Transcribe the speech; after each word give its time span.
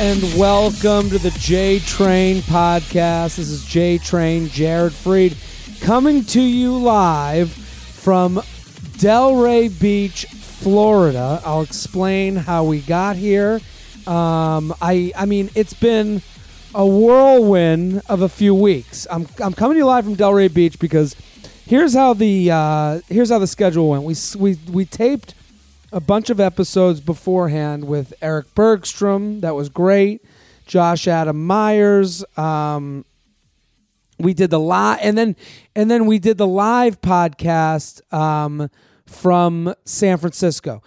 And 0.00 0.22
welcome 0.38 1.10
to 1.10 1.18
the 1.18 1.34
J 1.40 1.80
Train 1.80 2.36
podcast. 2.42 3.34
This 3.34 3.50
is 3.50 3.64
J 3.64 3.98
Train, 3.98 4.46
Jared 4.46 4.92
Freid, 4.92 5.36
coming 5.80 6.24
to 6.26 6.40
you 6.40 6.78
live 6.78 7.50
from 7.50 8.36
Delray 8.98 9.68
Beach, 9.80 10.26
Florida. 10.26 11.42
I'll 11.44 11.62
explain 11.62 12.36
how 12.36 12.62
we 12.62 12.80
got 12.80 13.16
here. 13.16 13.60
Um, 14.06 14.72
I, 14.80 15.12
I 15.16 15.26
mean, 15.26 15.50
it's 15.56 15.74
been 15.74 16.22
a 16.76 16.86
whirlwind 16.86 18.00
of 18.08 18.22
a 18.22 18.28
few 18.28 18.54
weeks. 18.54 19.04
I'm, 19.10 19.26
I'm 19.42 19.52
coming 19.52 19.74
to 19.74 19.78
you 19.78 19.86
live 19.86 20.04
from 20.04 20.14
Delray 20.14 20.54
Beach 20.54 20.78
because 20.78 21.16
here's 21.66 21.94
how 21.94 22.14
the 22.14 22.52
uh, 22.52 23.00
here's 23.08 23.30
how 23.30 23.40
the 23.40 23.48
schedule 23.48 23.90
went. 23.90 24.04
We 24.04 24.14
we 24.38 24.60
we 24.70 24.84
taped 24.84 25.34
a 25.92 26.00
bunch 26.00 26.30
of 26.30 26.40
episodes 26.40 27.00
beforehand 27.00 27.84
with 27.84 28.12
Eric 28.20 28.54
Bergstrom. 28.54 29.40
That 29.40 29.54
was 29.54 29.68
great. 29.68 30.24
Josh 30.66 31.08
Adam 31.08 31.46
Meyers. 31.46 32.24
Um, 32.36 33.04
we 34.18 34.34
did 34.34 34.50
the 34.50 34.60
live, 34.60 34.98
and 35.02 35.16
then 35.16 35.36
and 35.74 35.90
then 35.90 36.06
we 36.06 36.18
did 36.18 36.38
the 36.38 36.46
live 36.46 37.00
podcast 37.00 38.02
um, 38.12 38.68
from 39.06 39.74
San 39.84 40.18
Francisco. 40.18 40.82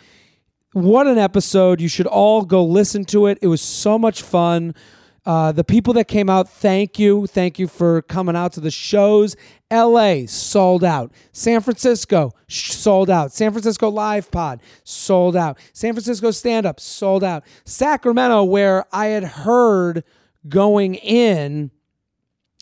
What 0.73 1.07
an 1.07 1.17
episode! 1.17 1.81
You 1.81 1.87
should 1.87 2.07
all 2.07 2.43
go 2.43 2.63
listen 2.63 3.05
to 3.05 3.27
it. 3.27 3.39
It 3.41 3.47
was 3.47 3.61
so 3.61 3.97
much 3.97 4.21
fun. 4.21 4.75
Uh, 5.23 5.51
the 5.51 5.63
people 5.63 5.93
that 5.93 6.07
came 6.07 6.29
out, 6.29 6.49
thank 6.49 6.97
you. 6.97 7.27
Thank 7.27 7.59
you 7.59 7.67
for 7.67 8.01
coming 8.01 8.35
out 8.35 8.53
to 8.53 8.59
the 8.59 8.71
shows. 8.71 9.35
LA 9.71 10.25
sold 10.25 10.83
out. 10.83 11.11
San 11.31 11.61
Francisco 11.61 12.31
sold 12.47 13.09
out. 13.09 13.31
San 13.31 13.51
Francisco 13.51 13.89
Live 13.89 14.31
Pod 14.31 14.61
sold 14.83 15.35
out. 15.35 15.59
San 15.73 15.93
Francisco 15.93 16.31
Stand 16.31 16.65
Up 16.65 16.79
sold 16.79 17.23
out. 17.23 17.43
Sacramento, 17.65 18.43
where 18.43 18.85
I 18.91 19.07
had 19.07 19.23
heard 19.23 20.03
going 20.49 20.95
in, 20.95 21.69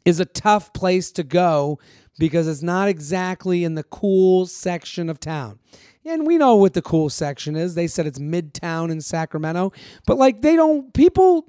is 0.04 0.20
a 0.20 0.26
tough 0.26 0.74
place 0.74 1.12
to 1.14 1.24
go 1.24 1.80
because 2.18 2.48
it's 2.48 2.62
not 2.62 2.90
exactly 2.90 3.64
in 3.64 3.76
the 3.76 3.84
cool 3.84 4.46
section 4.46 5.10
of 5.10 5.20
town. 5.20 5.60
And 6.06 6.28
we 6.28 6.38
know 6.38 6.56
what 6.56 6.74
the 6.74 6.82
cool 6.82 7.10
section 7.10 7.56
is. 7.56 7.76
They 7.76 7.88
said 7.88 8.06
it's 8.06 8.20
Midtown 8.20 8.92
in 8.92 9.00
Sacramento, 9.00 9.72
but 10.06 10.18
like 10.18 10.42
they 10.42 10.56
don't 10.56 10.94
people 10.94 11.48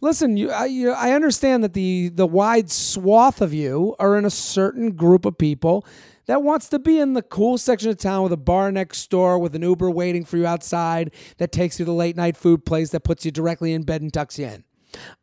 listen, 0.00 0.36
you 0.36 0.50
I, 0.50 0.66
you 0.66 0.92
I 0.92 1.12
understand 1.12 1.64
that 1.64 1.74
the 1.74 2.08
the 2.08 2.26
wide 2.26 2.70
swath 2.70 3.40
of 3.40 3.52
you 3.52 3.94
are 3.98 4.16
in 4.16 4.24
a 4.24 4.30
certain 4.30 4.92
group 4.92 5.24
of 5.24 5.38
people 5.38 5.84
that 6.26 6.42
wants 6.42 6.68
to 6.68 6.78
be 6.78 6.98
in 6.98 7.14
the 7.14 7.22
cool 7.22 7.56
section 7.56 7.90
of 7.90 7.96
town 7.96 8.22
with 8.22 8.32
a 8.32 8.36
bar 8.36 8.70
next 8.70 9.08
door 9.10 9.38
with 9.38 9.54
an 9.54 9.62
Uber 9.62 9.90
waiting 9.90 10.24
for 10.24 10.36
you 10.36 10.46
outside 10.46 11.10
that 11.38 11.52
takes 11.52 11.78
you 11.78 11.84
to 11.84 11.90
the 11.90 11.96
late 11.96 12.16
night 12.16 12.36
food 12.36 12.66
place 12.66 12.90
that 12.90 13.00
puts 13.00 13.24
you 13.24 13.30
directly 13.30 13.72
in 13.72 13.82
bed 13.82 14.02
and 14.02 14.12
tucks 14.12 14.38
you 14.38 14.46
in. 14.46 14.64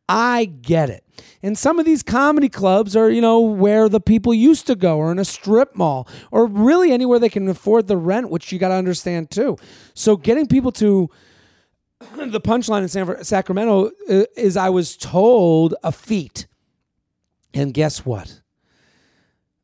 I 0.07 0.45
get 0.45 0.89
it. 0.89 1.03
And 1.41 1.57
some 1.57 1.79
of 1.79 1.85
these 1.85 2.03
comedy 2.03 2.49
clubs 2.49 2.95
are, 2.95 3.09
you 3.09 3.21
know, 3.21 3.39
where 3.39 3.89
the 3.89 3.99
people 3.99 4.33
used 4.33 4.67
to 4.67 4.75
go 4.75 4.97
or 4.97 5.11
in 5.11 5.19
a 5.19 5.25
strip 5.25 5.75
mall 5.75 6.07
or 6.31 6.45
really 6.45 6.91
anywhere 6.91 7.17
they 7.17 7.29
can 7.29 7.47
afford 7.47 7.87
the 7.87 7.97
rent, 7.97 8.29
which 8.29 8.51
you 8.51 8.59
got 8.59 8.69
to 8.69 8.75
understand 8.75 9.31
too. 9.31 9.57
So 9.93 10.17
getting 10.17 10.47
people 10.47 10.71
to 10.73 11.09
the 12.31 12.41
punchline 12.41 12.81
in 12.81 12.87
San, 12.87 13.23
Sacramento 13.23 13.91
uh, 14.09 14.23
is 14.35 14.57
I 14.57 14.69
was 14.69 14.97
told 14.97 15.75
a 15.83 15.91
feat. 15.91 16.47
And 17.53 17.73
guess 17.73 18.05
what? 18.05 18.41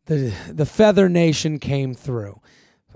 The 0.06 0.34
the 0.50 0.66
Feather 0.66 1.10
Nation 1.10 1.60
came 1.60 1.94
through. 1.94 2.40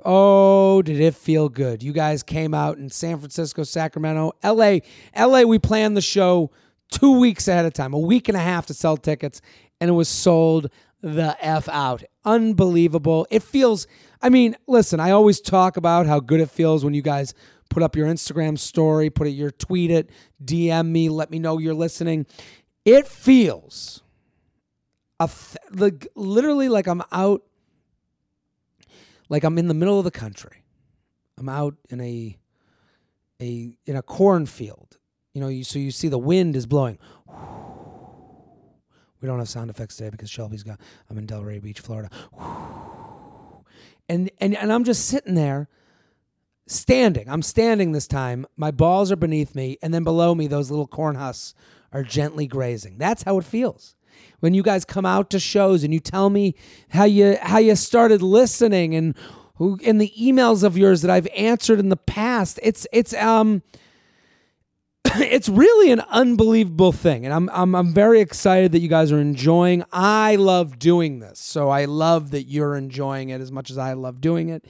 Oh, 0.04 0.82
did 0.82 1.00
it 1.00 1.16
feel 1.16 1.50
good? 1.50 1.82
You 1.82 1.94
guys 1.94 2.24
came 2.24 2.54
out 2.54 2.78
in 2.78 2.90
San 2.90 3.18
Francisco, 3.20 3.64
Sacramento, 3.64 4.34
LA. 4.44 4.80
LA, 5.18 5.44
we 5.44 5.58
planned 5.58 5.96
the 5.96 6.02
show 6.02 6.52
two 6.92 7.18
weeks 7.20 7.48
ahead 7.48 7.66
of 7.66 7.74
time, 7.74 7.94
a 7.94 8.00
week 8.00 8.28
and 8.28 8.38
a 8.38 8.42
half 8.42 8.66
to 8.68 8.74
sell 8.74 8.98
tickets, 8.98 9.42
and 9.80 9.90
it 9.90 9.94
was 9.94 10.10
sold 10.10 10.70
the 11.02 11.38
F 11.40 11.70
out. 11.70 12.04
Unbelievable. 12.26 13.28
It 13.30 13.44
feels, 13.44 13.88
I 14.22 14.30
mean, 14.30 14.56
listen, 14.68 15.00
I 15.00 15.12
always 15.12 15.40
talk 15.40 15.78
about 15.78 16.08
how 16.08 16.20
good 16.20 16.40
it 16.40 16.50
feels 16.50 16.84
when 16.84 16.94
you 16.94 17.02
guys 17.02 17.34
put 17.70 17.84
up 17.84 17.96
your 17.96 18.08
Instagram 18.08 18.58
story, 18.58 19.10
put 19.10 19.28
it, 19.28 19.32
your 19.32 19.52
tweet 19.52 19.92
it, 19.92 20.10
DM 20.44 20.88
me, 20.88 21.10
let 21.10 21.30
me 21.32 21.40
know 21.40 21.58
you're 21.58 21.74
listening. 21.74 22.26
It 22.86 23.08
feels 23.08 24.02
a 25.20 25.28
th- 25.28 25.80
like 25.80 26.08
literally 26.16 26.70
like 26.70 26.88
I'm 26.88 27.02
out 27.12 27.44
like 29.30 29.44
I'm 29.44 29.58
in 29.58 29.68
the 29.68 29.74
middle 29.74 29.98
of 29.98 30.06
the 30.06 30.12
country. 30.12 30.64
I'm 31.38 31.50
out 31.50 31.76
in 31.90 32.02
a 32.02 32.38
a 33.42 33.78
in 33.86 33.96
a 33.96 34.02
cornfield. 34.02 34.98
You 35.34 35.42
know, 35.42 35.48
you 35.48 35.64
so 35.64 35.80
you 35.80 35.92
see 35.92 36.08
the 36.08 36.20
wind 36.20 36.56
is 36.56 36.66
blowing. 36.66 36.98
We 39.22 39.28
don't 39.28 39.40
have 39.40 39.50
sound 39.50 39.72
effects 39.72 39.96
today 39.96 40.12
because 40.12 40.30
Shelby's 40.30 40.62
got 40.62 40.80
I'm 41.10 41.18
in 41.18 41.26
Delray 41.26 41.62
Beach, 41.62 41.80
Florida. 41.80 42.10
And 44.08 44.30
and 44.40 44.56
and 44.56 44.72
I'm 44.72 44.84
just 44.84 45.08
sitting 45.08 45.34
there 45.34 45.68
standing. 46.68 47.30
I'm 47.30 47.42
standing 47.42 47.92
this 47.92 48.08
time. 48.08 48.46
My 48.58 48.72
balls 48.72 49.12
are 49.12 49.16
beneath 49.18 49.56
me 49.56 49.78
and 49.82 49.94
then 49.94 50.04
below 50.04 50.34
me 50.36 50.48
those 50.48 50.70
little 50.70 50.88
corn 50.88 51.16
husks 51.16 51.54
are 51.92 52.04
gently 52.04 52.48
grazing. 52.48 52.98
That's 52.98 53.24
how 53.24 53.38
it 53.38 53.46
feels 53.46 53.96
when 54.40 54.54
you 54.54 54.64
guys 54.64 54.86
come 54.86 55.06
out 55.06 55.30
to 55.32 55.40
shows 55.40 55.84
and 55.84 55.94
you 55.94 56.00
tell 56.00 56.30
me 56.30 56.56
how 56.90 57.04
you 57.04 57.38
how 57.42 57.58
you 57.58 57.76
started 57.76 58.22
listening 58.22 58.96
and 58.96 59.16
who 59.56 59.80
in 59.82 59.98
the 59.98 60.12
emails 60.20 60.64
of 60.64 60.78
yours 60.78 61.02
that 61.02 61.12
I've 61.12 61.28
answered 61.36 61.80
in 61.80 61.90
the 61.90 61.98
past. 61.98 62.60
It's 62.62 62.86
it's 62.92 63.14
um 63.14 63.62
it's 65.06 65.50
really 65.50 65.92
an 65.92 66.02
unbelievable 66.10 66.92
thing 66.92 67.26
and 67.26 67.34
I'm, 67.34 67.50
I'm 67.54 67.76
I'm 67.76 67.94
very 67.94 68.20
excited 68.20 68.72
that 68.74 68.80
you 68.80 68.88
guys 68.88 69.12
are 69.12 69.20
enjoying. 69.20 69.84
I 69.92 70.36
love 70.36 70.80
doing 70.80 71.20
this. 71.20 71.40
So 71.40 71.70
I 71.70 71.86
love 71.86 72.32
that 72.32 72.44
you're 72.44 72.76
enjoying 72.76 73.30
it 73.30 73.42
as 73.42 73.52
much 73.52 73.70
as 73.72 73.78
I 73.78 73.94
love 73.94 74.22
doing 74.22 74.50
it. 74.50 74.66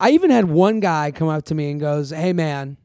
I 0.00 0.10
even 0.10 0.30
had 0.30 0.46
one 0.46 0.80
guy 0.80 1.10
come 1.10 1.28
up 1.28 1.44
to 1.46 1.54
me 1.54 1.70
and 1.70 1.80
goes, 1.80 2.10
"Hey 2.10 2.32
man, 2.32 2.76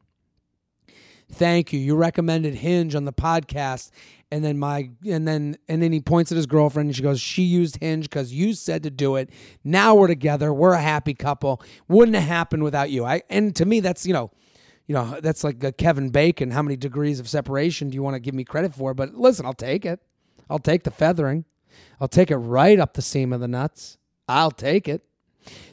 thank 1.30 1.72
you. 1.72 1.80
You 1.80 1.96
recommended 1.96 2.54
Hinge 2.54 2.94
on 2.94 3.04
the 3.04 3.12
podcast." 3.12 3.90
And 4.32 4.44
then 4.44 4.58
my 4.58 4.90
and 5.06 5.26
then 5.26 5.56
and 5.68 5.82
then 5.82 5.92
he 5.92 6.00
points 6.00 6.30
at 6.30 6.36
his 6.36 6.46
girlfriend 6.46 6.88
and 6.88 6.96
she 6.96 7.02
goes, 7.02 7.20
"She 7.20 7.42
used 7.42 7.78
Hinge 7.80 8.08
cuz 8.10 8.32
you 8.32 8.54
said 8.54 8.82
to 8.84 8.90
do 8.90 9.16
it. 9.16 9.30
Now 9.64 9.94
we're 9.94 10.06
together. 10.06 10.52
We're 10.54 10.74
a 10.74 10.82
happy 10.82 11.14
couple. 11.14 11.60
Wouldn't 11.88 12.16
have 12.16 12.28
happened 12.28 12.62
without 12.62 12.90
you." 12.90 13.04
I 13.04 13.22
and 13.28 13.54
to 13.56 13.64
me 13.64 13.80
that's, 13.80 14.06
you 14.06 14.12
know, 14.12 14.30
you 14.86 14.94
know, 14.94 15.18
that's 15.20 15.44
like 15.44 15.76
Kevin 15.76 16.10
Bacon. 16.10 16.52
How 16.52 16.62
many 16.62 16.76
degrees 16.76 17.20
of 17.20 17.28
separation 17.28 17.90
do 17.90 17.94
you 17.96 18.02
want 18.02 18.14
to 18.14 18.20
give 18.20 18.34
me 18.34 18.44
credit 18.44 18.74
for? 18.74 18.94
But 18.94 19.14
listen, 19.14 19.46
I'll 19.46 19.52
take 19.52 19.84
it. 19.84 20.00
I'll 20.48 20.58
take 20.58 20.84
the 20.84 20.90
feathering. 20.90 21.44
I'll 22.00 22.08
take 22.08 22.30
it 22.30 22.36
right 22.36 22.78
up 22.78 22.94
the 22.94 23.02
seam 23.02 23.32
of 23.32 23.40
the 23.40 23.48
nuts. 23.48 23.98
I'll 24.28 24.50
take 24.50 24.88
it. 24.88 25.02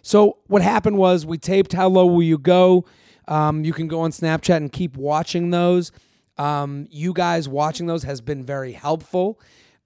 So 0.01 0.37
what 0.47 0.61
happened 0.61 0.97
was 0.97 1.25
we 1.25 1.37
taped 1.37 1.73
How 1.73 1.87
Low 1.87 2.05
Will 2.05 2.23
You 2.23 2.37
Go? 2.37 2.85
Um, 3.27 3.65
you 3.65 3.73
can 3.73 3.87
go 3.87 4.01
on 4.01 4.11
Snapchat 4.11 4.57
and 4.57 4.71
keep 4.71 4.95
watching 4.95 5.49
those. 5.49 5.91
Um, 6.37 6.87
you 6.89 7.13
guys 7.13 7.49
watching 7.49 7.87
those 7.87 8.03
has 8.03 8.21
been 8.21 8.45
very 8.45 8.71
helpful. 8.71 9.39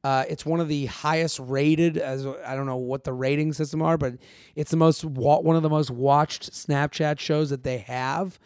Uh, 0.03 0.25
it's 0.27 0.45
one 0.45 0.59
of 0.59 0.67
the 0.67 0.87
highest 0.87 1.39
rated, 1.39 1.97
as 1.97 2.25
I 2.25 2.55
don't 2.55 2.65
know 2.65 2.77
what 2.77 3.03
the 3.03 3.13
rating 3.13 3.53
system 3.53 3.81
are, 3.81 3.97
but 3.97 4.15
it's 4.55 4.71
the 4.71 4.77
most 4.77 5.05
one 5.05 5.55
of 5.55 5.61
the 5.61 5.69
most 5.69 5.91
watched 5.91 6.51
Snapchat 6.51 7.19
shows 7.19 7.51
that 7.51 7.63
they 7.63 7.79
have. 7.79 8.39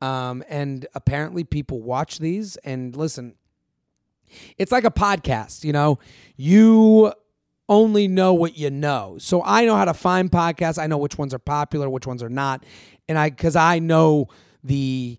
Um, 0.00 0.42
and 0.48 0.86
apparently, 0.94 1.44
people 1.44 1.82
watch 1.82 2.18
these 2.18 2.56
and 2.58 2.96
listen. 2.96 3.34
It's 4.56 4.72
like 4.72 4.84
a 4.84 4.90
podcast, 4.90 5.64
you 5.64 5.72
know. 5.72 5.98
You 6.36 7.12
only 7.72 8.06
know 8.06 8.34
what 8.34 8.56
you 8.56 8.70
know. 8.70 9.16
So 9.18 9.42
I 9.42 9.64
know 9.64 9.74
how 9.74 9.86
to 9.86 9.94
find 9.94 10.30
podcasts. 10.30 10.78
I 10.78 10.86
know 10.86 10.98
which 10.98 11.16
ones 11.16 11.32
are 11.32 11.38
popular, 11.38 11.88
which 11.88 12.06
ones 12.06 12.22
are 12.22 12.28
not, 12.28 12.64
and 13.08 13.18
I 13.18 13.30
because 13.30 13.56
I 13.56 13.78
know 13.78 14.28
the 14.62 15.18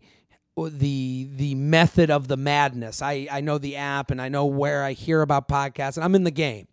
the 0.56 1.30
the 1.36 1.56
method 1.56 2.12
of 2.12 2.28
the 2.28 2.38
madness. 2.38 3.02
I 3.02 3.28
I 3.32 3.42
know 3.42 3.58
the 3.58 3.76
app 3.76 4.12
and 4.12 4.22
I 4.22 4.30
know 4.30 4.46
where 4.46 4.84
I 4.84 4.94
hear 4.94 5.22
about 5.22 5.48
podcasts, 5.48 5.98
and 5.98 6.04
I'm 6.04 6.16
in 6.16 6.24
the 6.24 6.32
game. 6.32 6.68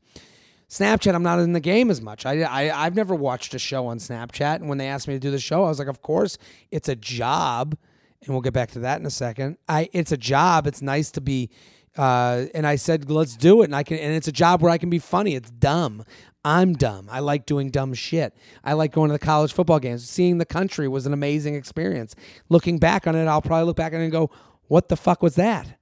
Snapchat, 0.69 1.17
I'm 1.17 1.25
not 1.25 1.41
in 1.41 1.53
the 1.53 1.61
game 1.61 1.91
as 1.91 2.01
much. 2.01 2.25
I, 2.25 2.43
I 2.43 2.85
I've 2.85 2.95
never 2.95 3.15
watched 3.15 3.55
a 3.55 3.59
show 3.59 3.87
on 3.87 3.99
Snapchat, 3.99 4.57
and 4.57 4.69
when 4.69 4.79
they 4.79 4.87
asked 4.87 5.09
me 5.09 5.15
to 5.15 5.21
do 5.21 5.31
the 5.31 5.41
show, 5.41 5.65
I 5.65 5.69
was 5.69 5.79
like, 5.79 5.89
of 5.89 6.03
course, 6.03 6.39
it's 6.71 6.89
a 6.89 6.95
job, 6.95 7.77
and 8.23 8.29
we'll 8.29 8.43
get 8.43 8.53
back 8.53 8.71
to 8.73 8.81
that 8.81 9.01
in 9.01 9.07
a 9.07 9.11
second. 9.11 9.57
I 9.69 9.89
it's 9.93 10.13
a 10.13 10.17
job. 10.17 10.67
It's 10.67 10.83
nice 10.83 11.11
to 11.13 11.21
be, 11.21 11.51
uh, 11.97 12.47
and 12.55 12.67
I 12.67 12.77
said, 12.77 13.11
let's 13.11 13.37
do 13.37 13.63
it, 13.63 13.67
and 13.67 13.77
I 13.77 13.83
can, 13.83 13.99
and 13.99 14.15
it's 14.15 14.29
a 14.29 14.33
job 14.33 14.63
where 14.63 14.71
I 14.71 14.79
can 14.79 14.91
be 14.91 14.99
funny. 14.99 15.35
It's 15.35 15.51
dumb. 15.51 16.05
I'm 16.45 16.73
dumb. 16.73 17.09
I 17.11 17.21
like 17.21 17.45
doing 17.45 17.71
dumb 17.71 17.93
shit. 17.93 18.35
I 18.65 18.73
like 18.73 18.93
going 18.93 19.09
to 19.09 19.13
the 19.13 19.19
college 19.19 19.53
football 19.53 19.79
games. 19.79 20.09
Seeing 20.09 20.39
the 20.39 20.47
country 20.47 20.89
was 20.89 21.07
an 21.07 21.13
amazing 21.13 21.55
experience. 21.55 22.15
Looking 22.49 22.79
back 22.79 23.07
on 23.07 23.15
it, 23.15 23.27
I'll 23.27 23.43
probably 23.43 23.67
look 23.67 23.77
back 23.77 23.93
on 23.93 24.01
it 24.01 24.05
and 24.05 24.13
go, 24.13 24.31
what 24.69 24.89
the 24.89 24.97
fuck 24.97 25.23
was 25.23 25.35
that? 25.35 25.79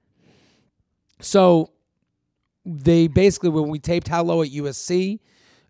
So 1.21 1.71
they 2.65 3.07
basically 3.07 3.49
when 3.49 3.69
we 3.69 3.79
taped 3.79 4.07
How 4.07 4.23
Low 4.23 4.41
at 4.41 4.49
USC, 4.49 5.19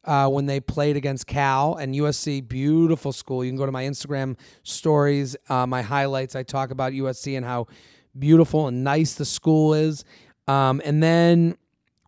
uh, 0.06 0.28
when 0.28 0.46
they 0.46 0.60
played 0.60 0.96
against 0.96 1.28
Cal 1.28 1.76
and 1.76 1.94
USC, 1.94 2.48
beautiful 2.48 3.12
school. 3.12 3.44
You 3.44 3.52
can 3.52 3.58
go 3.58 3.66
to 3.66 3.72
my 3.72 3.84
Instagram 3.84 4.38
stories, 4.64 5.36
uh, 5.50 5.68
my 5.68 5.82
highlights. 5.82 6.36
I 6.36 6.44
talk 6.44 6.72
about 6.72 6.94
USC 6.94 7.36
and 7.36 7.46
how 7.46 7.68
beautiful 8.18 8.68
and 8.68 8.84
nice 8.84 9.14
the 9.14 9.26
school 9.26 9.74
is. 9.74 10.04
Um, 10.50 10.82
and 10.84 11.04
then 11.04 11.58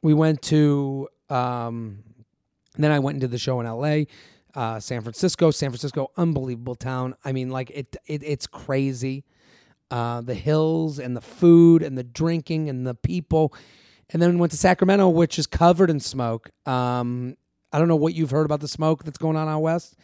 we 0.02 0.16
went 0.16 0.42
to, 0.44 1.08
um, 1.30 2.04
then 2.76 2.92
I 2.92 2.98
went 2.98 3.18
into 3.18 3.28
the 3.28 3.38
show 3.38 3.60
in 3.60 3.68
LA, 3.68 4.06
uh, 4.56 4.80
San 4.80 5.02
Francisco. 5.02 5.52
San 5.52 5.70
Francisco, 5.70 6.12
unbelievable 6.18 6.74
town. 6.74 7.16
I 7.24 7.34
mean, 7.34 7.52
like 7.52 7.70
it, 7.70 7.96
it 8.08 8.24
it's 8.24 8.48
crazy. 8.48 9.26
Uh, 9.92 10.22
the 10.22 10.34
hills 10.34 10.98
and 10.98 11.16
the 11.16 11.22
food 11.22 11.84
and 11.84 11.96
the 11.96 12.04
drinking 12.04 12.68
and 12.68 12.88
the 12.88 12.96
people. 12.96 13.54
And 14.10 14.20
then 14.20 14.32
we 14.32 14.38
went 14.38 14.52
to 14.54 14.58
Sacramento, 14.58 15.10
which 15.10 15.38
is 15.38 15.46
covered 15.46 15.92
in 15.92 16.00
smoke. 16.00 16.50
Um, 16.66 17.38
I 17.72 17.78
don't 17.78 17.88
know 17.88 17.96
what 17.96 18.16
you've 18.16 18.32
heard 18.32 18.46
about 18.46 18.62
the 18.62 18.68
smoke 18.68 19.04
that's 19.04 19.20
going 19.20 19.38
on 19.38 19.48
out 19.48 19.60
west, 19.60 19.96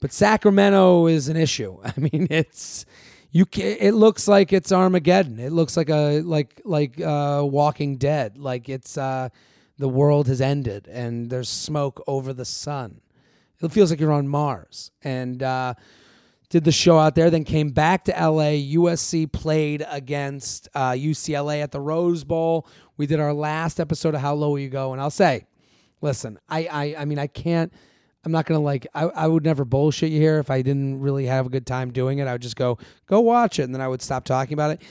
but 0.00 0.12
Sacramento 0.12 1.06
is 1.08 1.28
an 1.28 1.36
issue. 1.36 1.78
I 1.84 1.92
mean, 1.96 2.28
it's 2.30 2.86
you. 3.34 3.44
It 3.56 3.92
looks 3.92 4.26
like 4.26 4.52
it's 4.52 4.72
Armageddon. 4.72 5.38
It 5.38 5.52
looks 5.52 5.76
like 5.76 5.90
a 5.90 6.20
like 6.20 6.62
like 6.64 7.00
uh, 7.00 7.42
Walking 7.44 7.96
Dead. 7.96 8.38
Like 8.38 8.68
it's 8.68 8.96
uh, 8.96 9.28
the 9.78 9.88
world 9.88 10.28
has 10.28 10.40
ended 10.40 10.88
and 10.88 11.28
there's 11.28 11.48
smoke 11.48 12.02
over 12.06 12.32
the 12.32 12.44
sun. 12.44 13.00
It 13.60 13.72
feels 13.72 13.90
like 13.90 14.00
you're 14.00 14.12
on 14.12 14.28
Mars. 14.28 14.90
And 15.02 15.42
uh, 15.42 15.74
did 16.50 16.64
the 16.64 16.72
show 16.72 16.98
out 16.98 17.14
there, 17.14 17.30
then 17.30 17.44
came 17.44 17.70
back 17.70 18.04
to 18.04 18.12
LA. 18.12 18.52
USC 18.76 19.30
played 19.30 19.84
against 19.88 20.68
uh, 20.74 20.90
UCLA 20.90 21.62
at 21.62 21.72
the 21.72 21.80
Rose 21.80 22.24
Bowl. 22.24 22.68
We 22.96 23.06
did 23.06 23.20
our 23.20 23.32
last 23.32 23.80
episode 23.80 24.14
of 24.14 24.20
How 24.20 24.34
Low 24.34 24.50
Will 24.50 24.58
You 24.60 24.68
Go, 24.68 24.92
and 24.92 25.00
I'll 25.00 25.10
say, 25.10 25.46
listen, 26.00 26.38
I, 26.48 26.68
I, 26.70 26.94
I 27.00 27.04
mean, 27.06 27.18
I 27.18 27.26
can't. 27.26 27.72
I'm 28.24 28.32
not 28.32 28.46
gonna 28.46 28.60
like. 28.60 28.86
I, 28.94 29.04
I 29.04 29.26
would 29.26 29.44
never 29.44 29.64
bullshit 29.64 30.10
you 30.10 30.20
here. 30.20 30.38
If 30.38 30.50
I 30.50 30.62
didn't 30.62 31.00
really 31.00 31.26
have 31.26 31.46
a 31.46 31.48
good 31.48 31.66
time 31.66 31.92
doing 31.92 32.18
it, 32.18 32.26
I 32.26 32.32
would 32.32 32.42
just 32.42 32.56
go 32.56 32.78
go 33.06 33.20
watch 33.20 33.58
it, 33.58 33.64
and 33.64 33.74
then 33.74 33.80
I 33.80 33.88
would 33.88 34.02
stop 34.02 34.24
talking 34.24 34.54
about 34.54 34.70
it. 34.70 34.82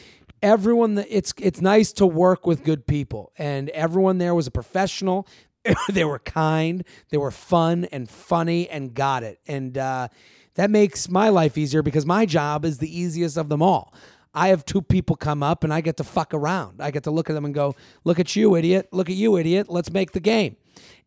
Everyone, 0.42 0.96
that 0.96 1.08
it's 1.10 1.34
it's 1.40 1.62
nice 1.62 1.92
to 1.94 2.06
work 2.06 2.46
with 2.46 2.64
good 2.64 2.86
people, 2.86 3.32
and 3.38 3.70
everyone 3.70 4.18
there 4.18 4.36
was 4.36 4.48
a 4.48 4.52
professional. 4.52 5.28
they 5.90 6.04
were 6.04 6.20
kind, 6.20 6.84
they 7.10 7.18
were 7.18 7.32
fun 7.32 7.86
and 7.86 8.10
funny, 8.10 8.70
and 8.70 8.94
got 8.94 9.24
it. 9.24 9.40
And 9.48 9.78
uh, 9.78 10.10
that 10.56 10.70
makes 10.70 11.10
my 11.10 11.30
life 11.30 11.58
easier 11.58 11.82
because 11.82 12.06
my 12.06 12.26
job 12.26 12.66
is 12.66 12.80
the 12.80 13.00
easiest 13.00 13.38
of 13.38 13.50
them 13.50 13.62
all. 13.62 13.94
I 14.34 14.50
have 14.50 14.66
two 14.66 14.82
people 14.82 15.16
come 15.16 15.44
up 15.44 15.64
and 15.64 15.74
I 15.74 15.82
get 15.82 15.98
to 15.98 16.04
fuck 16.04 16.34
around. 16.34 16.82
I 16.82 16.92
get 16.92 17.04
to 17.04 17.12
look 17.12 17.30
at 17.30 17.34
them 17.34 17.46
and 17.46 17.54
go, 17.54 17.76
"Look 18.04 18.20
at 18.20 18.36
you, 18.36 18.56
idiot! 18.56 18.90
Look 18.92 19.10
at 19.10 19.16
you, 19.16 19.38
idiot! 19.38 19.68
Let's 19.70 19.92
make 19.92 20.12
the 20.12 20.20
game." 20.20 20.58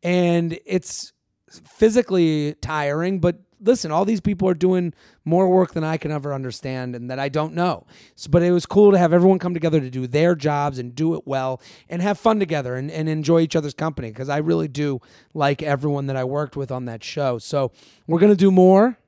And 0.03 0.59
it's 0.65 1.13
physically 1.49 2.55
tiring, 2.61 3.21
but 3.21 3.41
listen, 3.61 3.91
all 3.91 4.05
these 4.05 4.21
people 4.21 4.49
are 4.49 4.55
doing 4.55 4.93
more 5.25 5.49
work 5.49 5.73
than 5.73 5.85
I 5.85 5.97
can 5.97 6.11
ever 6.11 6.35
understand 6.35 6.95
and 6.95 7.11
that 7.11 7.19
I 7.19 7.29
don't 7.29 7.55
know. 7.55 7.87
So, 8.15 8.31
but 8.31 8.43
it 8.43 8.53
was 8.53 8.67
cool 8.67 8.93
to 8.93 8.99
have 8.99 9.13
everyone 9.13 9.39
come 9.39 9.55
together 9.55 9.81
to 9.81 9.91
do 9.91 10.07
their 10.07 10.35
jobs 10.35 10.79
and 10.79 10.95
do 10.95 11.15
it 11.15 11.23
well 11.27 11.61
and 11.89 12.03
have 12.03 12.19
fun 12.19 12.39
together 12.39 12.77
and, 12.77 12.91
and 12.91 13.09
enjoy 13.09 13.41
each 13.41 13.57
other's 13.57 13.75
company 13.75 14.09
because 14.09 14.29
I 14.29 14.39
really 14.39 14.69
do 14.69 15.01
like 15.35 15.63
everyone 15.63 16.07
that 16.07 16.17
I 16.17 16.25
worked 16.25 16.57
with 16.57 16.71
on 16.71 16.85
that 16.87 17.03
show. 17.03 17.39
So 17.39 17.73
we're 18.07 18.21
going 18.21 18.33
to 18.33 18.37
do 18.37 18.51
more, 18.51 18.99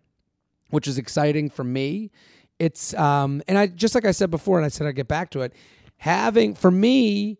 which 0.70 0.88
is 0.88 0.98
exciting 0.98 1.50
for 1.50 1.64
me. 1.64 2.10
It's, 2.58 2.94
um, 2.94 3.42
and 3.46 3.56
I, 3.56 3.68
just 3.68 3.94
like 3.94 4.04
I 4.04 4.10
said 4.10 4.30
before, 4.30 4.58
and 4.58 4.64
I 4.64 4.68
said 4.68 4.86
I'd 4.86 4.96
get 4.96 5.08
back 5.08 5.30
to 5.30 5.42
it, 5.42 5.52
having, 5.98 6.54
for 6.54 6.70
me, 6.70 7.38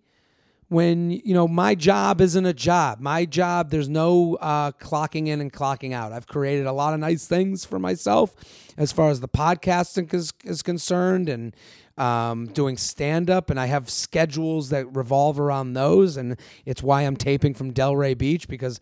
when 0.69 1.11
you 1.11 1.35
know 1.35 1.49
my 1.49 1.75
job 1.75 2.21
isn't 2.21 2.45
a 2.47 2.53
job. 2.53 3.01
My 3.01 3.25
job 3.25 3.71
there's 3.71 3.89
no 3.89 4.37
uh, 4.37 4.73
clocking 4.73 5.29
in 5.29 5.41
and 5.41 5.53
clocking 5.53 5.93
out. 5.93 6.13
I've 6.13 6.27
created 6.27 6.67
a 6.67 6.73
lot 6.73 6.95
of 6.95 7.01
nice 7.01 7.27
things 7.27 7.65
for 7.65 7.79
myself 7.79 8.35
as 8.79 8.93
far 8.93 9.11
as 9.11 9.21
the 9.21 9.29
podcasting 9.29 10.15
is, 10.15 10.33
is 10.45 10.63
concerned 10.63 11.29
and 11.29 11.55
um, 11.99 12.47
doing 12.47 12.77
stand 12.77 13.29
up 13.29 13.51
and 13.51 13.59
i 13.59 13.67
have 13.67 13.91
schedules 13.91 14.69
that 14.69 14.87
revolve 14.95 15.41
around 15.41 15.73
those 15.73 16.17
and 16.17 16.39
it's 16.65 16.81
why 16.81 17.03
i'm 17.03 17.17
taping 17.17 17.55
from 17.55 17.75
delray 17.75 18.17
beach 18.17 18.47
because 18.47 18.79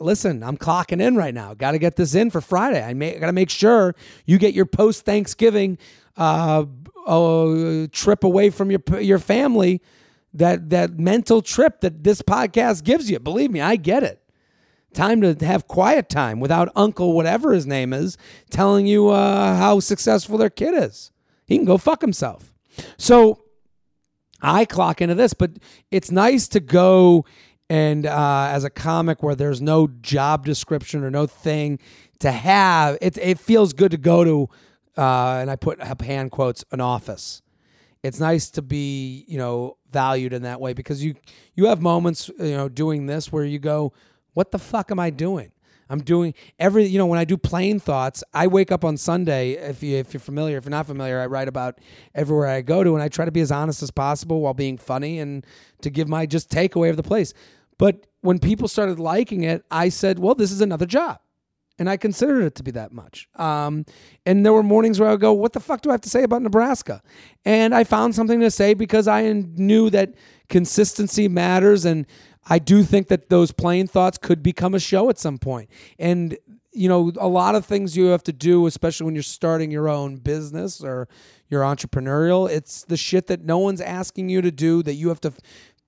listen 0.00 0.42
i'm 0.42 0.56
clocking 0.56 1.00
in 1.00 1.16
right 1.16 1.34
now. 1.34 1.52
Got 1.52 1.72
to 1.72 1.78
get 1.78 1.96
this 1.96 2.14
in 2.14 2.30
for 2.30 2.40
friday. 2.40 2.82
I 2.82 2.94
got 3.18 3.26
to 3.26 3.32
make 3.32 3.50
sure 3.50 3.94
you 4.24 4.38
get 4.38 4.54
your 4.54 4.64
post 4.64 5.04
thanksgiving 5.04 5.76
uh, 6.16 6.64
uh, 7.06 7.86
trip 7.92 8.24
away 8.24 8.48
from 8.48 8.70
your 8.70 8.80
your 9.00 9.18
family 9.18 9.82
that 10.38 10.70
that 10.70 10.98
mental 10.98 11.42
trip 11.42 11.80
that 11.80 12.04
this 12.04 12.22
podcast 12.22 12.84
gives 12.84 13.10
you. 13.10 13.18
Believe 13.18 13.50
me, 13.50 13.60
I 13.60 13.76
get 13.76 14.02
it. 14.02 14.22
Time 14.94 15.20
to 15.20 15.34
have 15.44 15.68
quiet 15.68 16.08
time 16.08 16.40
without 16.40 16.70
Uncle 16.74 17.12
whatever 17.12 17.52
his 17.52 17.66
name 17.66 17.92
is 17.92 18.16
telling 18.50 18.86
you 18.86 19.08
uh, 19.08 19.56
how 19.56 19.78
successful 19.80 20.38
their 20.38 20.50
kid 20.50 20.74
is. 20.74 21.10
He 21.46 21.56
can 21.56 21.66
go 21.66 21.76
fuck 21.76 22.00
himself. 22.00 22.52
So 22.96 23.42
I 24.40 24.64
clock 24.64 25.02
into 25.02 25.14
this, 25.14 25.34
but 25.34 25.52
it's 25.90 26.10
nice 26.10 26.48
to 26.48 26.60
go 26.60 27.24
and 27.68 28.06
uh, 28.06 28.48
as 28.50 28.64
a 28.64 28.70
comic 28.70 29.22
where 29.22 29.34
there's 29.34 29.60
no 29.60 29.88
job 29.88 30.46
description 30.46 31.02
or 31.04 31.10
no 31.10 31.26
thing 31.26 31.78
to 32.20 32.30
have. 32.30 32.96
It 33.00 33.18
it 33.18 33.38
feels 33.38 33.72
good 33.72 33.90
to 33.90 33.96
go 33.98 34.24
to, 34.24 34.48
uh, 34.96 35.38
and 35.40 35.50
I 35.50 35.56
put 35.56 35.82
hand 35.82 36.30
quotes 36.30 36.64
an 36.70 36.80
office 36.80 37.42
it's 38.06 38.20
nice 38.20 38.50
to 38.50 38.62
be 38.62 39.24
you 39.28 39.38
know 39.38 39.76
valued 39.90 40.32
in 40.32 40.42
that 40.42 40.60
way 40.60 40.72
because 40.72 41.04
you 41.04 41.14
you 41.54 41.66
have 41.66 41.80
moments 41.80 42.30
you 42.38 42.56
know 42.56 42.68
doing 42.68 43.06
this 43.06 43.32
where 43.32 43.44
you 43.44 43.58
go 43.58 43.92
what 44.34 44.50
the 44.50 44.58
fuck 44.58 44.90
am 44.90 45.00
i 45.00 45.10
doing? 45.10 45.52
I'm 45.88 46.00
doing 46.00 46.34
every 46.58 46.84
you 46.86 46.98
know 46.98 47.06
when 47.06 47.18
i 47.18 47.24
do 47.24 47.36
plane 47.36 47.78
thoughts 47.78 48.24
i 48.34 48.48
wake 48.48 48.72
up 48.72 48.84
on 48.84 48.96
sunday 48.96 49.52
if 49.52 49.84
you 49.84 49.96
if 49.98 50.12
you're 50.12 50.20
familiar 50.20 50.58
if 50.58 50.64
you're 50.64 50.70
not 50.70 50.86
familiar 50.86 51.20
i 51.20 51.26
write 51.26 51.46
about 51.46 51.78
everywhere 52.12 52.48
i 52.48 52.60
go 52.60 52.82
to 52.82 52.94
and 52.94 53.02
i 53.02 53.08
try 53.08 53.24
to 53.24 53.30
be 53.30 53.40
as 53.40 53.52
honest 53.52 53.84
as 53.84 53.92
possible 53.92 54.40
while 54.40 54.52
being 54.52 54.78
funny 54.78 55.20
and 55.20 55.46
to 55.82 55.88
give 55.88 56.08
my 56.08 56.26
just 56.26 56.50
takeaway 56.50 56.90
of 56.90 56.96
the 56.96 57.04
place. 57.04 57.32
But 57.78 58.06
when 58.22 58.40
people 58.40 58.66
started 58.66 58.98
liking 58.98 59.44
it 59.44 59.64
i 59.70 59.88
said 59.88 60.18
well 60.18 60.34
this 60.34 60.50
is 60.50 60.60
another 60.60 60.86
job 60.86 61.20
and 61.78 61.90
I 61.90 61.96
considered 61.96 62.42
it 62.42 62.54
to 62.56 62.62
be 62.62 62.70
that 62.72 62.92
much. 62.92 63.28
Um, 63.36 63.84
and 64.24 64.44
there 64.44 64.52
were 64.52 64.62
mornings 64.62 64.98
where 64.98 65.08
I 65.08 65.12
would 65.12 65.20
go, 65.20 65.32
"What 65.32 65.52
the 65.52 65.60
fuck 65.60 65.82
do 65.82 65.90
I 65.90 65.92
have 65.92 66.00
to 66.02 66.10
say 66.10 66.22
about 66.22 66.42
Nebraska?" 66.42 67.02
And 67.44 67.74
I 67.74 67.84
found 67.84 68.14
something 68.14 68.40
to 68.40 68.50
say 68.50 68.74
because 68.74 69.08
I 69.08 69.30
knew 69.32 69.90
that 69.90 70.14
consistency 70.48 71.28
matters, 71.28 71.84
and 71.84 72.06
I 72.48 72.58
do 72.58 72.82
think 72.82 73.08
that 73.08 73.28
those 73.28 73.52
plane 73.52 73.86
thoughts 73.86 74.18
could 74.18 74.42
become 74.42 74.74
a 74.74 74.80
show 74.80 75.10
at 75.10 75.18
some 75.18 75.38
point. 75.38 75.68
And 75.98 76.36
you 76.72 76.90
know, 76.90 77.10
a 77.18 77.26
lot 77.26 77.54
of 77.54 77.64
things 77.64 77.96
you 77.96 78.06
have 78.06 78.22
to 78.24 78.32
do, 78.34 78.66
especially 78.66 79.06
when 79.06 79.14
you're 79.14 79.22
starting 79.22 79.70
your 79.70 79.88
own 79.88 80.16
business 80.16 80.82
or 80.82 81.08
you're 81.48 81.62
entrepreneurial. 81.62 82.50
It's 82.50 82.84
the 82.84 82.98
shit 82.98 83.28
that 83.28 83.42
no 83.42 83.56
one's 83.58 83.80
asking 83.80 84.28
you 84.28 84.42
to 84.42 84.50
do 84.50 84.82
that 84.82 84.92
you 84.92 85.08
have 85.08 85.20
to 85.22 85.32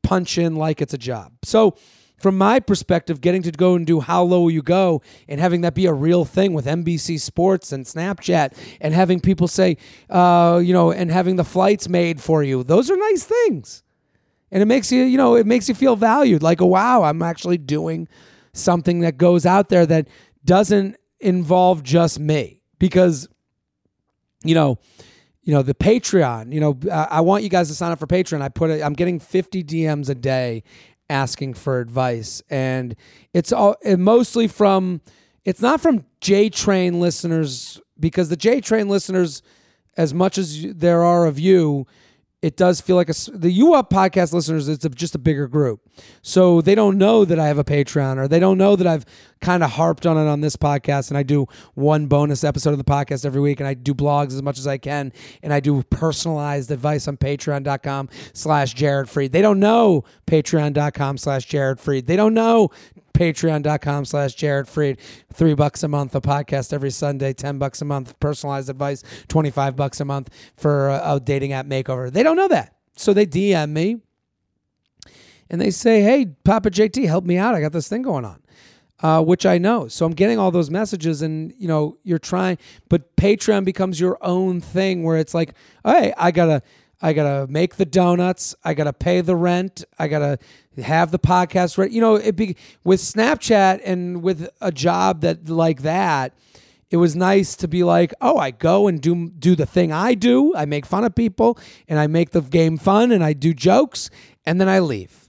punch 0.03 0.39
in 0.39 0.57
like 0.57 0.81
it's 0.81 0.95
a 0.95 0.99
job. 0.99 1.33
So 1.45 1.77
from 2.19 2.37
my 2.37 2.61
perspective, 2.61 3.21
getting 3.21 3.43
to 3.43 3.53
go 3.53 3.75
and 3.75 3.87
do 3.87 4.01
How 4.01 4.23
Low 4.23 4.43
Will 4.43 4.51
You 4.51 4.63
Go 4.63 5.03
and 5.29 5.41
having 5.41 5.61
that 5.63 5.75
be 5.75 5.87
a 5.87 5.93
real 5.93 6.25
thing 6.25 6.53
with 6.53 6.67
NBC 6.67 7.21
Sports 7.21 7.73
and 7.73 7.85
Snapchat 7.85 8.57
and 8.81 8.93
having 8.93 9.21
people 9.21 9.47
say, 9.47 9.77
uh, 10.11 10.61
you 10.63 10.73
know, 10.73 10.91
and 10.91 11.11
having 11.11 11.37
the 11.37 11.45
flights 11.45 11.89
made 11.89 12.21
for 12.21 12.43
you, 12.43 12.65
those 12.65 12.91
are 12.91 12.97
nice 12.97 13.25
things. 13.25 13.83
And 14.51 14.63
it 14.63 14.67
makes 14.67 14.91
you, 14.91 15.05
you 15.05 15.17
know, 15.17 15.37
it 15.37 15.47
makes 15.47 15.69
you 15.69 15.75
feel 15.75 15.95
valued. 15.95 16.43
Like, 16.43 16.61
wow, 16.61 17.03
I'm 17.03 17.23
actually 17.23 17.59
doing 17.59 18.09
something 18.53 19.01
that 19.01 19.17
goes 19.17 19.47
out 19.47 19.69
there 19.69 19.87
that 19.87 20.09
doesn't 20.45 20.97
involve 21.21 21.83
just 21.83 22.19
me. 22.19 22.63
Because, 22.79 23.29
you 24.43 24.55
know, 24.55 24.79
you 25.49 25.55
know 25.55 25.63
the 25.63 25.73
patreon 25.75 26.53
you 26.53 26.61
know 26.61 26.79
i 26.93 27.23
want 27.23 27.43
you 27.43 27.49
guys 27.49 27.69
to 27.69 27.75
sign 27.75 27.91
up 27.91 27.99
for 27.99 28.07
patreon 28.07 28.43
i 28.43 28.51
put 28.51 28.69
it 28.69 28.83
i'm 28.83 28.93
getting 28.93 29.19
50 29.19 29.65
dms 29.65 30.11
a 30.11 30.15
day 30.15 30.63
asking 31.11 31.55
for 31.55 31.81
advice, 31.81 32.43
and 32.51 32.95
it's 33.33 33.53
all 33.53 33.77
mostly 33.85 34.49
from. 34.49 35.01
It's 35.45 35.63
not 35.63 35.81
from 35.81 36.05
J 36.21 36.51
Train 36.51 37.01
listeners 37.01 37.81
because 37.99 38.29
the 38.29 38.37
J 38.37 38.61
Train 38.61 38.89
listeners, 38.89 39.43
as 39.97 40.13
much 40.13 40.37
as 40.37 40.75
there 40.75 41.03
are 41.03 41.27
of 41.27 41.39
you, 41.39 41.87
it 42.41 42.57
does 42.57 42.81
feel 42.81 42.95
like 42.95 43.09
a, 43.09 43.15
the 43.33 43.51
U 43.51 43.75
Up 43.75 43.91
podcast 43.91 44.33
listeners. 44.33 44.69
It's 44.69 44.85
a, 44.85 44.89
just 44.89 45.15
a 45.15 45.19
bigger 45.19 45.49
group, 45.49 45.81
so 46.23 46.61
they 46.61 46.75
don't 46.75 46.97
know 46.97 47.25
that 47.25 47.39
I 47.39 47.49
have 47.49 47.59
a 47.59 47.65
Patreon, 47.65 48.17
or 48.17 48.29
they 48.29 48.39
don't 48.39 48.59
know 48.59 48.77
that 48.77 48.87
I've 48.87 49.05
kind 49.41 49.65
of 49.65 49.73
harped 49.73 50.07
on 50.07 50.17
it 50.17 50.29
on 50.29 50.41
this 50.41 50.57
podcast, 50.57 51.11
and 51.11 51.19
I 51.19 51.23
do 51.23 51.47
one 51.75 52.07
bonus 52.07 52.45
episode 52.45 52.71
of 52.71 52.79
the 52.79 52.85
podcast 52.85 53.25
every 53.25 53.41
week, 53.41 53.61
and 53.61 53.69
I 53.69 53.75
do 53.75 53.93
blogs 53.95 54.29
as 54.29 54.43
much 54.43 54.59
as 54.59 54.67
I 54.67 54.79
can, 54.79 55.13
and 55.43 55.53
I 55.53 55.61
do 55.61 55.83
personalized 55.85 56.71
advice 56.71 57.09
on 57.09 57.17
Patreon.com/slash 57.17 58.75
Jared 58.75 59.09
Freid. 59.09 59.33
They 59.33 59.43
don't 59.43 59.59
know 59.61 60.05
Patreon.com/slash 60.27 61.45
Jared 61.47 61.79
Freid. 61.79 62.07
They 62.07 62.17
don't 62.17 62.35
know 62.35 62.71
patreon.com 63.19 64.05
slash 64.05 64.35
jared 64.35 64.67
freid 64.69 64.97
three 65.33 65.55
bucks 65.55 65.83
a 65.83 65.89
month 65.89 66.15
a 66.15 66.21
podcast 66.21 66.73
every 66.73 66.91
sunday 66.91 67.33
10 67.33 67.59
bucks 67.59 67.83
a 67.83 67.85
month 67.85 68.19
personalized 68.21 68.71
advice 68.71 69.03
25 69.27 69.75
bucks 69.75 69.99
a 69.99 70.05
month 70.05 70.31
for 70.57 70.89
a, 70.89 71.15
a 71.15 71.21
dating 71.21 71.53
app 71.53 71.67
makeover. 71.67 72.13
They 72.13 72.23
don't 72.23 72.37
know 72.37 72.49
that. 72.49 72.77
So 72.97 73.13
they 73.13 73.27
dm 73.27 73.71
me 73.71 74.01
and 75.51 75.61
they 75.61 75.71
say 75.71 76.03
hey 76.03 76.27
papa 76.45 76.71
jt 76.71 77.05
help 77.07 77.25
me 77.25 77.37
out. 77.39 77.57
I 77.57 77.61
got 77.61 77.73
this 77.73 77.89
thing 77.89 78.03
going 78.03 78.25
on 78.25 78.41
uh, 79.01 79.23
which 79.23 79.47
I 79.47 79.59
know. 79.59 79.89
So 79.89 80.05
I'm 80.07 80.13
getting 80.13 80.39
all 80.39 80.51
those 80.51 80.71
messages, 80.71 81.23
and 81.23 81.53
you 81.59 81.69
know, 81.69 81.99
you're 82.03 82.19
trying, 82.19 82.59
but 82.89 83.15
Patreon 83.17 83.65
becomes 83.65 84.01
your 84.01 84.19
own 84.21 84.61
thing 84.61 85.05
where 85.05 85.17
it's 85.17 85.35
like, 85.35 85.55
hey, 85.85 86.13
I 86.17 86.31
gotta, 86.31 86.63
I 87.01 87.13
gotta 87.13 87.47
make 87.51 87.77
the 87.77 87.85
donuts. 87.85 88.55
I 88.65 88.75
gotta 88.75 88.93
pay 88.93 89.21
the 89.21 89.37
rent. 89.37 89.85
I 89.99 90.09
gotta 90.09 90.39
have 90.83 91.11
the 91.11 91.19
podcast 91.19 91.79
ready. 91.79 91.95
You 91.95 92.01
know, 92.01 92.17
it 92.17 92.37
be 92.37 92.57
with 92.85 93.01
Snapchat 93.01 93.81
and 93.85 94.23
with 94.23 94.49
a 94.61 94.73
job 94.73 95.21
that 95.21 95.49
like 95.49 95.83
that. 95.83 96.35
It 96.91 96.97
was 96.97 97.15
nice 97.15 97.55
to 97.57 97.69
be 97.69 97.85
like, 97.85 98.15
oh, 98.21 98.39
I 98.39 98.51
go 98.51 98.89
and 98.89 99.01
do 99.01 99.31
do 99.31 99.55
the 99.55 99.67
thing 99.67 99.93
I 99.93 100.15
do. 100.15 100.55
I 100.57 100.65
make 100.65 100.87
fun 100.87 101.05
of 101.05 101.15
people 101.15 101.59
and 101.87 101.99
I 101.99 102.07
make 102.07 102.31
the 102.31 102.41
game 102.41 102.79
fun 102.79 103.13
and 103.13 103.23
I 103.23 103.33
do 103.35 103.53
jokes 103.53 104.11
and 104.45 104.61
then 104.61 104.69
I 104.69 104.81
leave. 104.81 105.29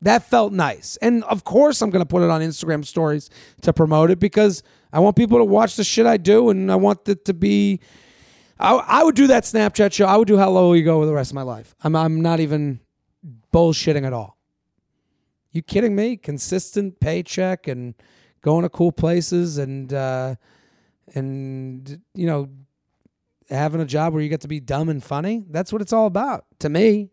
That 0.00 0.28
felt 0.28 0.52
nice. 0.52 0.96
And 1.02 1.24
of 1.24 1.44
course, 1.44 1.82
I'm 1.82 1.90
going 1.90 2.02
to 2.02 2.06
put 2.06 2.22
it 2.22 2.30
on 2.30 2.42
Instagram 2.42 2.84
stories 2.84 3.30
to 3.62 3.72
promote 3.72 4.10
it 4.10 4.20
because 4.20 4.62
I 4.92 5.00
want 5.00 5.16
people 5.16 5.38
to 5.38 5.44
watch 5.44 5.76
the 5.76 5.84
shit 5.84 6.06
I 6.06 6.18
do 6.18 6.50
and 6.50 6.70
I 6.70 6.76
want 6.76 7.08
it 7.08 7.24
to 7.24 7.34
be. 7.34 7.80
I, 8.58 8.74
I 8.74 9.04
would 9.04 9.14
do 9.14 9.26
that 9.28 9.44
Snapchat 9.44 9.92
show. 9.92 10.06
I 10.06 10.16
would 10.16 10.28
do 10.28 10.36
how 10.36 10.46
Hello 10.46 10.72
You 10.72 10.84
Go 10.84 11.00
with 11.00 11.08
the 11.08 11.14
rest 11.14 11.30
of 11.30 11.34
my 11.34 11.42
life. 11.42 11.74
I'm, 11.82 11.96
I'm 11.96 12.20
not 12.20 12.40
even 12.40 12.80
bullshitting 13.52 14.06
at 14.06 14.12
all. 14.12 14.38
You 15.50 15.62
kidding 15.62 15.94
me? 15.94 16.16
Consistent 16.16 17.00
paycheck 17.00 17.68
and 17.68 17.94
going 18.42 18.62
to 18.62 18.68
cool 18.68 18.92
places 18.92 19.58
and, 19.58 19.92
uh, 19.92 20.34
and, 21.14 22.00
you 22.14 22.26
know, 22.26 22.48
having 23.50 23.80
a 23.80 23.86
job 23.86 24.12
where 24.12 24.22
you 24.22 24.28
get 24.28 24.40
to 24.42 24.48
be 24.48 24.60
dumb 24.60 24.88
and 24.88 25.02
funny. 25.02 25.44
That's 25.48 25.72
what 25.72 25.82
it's 25.82 25.92
all 25.92 26.06
about 26.06 26.44
to 26.60 26.68
me. 26.68 27.10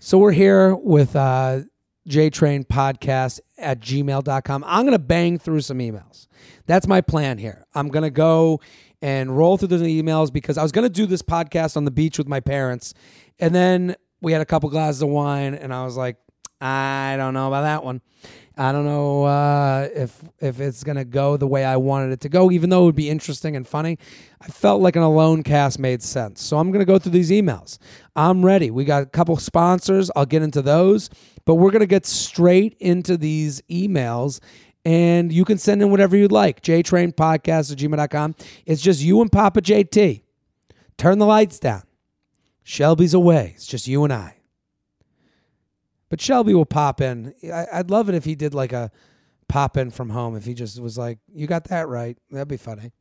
So 0.00 0.18
we're 0.18 0.32
here 0.32 0.74
with 0.74 1.16
uh, 1.16 1.60
JTrain 2.08 2.66
Podcast 2.66 3.40
at 3.58 3.80
gmail.com. 3.80 4.64
I'm 4.66 4.82
going 4.84 4.92
to 4.92 4.98
bang 4.98 5.38
through 5.38 5.60
some 5.60 5.78
emails. 5.78 6.28
That's 6.66 6.86
my 6.86 7.00
plan 7.00 7.38
here. 7.38 7.66
I'm 7.74 7.88
going 7.88 8.04
to 8.04 8.10
go 8.10 8.60
and 9.02 9.36
roll 9.36 9.56
through 9.56 9.68
those 9.68 9.82
emails 9.82 10.32
because 10.32 10.58
I 10.58 10.62
was 10.62 10.72
going 10.72 10.84
to 10.84 10.92
do 10.92 11.06
this 11.06 11.22
podcast 11.22 11.76
on 11.76 11.84
the 11.84 11.90
beach 11.90 12.18
with 12.18 12.28
my 12.28 12.40
parents. 12.40 12.94
And 13.38 13.54
then 13.54 13.96
we 14.20 14.32
had 14.32 14.40
a 14.40 14.46
couple 14.46 14.68
glasses 14.70 15.02
of 15.02 15.08
wine, 15.08 15.54
and 15.54 15.72
I 15.72 15.84
was 15.84 15.96
like, 15.96 16.16
I 16.60 17.14
don't 17.16 17.34
know 17.34 17.46
about 17.48 17.62
that 17.62 17.84
one. 17.84 18.00
I 18.56 18.72
don't 18.72 18.84
know 18.84 19.22
uh, 19.22 19.88
if 19.94 20.20
if 20.40 20.58
it's 20.58 20.82
gonna 20.82 21.04
go 21.04 21.36
the 21.36 21.46
way 21.46 21.64
I 21.64 21.76
wanted 21.76 22.10
it 22.10 22.20
to 22.22 22.28
go, 22.28 22.50
even 22.50 22.70
though 22.70 22.82
it 22.82 22.86
would 22.86 22.96
be 22.96 23.08
interesting 23.08 23.54
and 23.54 23.66
funny. 23.66 23.98
I 24.40 24.48
felt 24.48 24.82
like 24.82 24.96
an 24.96 25.02
alone 25.02 25.44
cast 25.44 25.78
made 25.78 26.02
sense, 26.02 26.42
so 26.42 26.58
I'm 26.58 26.72
gonna 26.72 26.84
go 26.84 26.98
through 26.98 27.12
these 27.12 27.30
emails. 27.30 27.78
I'm 28.16 28.44
ready. 28.44 28.72
We 28.72 28.84
got 28.84 29.04
a 29.04 29.06
couple 29.06 29.36
sponsors. 29.36 30.10
I'll 30.16 30.26
get 30.26 30.42
into 30.42 30.60
those, 30.60 31.08
but 31.44 31.54
we're 31.54 31.70
gonna 31.70 31.86
get 31.86 32.04
straight 32.04 32.76
into 32.80 33.16
these 33.16 33.62
emails. 33.70 34.40
And 34.88 35.30
you 35.30 35.44
can 35.44 35.58
send 35.58 35.82
in 35.82 35.90
whatever 35.90 36.16
you'd 36.16 36.32
like. 36.32 36.62
JTrainPodcast 36.62 37.72
at 37.72 37.76
gmail.com. 37.76 38.34
It's 38.64 38.80
just 38.80 39.02
you 39.02 39.20
and 39.20 39.30
Papa 39.30 39.60
JT. 39.60 40.22
Turn 40.96 41.18
the 41.18 41.26
lights 41.26 41.58
down. 41.58 41.82
Shelby's 42.62 43.12
away. 43.12 43.52
It's 43.54 43.66
just 43.66 43.86
you 43.86 44.04
and 44.04 44.12
I. 44.14 44.36
But 46.08 46.22
Shelby 46.22 46.54
will 46.54 46.64
pop 46.64 47.02
in. 47.02 47.34
I, 47.52 47.66
would 47.76 47.90
love 47.90 48.08
it 48.08 48.14
if 48.14 48.24
he 48.24 48.34
did 48.34 48.54
like 48.54 48.72
a 48.72 48.90
pop 49.46 49.76
in 49.76 49.90
from 49.90 50.08
home. 50.08 50.34
If 50.36 50.46
he 50.46 50.54
just 50.54 50.80
was 50.80 50.96
like, 50.96 51.18
"You 51.34 51.46
got 51.46 51.64
that 51.64 51.86
right," 51.86 52.16
that'd 52.30 52.48
be 52.48 52.56
funny. 52.56 52.92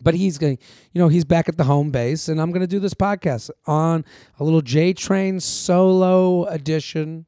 But 0.00 0.14
he's 0.14 0.38
going, 0.38 0.58
you 0.92 1.00
know, 1.00 1.08
he's 1.08 1.24
back 1.24 1.48
at 1.48 1.56
the 1.56 1.64
home 1.64 1.90
base, 1.90 2.28
and 2.28 2.40
I'm 2.40 2.52
going 2.52 2.60
to 2.60 2.68
do 2.68 2.78
this 2.78 2.94
podcast 2.94 3.50
on 3.66 4.04
a 4.38 4.44
little 4.44 4.62
J 4.62 4.92
Train 4.92 5.40
solo 5.40 6.44
edition 6.44 7.26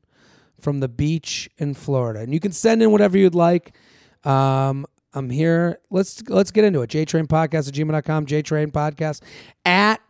from 0.64 0.80
the 0.80 0.88
beach 0.88 1.48
in 1.58 1.74
Florida. 1.74 2.20
And 2.20 2.32
you 2.32 2.40
can 2.40 2.50
send 2.50 2.82
in 2.82 2.90
whatever 2.90 3.16
you'd 3.18 3.34
like. 3.34 3.76
Um, 4.24 4.86
I'm 5.12 5.30
here. 5.30 5.78
Let's 5.90 6.22
let's 6.28 6.50
get 6.50 6.64
into 6.64 6.80
it. 6.80 6.90
JTrain 6.90 7.26
Podcast 7.26 7.68
at 7.68 7.74
gmail.com, 7.74 8.26
JTrain 8.26 8.72
Podcast 8.72 9.22
at 9.64 10.00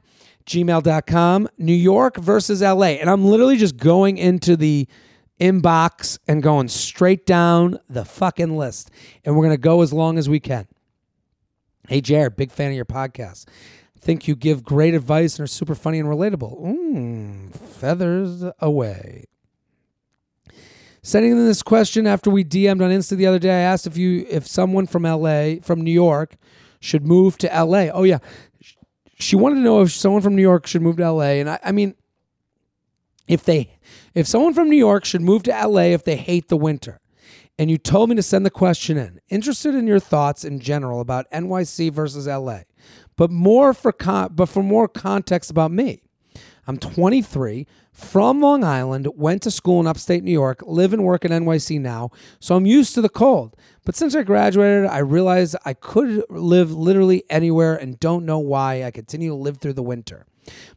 gmail.com, 0.47 1.49
New 1.59 1.75
York 1.75 2.17
versus 2.17 2.63
LA. 2.63 2.97
And 3.01 3.11
I'm 3.11 3.25
literally 3.25 3.57
just 3.57 3.77
going 3.77 4.17
into 4.17 4.57
the 4.57 4.89
inbox 5.41 6.19
and 6.29 6.43
going 6.43 6.69
straight 6.69 7.27
down 7.27 7.79
the 7.89 8.05
fucking 8.05 8.57
list. 8.57 8.91
And 9.25 9.37
we're 9.37 9.49
to 9.51 9.59
go 9.59 9.83
as 9.83 9.93
long 9.93 10.17
as 10.17 10.29
we 10.29 10.41
can. 10.41 10.69
Hey, 11.89 12.01
Jared, 12.01 12.37
big 12.37 12.51
fan 12.51 12.71
of 12.71 12.77
your 12.77 12.87
podcast. 12.87 13.47
Think 14.01 14.29
you 14.29 14.37
give 14.37 14.63
great 14.63 14.95
advice 14.95 15.39
and 15.39 15.45
are 15.45 15.49
super 15.49 15.75
funny 15.75 15.99
and 15.99 16.09
relatable. 16.09 16.63
Mm, 16.63 17.55
feathers 17.55 18.45
away. 18.61 19.25
Sending 21.07 21.33
in 21.33 21.45
this 21.45 21.63
question 21.63 22.07
after 22.07 22.31
we 22.31 22.45
DM'd 22.45 22.81
on 22.81 22.91
Insta 22.91 23.15
the 23.15 23.27
other 23.27 23.39
day, 23.39 23.51
I 23.51 23.61
asked 23.61 23.87
if 23.87 23.99
you 23.99 24.27
if 24.31 24.47
someone 24.47 24.87
from 24.87 25.03
LA, 25.03 25.57
from 25.61 25.83
New 25.83 25.93
York, 25.93 26.37
should 26.81 27.07
move 27.07 27.37
to 27.39 27.47
LA. 27.47 27.91
Oh 27.93 28.05
yeah, 28.05 28.21
she 29.19 29.37
wanted 29.37 29.57
to 29.57 29.61
know 29.61 29.83
if 29.83 29.93
someone 29.93 30.23
from 30.23 30.35
New 30.35 30.41
York 30.41 30.67
should 30.67 30.81
move 30.81 30.97
to 30.97 31.13
LA. 31.13 31.41
And 31.41 31.51
I, 31.51 31.59
I 31.63 31.73
mean, 31.73 31.95
if 33.29 33.45
they, 33.45 33.79
if 34.15 34.27
someone 34.27 34.55
from 34.55 34.71
New 34.71 34.79
York 34.79 35.05
should 35.05 35.21
move 35.21 35.43
to 35.43 35.51
LA 35.51 35.93
if 35.93 36.05
they 36.05 36.17
hate 36.17 36.49
the 36.49 36.57
winter, 36.57 37.01
and 37.59 37.71
you 37.71 37.77
told 37.77 38.09
me 38.09 38.17
to 38.17 38.23
send 38.23 38.47
the 38.47 38.51
question 38.51 38.97
in, 38.97 39.21
interested 39.29 39.75
in 39.75 39.87
your 39.87 40.01
thoughts 40.01 40.43
in 40.43 40.59
general 40.59 41.03
about 41.03 41.31
NYC 41.31 41.93
versus 41.93 42.27
LA, 42.27 42.61
but 43.15 43.31
more 43.31 43.75
for 43.75 43.93
con- 43.93 44.33
but 44.35 44.47
for 44.47 44.63
more 44.63 44.89
context 44.89 45.51
about 45.51 45.71
me. 45.71 46.04
I'm 46.67 46.79
23, 46.79 47.67
from 47.93 48.41
Long 48.41 48.65
Island, 48.65 49.09
went 49.17 49.43
to 49.43 49.51
school 49.51 49.81
in 49.81 49.87
upstate 49.87 50.25
New 50.25 50.33
York, 50.33 50.63
live 50.67 50.93
and 50.93 51.05
work 51.05 51.25
in 51.25 51.31
NYC 51.31 51.81
now, 51.81 52.11
so 52.41 52.57
I'm 52.57 52.67
used 52.67 52.95
to 52.95 53.03
the 53.03 53.09
cold. 53.09 53.57
But 53.85 53.97
since 53.97 54.15
I 54.15 54.23
graduated, 54.23 54.87
I 54.87 54.99
realized 54.99 55.57
I 55.65 55.75
could 55.75 56.25
live 56.31 56.73
literally 56.73 57.25
anywhere 57.29 57.77
and 57.77 58.01
don't 58.01 58.25
know 58.25 58.39
why 58.39 58.83
I 58.83 58.91
continue 58.91 59.29
to 59.29 59.35
live 59.35 59.59
through 59.59 59.75
the 59.75 59.83
winter. 59.83 60.27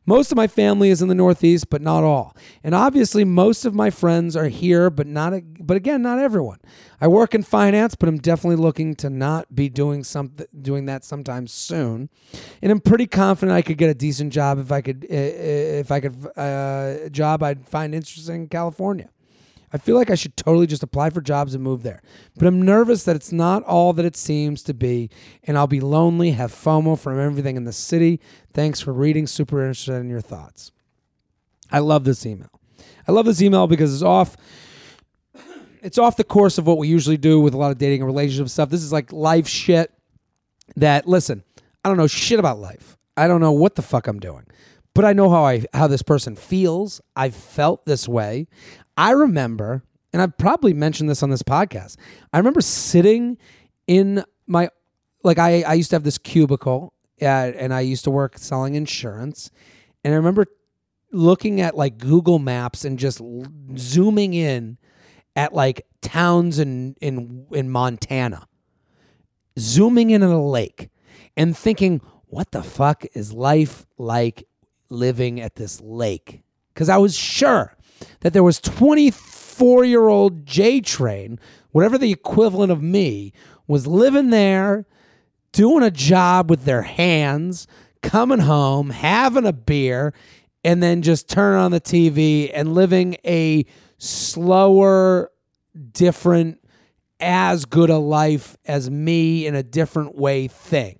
Most 0.06 0.32
of 0.32 0.36
my 0.36 0.48
family 0.48 0.90
is 0.90 1.02
in 1.02 1.08
the 1.08 1.16
Northeast, 1.16 1.70
but 1.70 1.82
not 1.82 2.04
all. 2.04 2.36
And 2.64 2.74
obviously, 2.74 3.26
most 3.26 3.66
of 3.66 3.74
my 3.74 3.90
friends 3.90 4.36
are 4.36 4.48
here, 4.48 4.90
but 4.90 5.08
not. 5.08 5.34
But 5.60 5.78
again, 5.78 6.02
not 6.02 6.20
everyone. 6.20 6.60
I 7.00 7.08
work 7.08 7.36
in 7.36 7.44
finance, 7.44 7.96
but 7.96 8.10
I'm 8.10 8.18
definitely 8.18 8.56
looking 8.56 8.96
to 8.96 9.10
not 9.10 9.54
be 9.54 9.70
doing 9.70 10.04
something, 10.04 10.48
doing 10.62 10.86
that 10.86 11.04
sometime 11.04 11.48
soon. 11.48 12.10
And 12.62 12.72
I'm 12.72 12.80
pretty 12.80 13.08
confident 13.08 13.56
I 13.56 13.62
could 13.62 13.78
get 13.78 13.90
a 13.90 13.96
decent 13.96 14.34
job 14.34 14.60
if 14.60 14.72
I 14.72 14.82
could, 14.82 15.06
if 15.10 15.92
I 15.92 16.00
could, 16.00 16.28
uh, 16.36 17.10
job 17.10 17.44
I'd 17.44 17.68
find 17.68 17.94
interesting 17.94 18.44
in 18.44 18.48
California. 18.48 19.10
I 19.74 19.78
feel 19.78 19.96
like 19.96 20.10
I 20.10 20.16
should 20.16 20.38
totally 20.38 20.66
just 20.66 20.84
apply 20.84 21.10
for 21.10 21.20
jobs 21.20 21.54
and 21.54 21.64
move 21.64 21.84
there. 21.84 22.02
But 22.38 22.48
I'm 22.48 22.62
nervous 22.62 23.04
that 23.04 23.16
it's 23.16 23.34
not 23.34 23.64
all 23.64 23.92
that 23.94 24.06
it 24.06 24.16
seems 24.16 24.64
to 24.64 24.74
be, 24.74 25.10
and 25.44 25.58
I'll 25.58 25.68
be 25.68 25.82
lonely, 25.82 26.32
have 26.32 26.54
FOMO 26.54 26.98
from 26.98 27.20
everything 27.20 27.58
in 27.58 27.66
the 27.66 27.74
city. 27.74 28.22
Thanks 28.54 28.80
for 28.80 28.94
reading. 28.94 29.28
Super 29.28 29.62
interested 29.62 29.96
in 29.96 30.10
your 30.10 30.22
thoughts. 30.22 30.72
I 31.72 31.80
love 31.80 32.06
this 32.06 32.26
email. 32.26 32.50
I 33.08 33.12
love 33.12 33.26
this 33.26 33.42
email 33.42 33.68
because 33.68 33.94
it's 33.94 34.04
off 34.04 34.38
it's 35.82 35.98
off 35.98 36.18
the 36.18 36.24
course 36.24 36.58
of 36.58 36.66
what 36.66 36.78
we 36.78 36.88
usually 36.88 37.18
do 37.18 37.40
with 37.40 37.54
a 37.54 37.58
lot 37.58 37.72
of 37.72 37.78
dating 37.78 38.02
and 38.02 38.08
relationship 38.08 38.50
stuff. 38.50 38.70
This 38.70 38.84
is 38.84 38.92
like 38.92 39.12
life 39.12 39.48
shit 39.48 39.92
that 40.76 41.08
listen, 41.08 41.44
I 41.84 41.90
don't 41.90 41.98
know 41.98 42.08
shit 42.08 42.40
about 42.40 42.60
life. 42.60 42.98
I 43.16 43.28
don't 43.28 43.42
know 43.42 43.52
what 43.52 43.76
the 43.76 43.82
fuck 43.82 44.08
I'm 44.08 44.20
doing. 44.20 44.46
But 44.94 45.06
I 45.06 45.14
know 45.14 45.30
how 45.30 45.46
I 45.46 45.66
how 45.74 45.88
this 45.88 46.02
person 46.02 46.36
feels. 46.36 47.02
I've 47.16 47.36
felt 47.36 47.86
this 47.86 48.08
way. 48.08 48.48
I 48.98 49.12
remember, 49.12 49.84
and 50.12 50.22
I've 50.22 50.38
probably 50.38 50.74
mentioned 50.74 51.10
this 51.10 51.22
on 51.22 51.30
this 51.30 51.44
podcast. 51.44 51.98
I 52.34 52.40
remember 52.40 52.62
sitting 52.62 53.38
in 53.86 54.24
my 54.48 54.70
like 55.24 55.38
I, 55.38 55.62
I 55.62 55.74
used 55.74 55.92
to 55.92 55.96
have 55.96 56.04
this 56.04 56.18
cubicle 56.18 56.94
at, 57.22 57.56
and 57.56 57.74
I 57.74 57.82
used 57.82 58.04
to 58.06 58.12
work 58.12 58.38
selling 58.38 58.76
insurance. 58.76 59.52
And 60.04 60.14
I 60.14 60.18
remember 60.18 60.48
looking 61.12 61.62
at 61.62 61.78
like 61.78 61.98
Google 61.98 62.40
Maps 62.40 62.86
and 62.86 62.98
just 62.98 63.22
zooming 63.78 64.34
in 64.34 64.78
at 65.36 65.54
like 65.54 65.86
towns 66.02 66.58
in 66.58 66.96
in 67.00 67.46
in 67.52 67.70
Montana. 67.70 68.48
Zooming 69.60 70.10
in 70.10 70.24
at 70.24 70.30
a 70.30 70.38
lake 70.38 70.90
and 71.36 71.56
thinking, 71.56 72.02
what 72.28 72.52
the 72.52 72.64
fuck 72.64 73.06
is 73.14 73.34
life 73.34 73.86
like 73.98 74.48
living 74.90 75.40
at 75.40 75.56
this 75.56 75.82
lake? 75.82 76.42
Because 76.74 76.90
I 76.90 76.98
was 76.98 77.16
sure 77.16 77.77
that 78.22 78.34
there 78.34 78.44
was 78.44 78.60
24 78.60 79.86
year 79.86 80.08
old 80.08 80.46
J 80.46 80.82
Train, 80.82 81.40
whatever 81.72 81.98
the 81.98 82.12
equivalent 82.12 82.72
of 82.72 82.82
me, 82.82 83.34
was 83.68 83.88
living 83.88 84.30
there, 84.30 84.86
doing 85.52 85.84
a 85.84 85.92
job 85.92 86.50
with 86.50 86.66
their 86.66 86.84
hands, 86.84 87.68
coming 88.02 88.40
home, 88.40 88.90
having 88.90 89.46
a 89.46 89.54
beer, 89.54 90.14
and 90.64 90.82
then 90.82 91.02
just 91.02 91.30
turning 91.30 91.60
on 91.60 91.72
the 91.72 91.82
TV 91.82 92.52
and 92.54 92.74
living 92.74 93.18
a 93.26 93.66
slower, 93.98 95.32
different, 95.92 96.60
as 97.20 97.66
good 97.66 97.90
a 97.90 97.98
life 97.98 98.56
as 98.66 98.90
me 98.90 99.46
in 99.46 99.56
a 99.56 99.64
different 99.64 100.16
way 100.16 100.48
thing. 100.48 101.00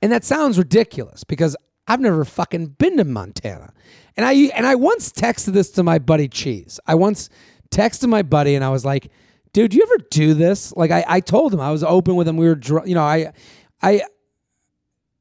And 0.00 0.10
that 0.10 0.24
sounds 0.24 0.58
ridiculous 0.58 1.22
because 1.24 1.56
I've 1.86 2.00
never 2.00 2.24
fucking 2.24 2.68
been 2.78 2.96
to 2.96 3.04
Montana. 3.04 3.72
And 4.16 4.26
I 4.26 4.32
and 4.32 4.66
I 4.66 4.74
once 4.74 5.10
texted 5.10 5.52
this 5.52 5.70
to 5.72 5.82
my 5.82 5.98
buddy 5.98 6.28
Cheese. 6.28 6.78
I 6.86 6.94
once 6.94 7.30
texted 7.70 8.08
my 8.08 8.22
buddy 8.22 8.54
and 8.54 8.64
I 8.64 8.70
was 8.70 8.84
like, 8.84 9.10
"Dude, 9.52 9.70
do 9.70 9.76
you 9.76 9.82
ever 9.82 10.04
do 10.10 10.34
this?" 10.34 10.72
Like 10.76 10.90
I, 10.90 11.04
I 11.08 11.20
told 11.20 11.52
him 11.52 11.60
I 11.60 11.70
was 11.70 11.82
open 11.82 12.16
with 12.16 12.28
him. 12.28 12.36
We 12.36 12.46
were, 12.46 12.54
dr- 12.54 12.86
you 12.86 12.94
know, 12.94 13.02
I, 13.02 13.32
I, 13.82 14.02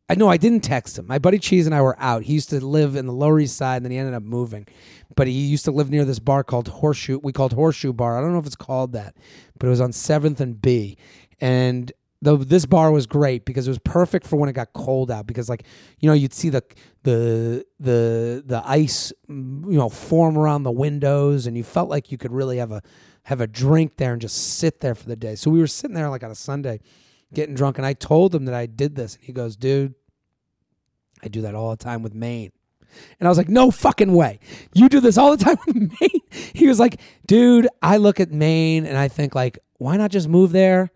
I 0.10 0.16
know 0.16 0.28
I 0.28 0.36
didn't 0.36 0.62
text 0.62 1.00
him. 1.00 1.08
My 1.08 1.20
buddy 1.20 1.40
Cheese 1.40 1.66
and 1.66 1.74
I 1.74 1.82
were 1.82 1.96
out. 1.98 2.24
He 2.24 2.34
used 2.34 2.50
to 2.50 2.60
live 2.60 2.98
in 2.98 3.08
the 3.08 3.14
Lower 3.14 3.40
East 3.40 3.56
Side, 3.56 3.78
and 3.78 3.86
then 3.86 3.92
he 3.94 3.98
ended 3.98 4.14
up 4.14 4.24
moving. 4.24 4.68
But 5.16 5.28
he 5.28 5.34
used 5.34 5.64
to 5.66 5.72
live 5.72 5.90
near 5.90 6.04
this 6.04 6.20
bar 6.20 6.44
called 6.44 6.68
Horseshoe. 6.68 7.20
We 7.24 7.32
called 7.32 7.54
Horseshoe 7.54 7.94
Bar. 7.94 8.18
I 8.18 8.22
don't 8.22 8.34
know 8.34 8.40
if 8.40 8.46
it's 8.46 8.56
called 8.56 8.92
that, 8.92 9.16
but 9.58 9.68
it 9.68 9.70
was 9.70 9.80
on 9.80 9.94
Seventh 9.94 10.42
and 10.42 10.62
B. 10.62 10.98
And 11.40 11.92
the 12.22 12.38
this 12.38 12.66
bar 12.66 12.92
was 12.92 13.08
great 13.08 13.46
because 13.46 13.68
it 13.68 13.72
was 13.72 13.80
perfect 13.80 14.28
for 14.28 14.38
when 14.38 14.48
it 14.48 14.54
got 14.54 14.74
cold 14.74 15.10
out. 15.10 15.26
Because 15.26 15.50
like 15.50 15.64
you 16.00 16.08
know 16.08 16.14
you'd 16.14 16.34
see 16.34 16.50
the 16.50 16.64
the 17.04 17.66
the 17.80 18.44
the 18.46 18.62
ice 18.66 19.12
you 19.28 19.66
know 19.66 19.90
form 19.90 20.38
around 20.38 20.64
the 20.64 20.72
windows, 20.72 21.48
and 21.48 21.58
you 21.58 21.64
felt 21.64 21.90
like 21.90 22.12
you 22.12 22.18
could 22.18 22.32
really 22.32 22.58
have 22.58 22.72
a 22.72 22.82
have 23.24 23.42
a 23.42 23.48
drink 23.48 23.98
there 23.98 24.14
and 24.14 24.22
just 24.22 24.58
sit 24.58 24.80
there 24.82 24.96
for 24.96 25.08
the 25.08 25.16
day. 25.16 25.36
So 25.36 25.50
we 25.50 25.60
were 25.60 25.68
sitting 25.68 25.96
there 25.96 26.10
like 26.10 26.24
on 26.24 26.32
a 26.32 26.36
Sunday, 26.36 26.80
getting 27.34 27.56
drunk, 27.56 27.78
and 27.78 27.86
I 27.86 27.94
told 27.94 28.34
him 28.36 28.46
that 28.46 28.56
I 28.56 28.68
did 28.68 28.96
this, 28.96 29.16
and 29.16 29.24
he 29.24 29.34
goes, 29.34 29.56
"Dude, 29.56 29.96
I 31.24 31.28
do 31.28 31.42
that 31.42 31.56
all 31.56 31.72
the 31.72 31.84
time 31.84 32.04
with 32.04 32.14
Maine." 32.14 32.52
And 33.22 33.28
I 33.28 33.32
was 33.32 33.38
like, 33.38 33.48
no 33.48 33.72
fucking 33.72 34.12
way. 34.12 34.40
You 34.74 34.90
do 34.90 35.00
this 35.00 35.18
all 35.18 35.32
the 35.36 35.42
time 35.42 35.56
with 35.66 35.76
Maine. 36.02 36.22
He 36.54 36.68
was 36.68 36.78
like, 36.78 37.00
dude, 37.26 37.70
I 37.82 37.96
look 37.96 38.20
at 38.20 38.34
Maine 38.34 38.86
and 38.86 38.98
I 38.98 39.08
think 39.08 39.34
like, 39.34 39.60
why 39.78 39.96
not 39.96 40.12
just 40.12 40.28
move 40.28 40.52
there 40.52 40.92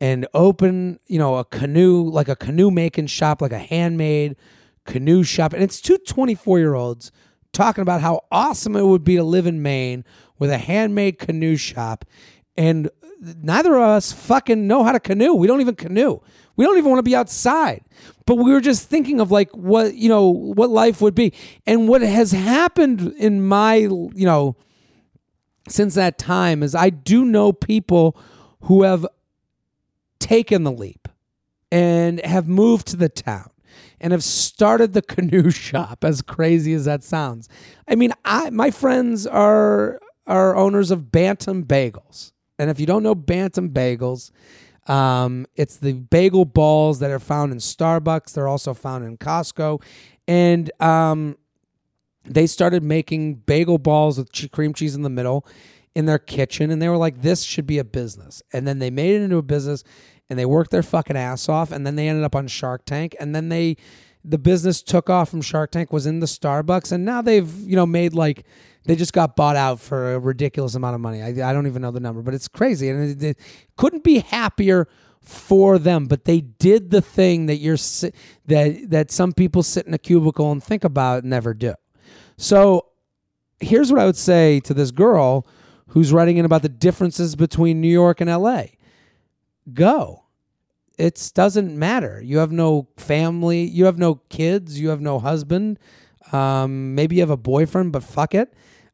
and 0.00 0.26
open, 0.34 1.00
you 1.06 1.18
know, 1.18 1.36
a 1.36 1.44
canoe, 1.44 2.08
like 2.08 2.28
a 2.28 2.36
canoe 2.36 2.70
making 2.70 3.06
shop, 3.06 3.40
like 3.40 3.52
a 3.52 3.58
handmade 3.58 4.36
canoe 4.84 5.22
shop. 5.22 5.52
And 5.52 5.62
it's 5.62 5.80
two 5.80 5.98
24 5.98 6.58
year 6.58 6.74
olds 6.74 7.10
talking 7.52 7.82
about 7.82 8.00
how 8.00 8.24
awesome 8.30 8.76
it 8.76 8.84
would 8.84 9.04
be 9.04 9.16
to 9.16 9.24
live 9.24 9.46
in 9.46 9.62
Maine 9.62 10.04
with 10.38 10.50
a 10.50 10.58
handmade 10.58 11.18
canoe 11.18 11.56
shop. 11.56 12.04
And 12.56 12.90
neither 13.20 13.74
of 13.76 13.82
us 13.82 14.12
fucking 14.12 14.66
know 14.66 14.84
how 14.84 14.92
to 14.92 15.00
canoe. 15.00 15.34
We 15.34 15.46
don't 15.46 15.60
even 15.60 15.74
canoe. 15.74 16.20
We 16.56 16.64
don't 16.64 16.78
even 16.78 16.90
want 16.90 16.98
to 16.98 17.04
be 17.04 17.16
outside. 17.16 17.82
But 18.26 18.36
we 18.36 18.52
were 18.52 18.60
just 18.60 18.88
thinking 18.88 19.20
of 19.20 19.30
like 19.30 19.50
what, 19.52 19.94
you 19.94 20.08
know, 20.08 20.28
what 20.28 20.70
life 20.70 21.00
would 21.00 21.14
be. 21.14 21.32
And 21.66 21.88
what 21.88 22.02
has 22.02 22.32
happened 22.32 23.14
in 23.18 23.46
my, 23.46 23.74
you 23.74 24.10
know, 24.14 24.56
since 25.68 25.94
that 25.94 26.18
time 26.18 26.62
is 26.62 26.74
I 26.74 26.90
do 26.90 27.24
know 27.24 27.52
people 27.52 28.16
who 28.62 28.82
have 28.82 29.06
taken 30.18 30.64
the 30.64 30.72
leap 30.72 31.08
and 31.70 32.24
have 32.24 32.48
moved 32.48 32.86
to 32.88 32.96
the 32.96 33.08
town 33.08 33.50
and 34.00 34.12
have 34.12 34.24
started 34.24 34.92
the 34.92 35.02
canoe 35.14 35.50
shop 35.50 36.04
as 36.04 36.22
crazy 36.22 36.72
as 36.72 36.84
that 36.84 37.02
sounds. 37.02 37.48
I 37.88 37.94
mean, 37.94 38.12
I 38.24 38.50
my 38.50 38.70
friends 38.70 39.26
are 39.26 40.00
are 40.26 40.56
owners 40.56 40.90
of 40.90 41.10
Bantam 41.12 41.64
Bagels. 41.64 42.32
And 42.58 42.70
if 42.70 42.80
you 42.80 42.86
don't 42.86 43.02
know 43.02 43.14
Bantam 43.14 43.70
Bagels, 43.70 44.30
um, 44.88 45.46
it's 45.56 45.76
the 45.76 45.92
bagel 45.92 46.44
balls 46.44 47.00
that 47.00 47.10
are 47.10 47.18
found 47.18 47.52
in 47.52 47.58
Starbucks. 47.58 48.32
They're 48.32 48.48
also 48.48 48.72
found 48.72 49.04
in 49.04 49.18
Costco. 49.18 49.82
And 50.28 50.70
um, 50.80 51.36
they 52.24 52.46
started 52.46 52.82
making 52.82 53.34
bagel 53.34 53.78
balls 53.78 54.18
with 54.18 54.50
cream 54.52 54.72
cheese 54.74 54.94
in 54.94 55.02
the 55.02 55.10
middle 55.10 55.46
in 55.96 56.04
their 56.04 56.18
kitchen. 56.18 56.70
And 56.70 56.80
they 56.80 56.90
were 56.90 56.98
like, 56.98 57.22
this 57.22 57.42
should 57.42 57.66
be 57.66 57.78
a 57.78 57.84
business. 57.84 58.42
And 58.52 58.68
then 58.68 58.80
they 58.80 58.90
made 58.90 59.16
it 59.16 59.22
into 59.22 59.38
a 59.38 59.42
business 59.42 59.82
and 60.28 60.38
they 60.38 60.44
worked 60.44 60.70
their 60.70 60.82
fucking 60.82 61.16
ass 61.16 61.48
off. 61.48 61.72
And 61.72 61.86
then 61.86 61.96
they 61.96 62.06
ended 62.06 62.22
up 62.22 62.36
on 62.36 62.48
Shark 62.48 62.84
Tank. 62.84 63.16
And 63.18 63.34
then 63.34 63.48
they, 63.48 63.78
the 64.22 64.36
business 64.36 64.82
took 64.82 65.08
off 65.08 65.30
from 65.30 65.40
Shark 65.40 65.70
Tank, 65.70 65.94
was 65.94 66.04
in 66.04 66.20
the 66.20 66.26
Starbucks. 66.26 66.92
And 66.92 67.06
now 67.06 67.22
they've, 67.22 67.50
you 67.60 67.76
know, 67.76 67.86
made 67.86 68.12
like, 68.12 68.44
they 68.84 68.94
just 68.94 69.14
got 69.14 69.36
bought 69.36 69.56
out 69.56 69.80
for 69.80 70.16
a 70.16 70.18
ridiculous 70.18 70.74
amount 70.74 70.96
of 70.96 71.00
money. 71.00 71.22
I, 71.22 71.28
I 71.28 71.54
don't 71.54 71.66
even 71.66 71.80
know 71.80 71.90
the 71.90 71.98
number, 71.98 72.20
but 72.20 72.34
it's 72.34 72.46
crazy, 72.46 72.88
and 72.90 73.20
it, 73.20 73.38
couldn't 73.76 74.04
be 74.04 74.20
happier 74.20 74.86
for 75.22 75.76
them. 75.78 76.06
But 76.06 76.24
they 76.24 76.42
did 76.42 76.90
the 76.90 77.00
thing 77.00 77.46
that 77.46 77.56
you're 77.56 77.78
that 78.46 78.90
that 78.90 79.10
some 79.10 79.32
people 79.32 79.64
sit 79.64 79.88
in 79.88 79.94
a 79.94 79.98
cubicle 79.98 80.52
and 80.52 80.62
think 80.62 80.84
about 80.84 81.22
and 81.22 81.30
never 81.30 81.52
do. 81.52 81.74
So 82.36 82.86
here's 83.58 83.90
what 83.90 84.00
I 84.00 84.06
would 84.06 84.16
say 84.16 84.60
to 84.60 84.72
this 84.72 84.92
girl 84.92 85.48
who's 85.96 86.12
writing 86.12 86.36
in 86.36 86.44
about 86.44 86.60
the 86.60 86.68
differences 86.68 87.34
between 87.36 87.80
New 87.80 87.88
York 87.88 88.20
and 88.20 88.28
L.A. 88.28 88.76
Go. 89.72 90.24
It 90.98 91.32
doesn't 91.34 91.74
matter. 91.74 92.20
You 92.22 92.36
have 92.36 92.52
no 92.52 92.88
family. 92.98 93.62
You 93.62 93.86
have 93.86 93.96
no 93.96 94.16
kids. 94.28 94.78
You 94.78 94.90
have 94.90 95.00
no 95.00 95.18
husband. 95.18 95.78
Um, 96.32 96.94
maybe 96.94 97.16
you 97.16 97.22
have 97.22 97.30
a 97.30 97.36
boyfriend, 97.38 97.92
but 97.92 98.02
fuck 98.02 98.34
it. 98.34 98.52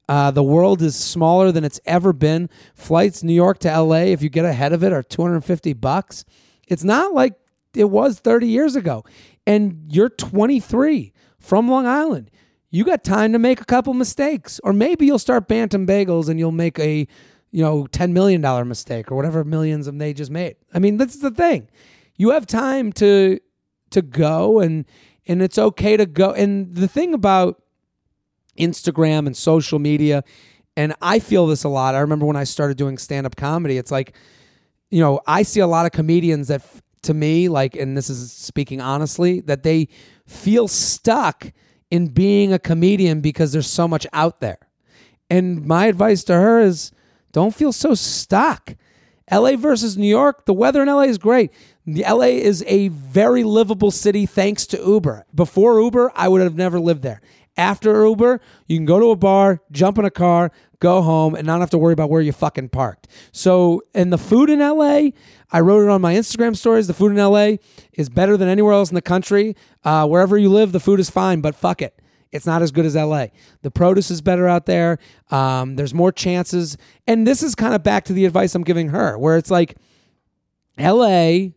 Uh, 0.08 0.30
the 0.30 0.44
world 0.44 0.80
is 0.80 0.94
smaller 0.94 1.50
than 1.50 1.64
it's 1.64 1.80
ever 1.86 2.12
been. 2.12 2.48
Flights 2.76 3.24
New 3.24 3.34
York 3.34 3.58
to 3.58 3.80
LA, 3.80 4.12
if 4.12 4.22
you 4.22 4.28
get 4.28 4.44
ahead 4.44 4.72
of 4.72 4.84
it, 4.84 4.92
are 4.92 5.02
250 5.02 5.72
bucks. 5.72 6.24
It's 6.68 6.84
not 6.84 7.14
like 7.14 7.34
it 7.74 7.90
was 7.90 8.20
30 8.20 8.46
years 8.46 8.76
ago. 8.76 9.04
And 9.44 9.86
you're 9.88 10.08
23 10.08 11.12
from 11.40 11.68
Long 11.68 11.84
Island. 11.84 12.30
You 12.72 12.84
got 12.84 13.04
time 13.04 13.32
to 13.32 13.38
make 13.38 13.60
a 13.60 13.64
couple 13.64 13.94
mistakes. 13.94 14.60
Or 14.64 14.72
maybe 14.72 15.06
you'll 15.06 15.20
start 15.20 15.46
Bantam 15.46 15.86
Bagels 15.86 16.28
and 16.28 16.40
you'll 16.40 16.50
make 16.50 16.80
a, 16.80 17.06
you 17.52 17.62
know, 17.62 17.86
$10 17.92 18.10
million 18.10 18.40
mistake 18.66 19.12
or 19.12 19.14
whatever 19.14 19.44
millions 19.44 19.86
of 19.86 19.96
they 19.98 20.12
just 20.12 20.32
made. 20.32 20.56
I 20.74 20.80
mean, 20.80 20.96
that's 20.96 21.18
the 21.18 21.30
thing. 21.30 21.68
You 22.16 22.30
have 22.30 22.46
time 22.46 22.92
to 22.94 23.38
to 23.90 24.02
go 24.02 24.58
and 24.58 24.86
and 25.28 25.40
it's 25.42 25.58
okay 25.58 25.96
to 25.96 26.06
go. 26.06 26.32
And 26.32 26.74
the 26.74 26.88
thing 26.88 27.14
about 27.14 27.62
Instagram 28.58 29.26
and 29.26 29.36
social 29.36 29.78
media. 29.78 30.24
And 30.76 30.94
I 31.02 31.18
feel 31.18 31.46
this 31.46 31.64
a 31.64 31.68
lot. 31.68 31.94
I 31.94 32.00
remember 32.00 32.26
when 32.26 32.36
I 32.36 32.44
started 32.44 32.76
doing 32.76 32.98
stand 32.98 33.26
up 33.26 33.36
comedy, 33.36 33.78
it's 33.78 33.90
like, 33.90 34.14
you 34.90 35.00
know, 35.00 35.20
I 35.26 35.42
see 35.42 35.60
a 35.60 35.66
lot 35.66 35.86
of 35.86 35.92
comedians 35.92 36.48
that, 36.48 36.62
to 37.02 37.14
me, 37.14 37.48
like, 37.48 37.74
and 37.74 37.96
this 37.96 38.08
is 38.08 38.32
speaking 38.32 38.80
honestly, 38.80 39.40
that 39.42 39.62
they 39.62 39.88
feel 40.26 40.68
stuck 40.68 41.52
in 41.92 42.08
being 42.08 42.54
a 42.54 42.58
comedian 42.58 43.20
because 43.20 43.52
there's 43.52 43.68
so 43.68 43.86
much 43.86 44.06
out 44.14 44.40
there. 44.40 44.56
And 45.28 45.66
my 45.66 45.86
advice 45.86 46.24
to 46.24 46.32
her 46.32 46.58
is 46.58 46.90
don't 47.32 47.54
feel 47.54 47.70
so 47.70 47.92
stuck. 47.94 48.76
LA 49.30 49.56
versus 49.56 49.98
New 49.98 50.08
York, 50.08 50.46
the 50.46 50.54
weather 50.54 50.82
in 50.82 50.88
LA 50.88 51.02
is 51.02 51.18
great. 51.18 51.52
LA 51.86 52.32
is 52.40 52.64
a 52.66 52.88
very 52.88 53.44
livable 53.44 53.90
city 53.90 54.24
thanks 54.24 54.64
to 54.68 54.78
Uber. 54.78 55.26
Before 55.34 55.80
Uber, 55.80 56.12
I 56.16 56.28
would 56.28 56.40
have 56.40 56.56
never 56.56 56.80
lived 56.80 57.02
there. 57.02 57.20
After 57.58 58.06
Uber, 58.06 58.40
you 58.66 58.78
can 58.78 58.86
go 58.86 58.98
to 58.98 59.10
a 59.10 59.16
bar, 59.16 59.60
jump 59.70 59.98
in 59.98 60.06
a 60.06 60.10
car, 60.10 60.50
go 60.82 61.00
home, 61.00 61.34
and 61.34 61.46
not 61.46 61.60
have 61.60 61.70
to 61.70 61.78
worry 61.78 61.92
about 61.92 62.10
where 62.10 62.20
you 62.20 62.32
fucking 62.32 62.68
parked. 62.68 63.06
So, 63.30 63.82
and 63.94 64.12
the 64.12 64.18
food 64.18 64.50
in 64.50 64.58
LA, 64.58 65.10
I 65.50 65.60
wrote 65.60 65.84
it 65.84 65.88
on 65.88 66.00
my 66.00 66.14
Instagram 66.14 66.56
stories. 66.56 66.88
The 66.88 66.94
food 66.94 67.12
in 67.12 67.18
LA 67.18 67.56
is 67.92 68.08
better 68.10 68.36
than 68.36 68.48
anywhere 68.48 68.74
else 68.74 68.90
in 68.90 68.96
the 68.96 69.02
country. 69.02 69.56
Uh, 69.84 70.06
wherever 70.06 70.36
you 70.36 70.50
live, 70.50 70.72
the 70.72 70.80
food 70.80 70.98
is 70.98 71.08
fine, 71.08 71.40
but 71.40 71.54
fuck 71.54 71.80
it. 71.80 72.02
It's 72.32 72.46
not 72.46 72.62
as 72.62 72.72
good 72.72 72.84
as 72.84 72.96
LA. 72.96 73.26
The 73.60 73.70
produce 73.70 74.10
is 74.10 74.20
better 74.22 74.48
out 74.48 74.66
there. 74.66 74.98
Um, 75.30 75.76
there's 75.76 75.94
more 75.94 76.10
chances. 76.10 76.76
And 77.06 77.26
this 77.26 77.42
is 77.42 77.54
kind 77.54 77.74
of 77.74 77.82
back 77.82 78.04
to 78.06 78.12
the 78.12 78.24
advice 78.24 78.54
I'm 78.54 78.64
giving 78.64 78.88
her, 78.88 79.16
where 79.18 79.36
it's 79.36 79.50
like 79.50 79.76
LA, 80.78 81.50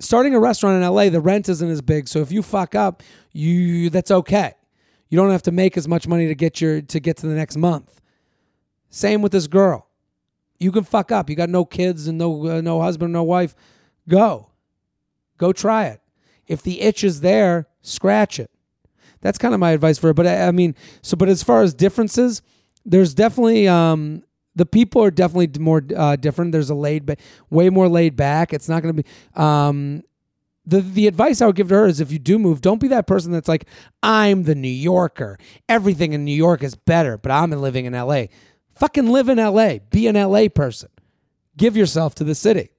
starting 0.00 0.34
a 0.34 0.40
restaurant 0.40 0.82
in 0.82 0.88
LA, 0.88 1.08
the 1.08 1.20
rent 1.20 1.48
isn't 1.48 1.70
as 1.70 1.80
big. 1.80 2.08
So 2.08 2.20
if 2.20 2.30
you 2.30 2.42
fuck 2.42 2.74
up, 2.74 3.02
you 3.32 3.88
that's 3.88 4.10
okay. 4.10 4.54
You 5.08 5.16
don't 5.16 5.30
have 5.30 5.42
to 5.42 5.52
make 5.52 5.76
as 5.76 5.86
much 5.86 6.08
money 6.08 6.26
to 6.26 6.34
get 6.34 6.60
your 6.60 6.82
to 6.82 7.00
get 7.00 7.16
to 7.18 7.26
the 7.26 7.34
next 7.34 7.56
month. 7.56 8.01
Same 8.92 9.22
with 9.22 9.32
this 9.32 9.46
girl. 9.46 9.88
You 10.58 10.70
can 10.70 10.84
fuck 10.84 11.10
up. 11.10 11.30
You 11.30 11.34
got 11.34 11.48
no 11.48 11.64
kids 11.64 12.06
and 12.06 12.18
no 12.18 12.46
uh, 12.46 12.60
no 12.60 12.80
husband, 12.80 13.12
no 13.12 13.22
wife. 13.24 13.54
Go. 14.08 14.50
Go 15.38 15.52
try 15.52 15.86
it. 15.86 16.00
If 16.46 16.62
the 16.62 16.82
itch 16.82 17.02
is 17.02 17.22
there, 17.22 17.66
scratch 17.80 18.38
it. 18.38 18.50
That's 19.22 19.38
kind 19.38 19.54
of 19.54 19.60
my 19.60 19.70
advice 19.70 19.98
for 19.98 20.08
her. 20.08 20.14
But 20.14 20.26
I, 20.26 20.48
I 20.48 20.50
mean, 20.50 20.74
so 21.00 21.16
but 21.16 21.30
as 21.30 21.42
far 21.42 21.62
as 21.62 21.72
differences, 21.72 22.42
there's 22.84 23.14
definitely 23.14 23.66
um 23.66 24.22
the 24.54 24.66
people 24.66 25.02
are 25.02 25.10
definitely 25.10 25.58
more 25.58 25.82
uh, 25.96 26.16
different. 26.16 26.52
There's 26.52 26.68
a 26.68 26.74
laid, 26.74 27.06
ba- 27.06 27.16
way 27.48 27.70
more 27.70 27.88
laid 27.88 28.16
back. 28.16 28.52
It's 28.52 28.68
not 28.68 28.82
going 28.82 28.94
to 28.94 29.02
be. 29.02 29.08
Um, 29.34 30.02
the 30.66 30.82
the 30.82 31.06
advice 31.06 31.40
I 31.40 31.46
would 31.46 31.56
give 31.56 31.68
to 31.70 31.74
her 31.74 31.86
is 31.86 32.00
if 32.00 32.12
you 32.12 32.18
do 32.18 32.38
move, 32.38 32.60
don't 32.60 32.78
be 32.80 32.88
that 32.88 33.06
person 33.06 33.32
that's 33.32 33.48
like, 33.48 33.64
I'm 34.02 34.44
the 34.44 34.54
New 34.54 34.68
Yorker. 34.68 35.38
Everything 35.68 36.12
in 36.12 36.24
New 36.24 36.34
York 36.34 36.62
is 36.62 36.74
better, 36.74 37.16
but 37.16 37.32
I'm 37.32 37.50
living 37.50 37.86
in 37.86 37.94
LA. 37.94 38.26
Fucking 38.74 39.08
live 39.08 39.28
in 39.28 39.38
LA. 39.38 39.78
Be 39.90 40.06
an 40.06 40.14
LA 40.14 40.48
person. 40.48 40.88
Give 41.56 41.76
yourself 41.76 42.14
to 42.16 42.24
the 42.24 42.34
city. 42.34 42.70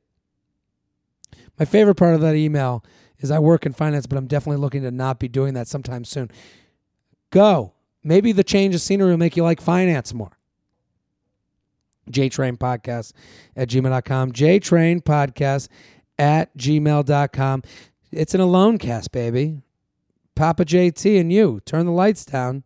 My 1.59 1.65
favorite 1.65 1.95
part 1.95 2.15
of 2.15 2.21
that 2.21 2.35
email 2.35 2.83
is 3.19 3.31
I 3.31 3.39
work 3.39 3.65
in 3.65 3.73
finance, 3.73 4.05
but 4.05 4.17
I'm 4.17 4.27
definitely 4.27 4.61
looking 4.61 4.81
to 4.83 4.91
not 4.91 5.19
be 5.19 5.27
doing 5.27 5.53
that 5.53 5.67
sometime 5.67 6.03
soon. 6.03 6.29
Go. 7.29 7.73
Maybe 8.03 8.31
the 8.31 8.43
change 8.43 8.75
of 8.75 8.81
scenery 8.81 9.11
will 9.11 9.17
make 9.17 9.37
you 9.37 9.43
like 9.43 9.61
finance 9.61 10.13
more. 10.13 10.37
JTrain 12.11 12.57
Podcast 12.57 13.13
at 13.55 13.69
gmail.com. 13.69 14.31
JTrain 14.33 15.01
Podcast 15.03 15.69
at 16.19 16.55
gmail.com. 16.57 17.63
It's 18.11 18.35
an 18.35 18.41
alone 18.41 18.77
cast, 18.77 19.11
baby. 19.11 19.61
Papa 20.35 20.65
JT 20.65 21.19
and 21.19 21.31
you. 21.31 21.61
Turn 21.65 21.85
the 21.85 21.91
lights 21.91 22.25
down. 22.25 22.63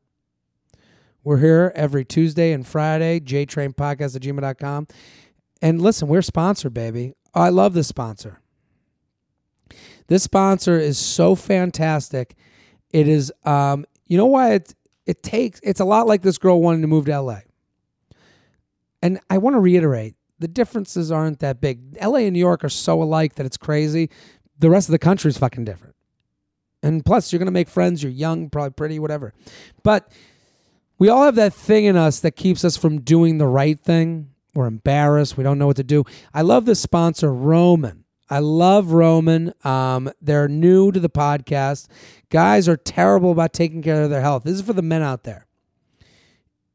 We're 1.28 1.40
here 1.40 1.74
every 1.76 2.06
Tuesday 2.06 2.54
and 2.54 2.66
Friday, 2.66 3.20
JTrain 3.20 3.76
Podcast 3.76 4.16
at 4.16 4.22
gmail.com. 4.22 4.88
And 5.62 5.82
listen, 5.82 6.08
we're 6.08 6.22
sponsored, 6.22 6.74
baby. 6.74 7.16
I 7.34 7.50
love 7.50 7.74
this 7.74 7.90
sponsor. 7.90 8.40
This 10.08 10.24
sponsor 10.24 10.80
is 10.80 10.98
so 10.98 11.36
fantastic. 11.36 12.34
It 12.92 13.10
is, 13.10 13.34
um, 13.44 13.86
you 14.06 14.18
know 14.18 14.28
why 14.28 14.54
it 14.54 14.74
it 15.06 15.22
takes. 15.22 15.60
It's 15.63 15.82
a 15.82 15.84
lot 15.86 16.08
like 16.08 16.22
this 16.22 16.38
girl 16.38 16.62
wanting 16.62 16.80
to 16.80 16.88
move 16.88 17.08
to 17.08 17.12
L.A. 17.12 17.44
And 19.02 19.20
I 19.30 19.38
want 19.38 19.58
to 19.58 19.60
reiterate, 19.60 20.16
the 20.40 20.48
differences 20.48 21.12
aren't 21.12 21.40
that 21.40 21.60
big. 21.60 21.98
LA 22.02 22.20
and 22.20 22.32
New 22.32 22.40
York 22.40 22.63
are 22.63 22.70
so 22.70 23.04
alike 23.04 23.36
that 23.36 23.46
it's 23.46 23.58
crazy. 23.58 24.10
The 24.60 24.70
rest 24.70 24.88
of 24.88 24.94
the 24.94 25.00
country 25.00 25.28
is 25.28 25.38
fucking 25.38 25.66
different. 25.66 25.96
And 26.82 27.04
plus, 27.04 27.34
you're 27.34 27.40
going 27.40 27.48
to 27.48 27.52
make 27.52 27.68
friends. 27.68 28.02
You're 28.02 28.13
young, 28.13 28.50
probably 28.50 28.70
pretty, 28.72 28.98
whatever. 28.98 29.34
But 29.84 30.10
we 30.98 31.10
all 31.10 31.24
have 31.24 31.36
that 31.36 31.54
thing 31.54 31.86
in 31.86 31.96
us 31.96 32.20
that 32.22 32.32
keeps 32.32 32.64
us 32.66 32.78
from 32.78 33.02
doing 33.02 33.38
the 33.38 33.48
right 33.48 33.80
thing. 33.80 34.32
We're 34.54 34.68
embarrassed. 34.68 35.38
We 35.38 35.44
don't 35.44 35.60
know 35.60 35.68
what 35.68 35.76
to 35.78 35.84
do. 35.84 36.04
I 36.34 36.42
love 36.42 36.66
this 36.66 36.80
sponsor, 36.80 37.32
Roman. 37.34 38.06
I 38.30 38.40
love 38.40 38.92
Roman. 38.92 39.54
Um, 39.64 40.12
they're 40.22 40.48
new 40.48 40.92
to 40.92 41.00
the 41.00 41.10
podcast. 41.10 41.88
Guys 42.30 42.68
are 42.68 42.76
terrible 42.76 43.32
about 43.32 43.54
taking 43.54 43.82
care 43.82 44.04
of 44.04 44.10
their 44.10 44.22
health. 44.22 44.44
This 44.44 44.56
is 44.56 44.62
for 44.62 44.74
the 44.74 44.82
men 44.82 45.02
out 45.02 45.24
there. 45.24 45.46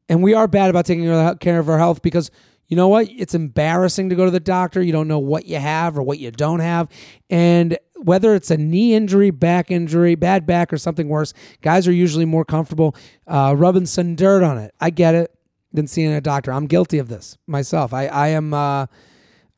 And 0.09 0.23
we 0.23 0.33
are 0.33 0.47
bad 0.47 0.69
about 0.69 0.85
taking 0.85 1.05
care 1.37 1.59
of 1.59 1.69
our 1.69 1.77
health 1.77 2.01
because 2.01 2.31
you 2.67 2.77
know 2.77 2.87
what? 2.87 3.07
It's 3.09 3.35
embarrassing 3.35 4.09
to 4.09 4.15
go 4.15 4.25
to 4.25 4.31
the 4.31 4.39
doctor. 4.39 4.81
You 4.81 4.93
don't 4.93 5.07
know 5.07 5.19
what 5.19 5.45
you 5.45 5.57
have 5.57 5.97
or 5.97 6.03
what 6.03 6.19
you 6.19 6.31
don't 6.31 6.59
have. 6.59 6.87
And 7.29 7.77
whether 8.03 8.35
it's 8.35 8.51
a 8.51 8.57
knee 8.57 8.93
injury, 8.93 9.31
back 9.31 9.71
injury, 9.71 10.15
bad 10.15 10.45
back, 10.45 10.71
or 10.73 10.77
something 10.77 11.09
worse, 11.09 11.33
guys 11.61 11.87
are 11.87 11.93
usually 11.93 12.25
more 12.25 12.45
comfortable 12.45 12.95
uh, 13.27 13.53
rubbing 13.57 13.85
some 13.85 14.15
dirt 14.15 14.43
on 14.43 14.57
it. 14.57 14.73
I 14.79 14.89
get 14.89 15.15
it 15.15 15.33
than 15.71 15.87
seeing 15.87 16.11
a 16.11 16.21
doctor. 16.21 16.51
I'm 16.51 16.67
guilty 16.67 16.99
of 16.99 17.07
this 17.07 17.37
myself. 17.47 17.93
I, 17.93 18.07
I 18.07 18.27
am, 18.29 18.53
uh, 18.53 18.87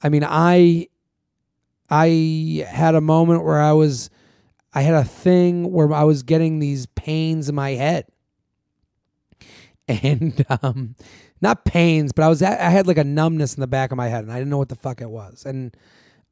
I 0.02 0.10
mean, 0.10 0.24
I, 0.24 0.88
I 1.90 2.66
had 2.68 2.96
a 2.96 3.02
moment 3.02 3.44
where 3.44 3.62
I 3.62 3.74
was, 3.74 4.10
I 4.74 4.82
had 4.82 4.96
a 4.96 5.04
thing 5.04 5.72
where 5.72 5.92
I 5.94 6.04
was 6.04 6.24
getting 6.24 6.60
these 6.60 6.86
pains 6.88 7.50
in 7.50 7.56
my 7.56 7.72
head. 7.72 8.06
And, 9.88 10.44
um, 10.64 10.96
not 11.42 11.64
pains, 11.66 12.12
but 12.12 12.24
I 12.24 12.28
was 12.28 12.42
I 12.42 12.56
had 12.56 12.88
like 12.88 12.98
a 12.98 13.04
numbness 13.04 13.54
in 13.54 13.62
the 13.62 13.68
back 13.68 13.92
of 13.92 13.98
my 13.98 14.08
head, 14.08 14.24
and 14.24 14.32
I 14.32 14.38
didn't 14.38 14.50
know 14.50 14.58
what 14.58 14.70
the 14.70 14.76
fuck 14.76 15.00
it 15.00 15.10
was. 15.10 15.46
And 15.46 15.76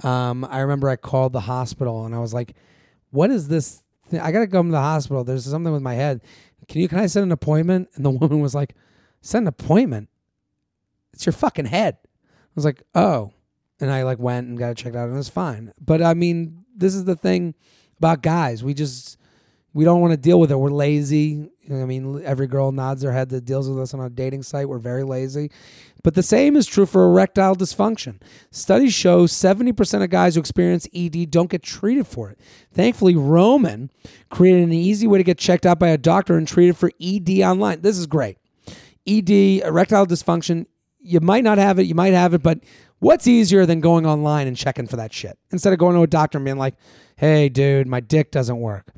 um, 0.03 0.45
I 0.49 0.59
remember 0.59 0.89
I 0.89 0.95
called 0.95 1.33
the 1.33 1.41
hospital, 1.41 2.05
and 2.05 2.13
I 2.13 2.19
was 2.19 2.33
like, 2.33 2.55
"What 3.11 3.31
is 3.31 3.47
this? 3.47 3.81
I 4.11 4.31
gotta 4.31 4.47
come 4.47 4.67
to 4.67 4.71
the 4.71 4.79
hospital. 4.79 5.23
There's 5.23 5.45
something 5.45 5.73
with 5.73 5.81
my 5.81 5.95
head. 5.95 6.21
Can 6.67 6.81
you 6.81 6.87
can 6.87 6.99
I 6.99 7.07
set 7.07 7.23
an 7.23 7.31
appointment?" 7.31 7.89
And 7.95 8.05
the 8.05 8.09
woman 8.21 8.41
was 8.41 8.55
like, 8.55 8.75
"Set 9.21 9.41
an 9.41 9.47
appointment? 9.47 10.09
It's 11.13 11.25
your 11.25 11.33
fucking 11.33 11.65
head." 11.65 11.97
I 12.03 12.55
was 12.55 12.65
like, 12.65 12.83
"Oh," 12.93 13.33
and 13.79 13.91
I 13.91 14.03
like 14.03 14.19
went 14.19 14.47
and 14.47 14.57
got 14.57 14.71
it 14.71 14.77
checked 14.77 14.95
out, 14.95 15.05
and 15.05 15.13
it 15.13 15.17
was 15.17 15.29
fine. 15.29 15.73
But 15.79 16.01
I 16.01 16.13
mean, 16.13 16.65
this 16.75 16.95
is 16.95 17.05
the 17.05 17.15
thing 17.15 17.55
about 17.97 18.21
guys. 18.21 18.63
We 18.63 18.73
just 18.73 19.17
we 19.73 19.85
don't 19.85 20.01
want 20.01 20.11
to 20.11 20.17
deal 20.17 20.39
with 20.39 20.51
it. 20.51 20.55
We're 20.55 20.69
lazy. 20.69 21.49
I 21.69 21.85
mean, 21.85 22.21
every 22.25 22.47
girl 22.47 22.71
nods 22.71 23.01
their 23.01 23.13
head 23.13 23.29
that 23.29 23.45
deals 23.45 23.69
with 23.69 23.79
us 23.79 23.93
on 23.93 23.99
a 24.01 24.09
dating 24.09 24.43
site. 24.43 24.67
We're 24.67 24.79
very 24.79 25.03
lazy. 25.03 25.51
But 26.03 26.15
the 26.15 26.23
same 26.23 26.57
is 26.57 26.67
true 26.67 26.85
for 26.85 27.05
erectile 27.05 27.55
dysfunction. 27.55 28.21
Studies 28.51 28.93
show 28.93 29.25
70% 29.25 30.03
of 30.03 30.09
guys 30.09 30.35
who 30.35 30.41
experience 30.41 30.87
ED 30.93 31.31
don't 31.31 31.49
get 31.49 31.63
treated 31.63 32.05
for 32.05 32.29
it. 32.29 32.39
Thankfully, 32.73 33.15
Roman 33.15 33.89
created 34.29 34.63
an 34.63 34.73
easy 34.73 35.07
way 35.07 35.17
to 35.17 35.23
get 35.23 35.37
checked 35.37 35.65
out 35.65 35.79
by 35.79 35.87
a 35.89 35.97
doctor 35.97 36.37
and 36.37 36.45
treated 36.45 36.75
for 36.75 36.91
ED 37.01 37.39
online. 37.41 37.81
This 37.81 37.97
is 37.97 38.05
great. 38.05 38.37
ED, 39.07 39.29
erectile 39.65 40.05
dysfunction, 40.05 40.65
you 40.99 41.19
might 41.21 41.43
not 41.43 41.57
have 41.57 41.79
it, 41.79 41.83
you 41.83 41.95
might 41.95 42.13
have 42.13 42.33
it, 42.33 42.43
but 42.43 42.59
what's 42.99 43.27
easier 43.27 43.65
than 43.65 43.79
going 43.79 44.05
online 44.05 44.47
and 44.47 44.57
checking 44.57 44.87
for 44.87 44.95
that 44.97 45.13
shit? 45.13 45.37
Instead 45.51 45.73
of 45.73 45.79
going 45.79 45.95
to 45.95 46.01
a 46.01 46.07
doctor 46.07 46.37
and 46.37 46.45
being 46.45 46.57
like, 46.57 46.75
hey, 47.17 47.49
dude, 47.49 47.87
my 47.87 47.99
dick 47.99 48.31
doesn't 48.31 48.59
work. 48.59 48.91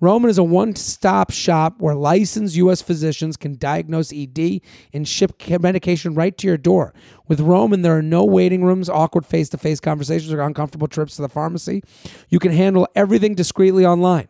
Roman 0.00 0.30
is 0.30 0.38
a 0.38 0.42
one 0.42 0.74
stop 0.76 1.30
shop 1.30 1.74
where 1.78 1.94
licensed 1.94 2.56
U.S. 2.56 2.80
physicians 2.80 3.36
can 3.36 3.58
diagnose 3.58 4.12
ED 4.12 4.60
and 4.94 5.06
ship 5.06 5.40
medication 5.60 6.14
right 6.14 6.36
to 6.38 6.46
your 6.46 6.56
door. 6.56 6.94
With 7.28 7.40
Roman, 7.40 7.82
there 7.82 7.96
are 7.96 8.02
no 8.02 8.24
waiting 8.24 8.64
rooms, 8.64 8.88
awkward 8.88 9.26
face 9.26 9.50
to 9.50 9.58
face 9.58 9.78
conversations, 9.78 10.32
or 10.32 10.40
uncomfortable 10.40 10.88
trips 10.88 11.16
to 11.16 11.22
the 11.22 11.28
pharmacy. 11.28 11.82
You 12.30 12.38
can 12.38 12.52
handle 12.52 12.88
everything 12.94 13.34
discreetly 13.34 13.84
online. 13.84 14.28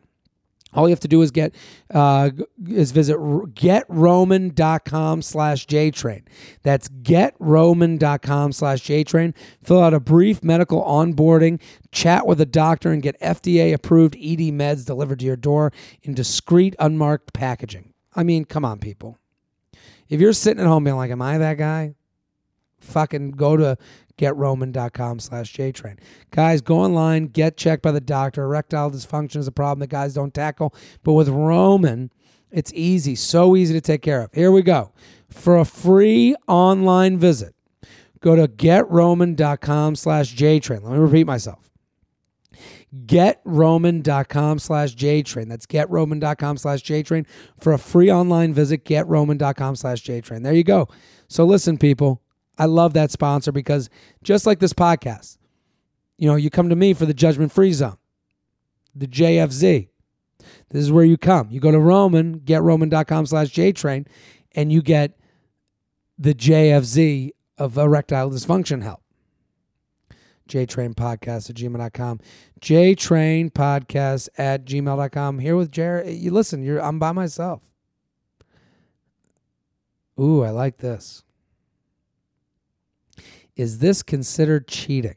All 0.72 0.88
you 0.88 0.92
have 0.92 1.00
to 1.00 1.08
do 1.08 1.20
is 1.22 1.30
get 1.30 1.54
uh, 1.92 2.30
is 2.68 2.92
visit 2.92 3.16
getroman.com 3.16 5.22
slash 5.22 5.66
jtrain. 5.66 6.22
That's 6.62 6.88
getroman.com 6.88 8.52
slash 8.52 8.82
jtrain. 8.82 9.34
Fill 9.62 9.82
out 9.82 9.94
a 9.94 10.00
brief 10.00 10.44
medical 10.44 10.84
onboarding, 10.84 11.60
chat 11.90 12.26
with 12.26 12.40
a 12.40 12.46
doctor, 12.46 12.92
and 12.92 13.02
get 13.02 13.20
FDA 13.20 13.72
approved 13.72 14.14
ED 14.16 14.52
meds 14.52 14.86
delivered 14.86 15.20
to 15.20 15.26
your 15.26 15.36
door 15.36 15.72
in 16.02 16.14
discreet, 16.14 16.76
unmarked 16.78 17.32
packaging. 17.32 17.92
I 18.14 18.22
mean, 18.22 18.44
come 18.44 18.64
on, 18.64 18.78
people. 18.78 19.18
If 20.08 20.20
you're 20.20 20.32
sitting 20.32 20.60
at 20.60 20.66
home 20.66 20.84
being 20.84 20.96
like, 20.96 21.10
"Am 21.10 21.22
I 21.22 21.38
that 21.38 21.58
guy?" 21.58 21.94
Fucking 22.80 23.32
go 23.32 23.56
to 23.56 23.76
getroman.com 24.20 25.18
slash 25.18 25.52
jtrain. 25.52 25.98
Guys, 26.30 26.60
go 26.60 26.78
online, 26.80 27.26
get 27.26 27.56
checked 27.56 27.82
by 27.82 27.92
the 27.92 28.00
doctor. 28.00 28.42
Erectile 28.42 28.90
dysfunction 28.90 29.36
is 29.36 29.46
a 29.46 29.52
problem 29.52 29.80
that 29.80 29.88
guys 29.88 30.14
don't 30.14 30.34
tackle. 30.34 30.74
But 31.02 31.14
with 31.14 31.28
Roman, 31.28 32.10
it's 32.50 32.72
easy, 32.74 33.14
so 33.14 33.56
easy 33.56 33.74
to 33.74 33.80
take 33.80 34.02
care 34.02 34.22
of. 34.22 34.32
Here 34.32 34.52
we 34.52 34.62
go. 34.62 34.92
For 35.28 35.56
a 35.56 35.64
free 35.64 36.34
online 36.48 37.18
visit, 37.18 37.54
go 38.20 38.36
to 38.36 38.48
getroman.com 38.48 39.96
slash 39.96 40.34
jtrain. 40.34 40.82
Let 40.82 40.92
me 40.92 40.98
repeat 40.98 41.26
myself. 41.26 41.70
Getroman.com 43.06 44.58
slash 44.58 44.96
jtrain. 44.96 45.48
That's 45.48 45.66
getroman.com 45.66 46.56
slash 46.56 46.82
jtrain. 46.82 47.26
For 47.60 47.72
a 47.72 47.78
free 47.78 48.10
online 48.10 48.52
visit, 48.52 48.84
getroman.com 48.84 49.76
slash 49.76 50.02
jtrain. 50.02 50.42
There 50.42 50.52
you 50.52 50.64
go. 50.64 50.88
So 51.28 51.44
listen, 51.44 51.78
people, 51.78 52.20
I 52.58 52.66
love 52.66 52.92
that 52.94 53.10
sponsor 53.10 53.52
because 53.52 53.88
just 54.22 54.46
like 54.46 54.58
this 54.58 54.72
podcast, 54.72 55.38
you 56.18 56.28
know, 56.28 56.36
you 56.36 56.50
come 56.50 56.68
to 56.68 56.76
me 56.76 56.92
for 56.92 57.06
the 57.06 57.14
judgment 57.14 57.52
free 57.52 57.72
zone, 57.72 57.96
the 58.94 59.06
JFZ. 59.06 59.88
This 60.70 60.82
is 60.82 60.92
where 60.92 61.04
you 61.04 61.16
come. 61.16 61.48
You 61.50 61.60
go 61.60 61.70
to 61.70 61.78
Roman, 61.78 62.40
getroman.com 62.40 63.26
slash 63.26 63.48
JTrain, 63.52 64.06
and 64.54 64.72
you 64.72 64.82
get 64.82 65.18
the 66.18 66.34
JFZ 66.34 67.30
of 67.58 67.78
erectile 67.78 68.30
dysfunction 68.30 68.82
help. 68.82 69.02
JTrain 70.48 70.94
podcast 70.94 71.48
at 71.48 71.56
gmail.com. 71.56 72.20
JTrain 72.60 73.50
podcast 73.52 74.28
at 74.36 74.64
gmail.com. 74.64 75.38
Here 75.38 75.56
with 75.56 75.70
Jared. 75.70 76.16
You 76.16 76.32
listen, 76.32 76.62
you're 76.62 76.82
I'm 76.82 76.98
by 76.98 77.12
myself. 77.12 77.62
Ooh, 80.20 80.42
I 80.42 80.50
like 80.50 80.78
this. 80.78 81.24
Is 83.60 83.80
this 83.80 84.02
considered 84.02 84.66
cheating? 84.66 85.16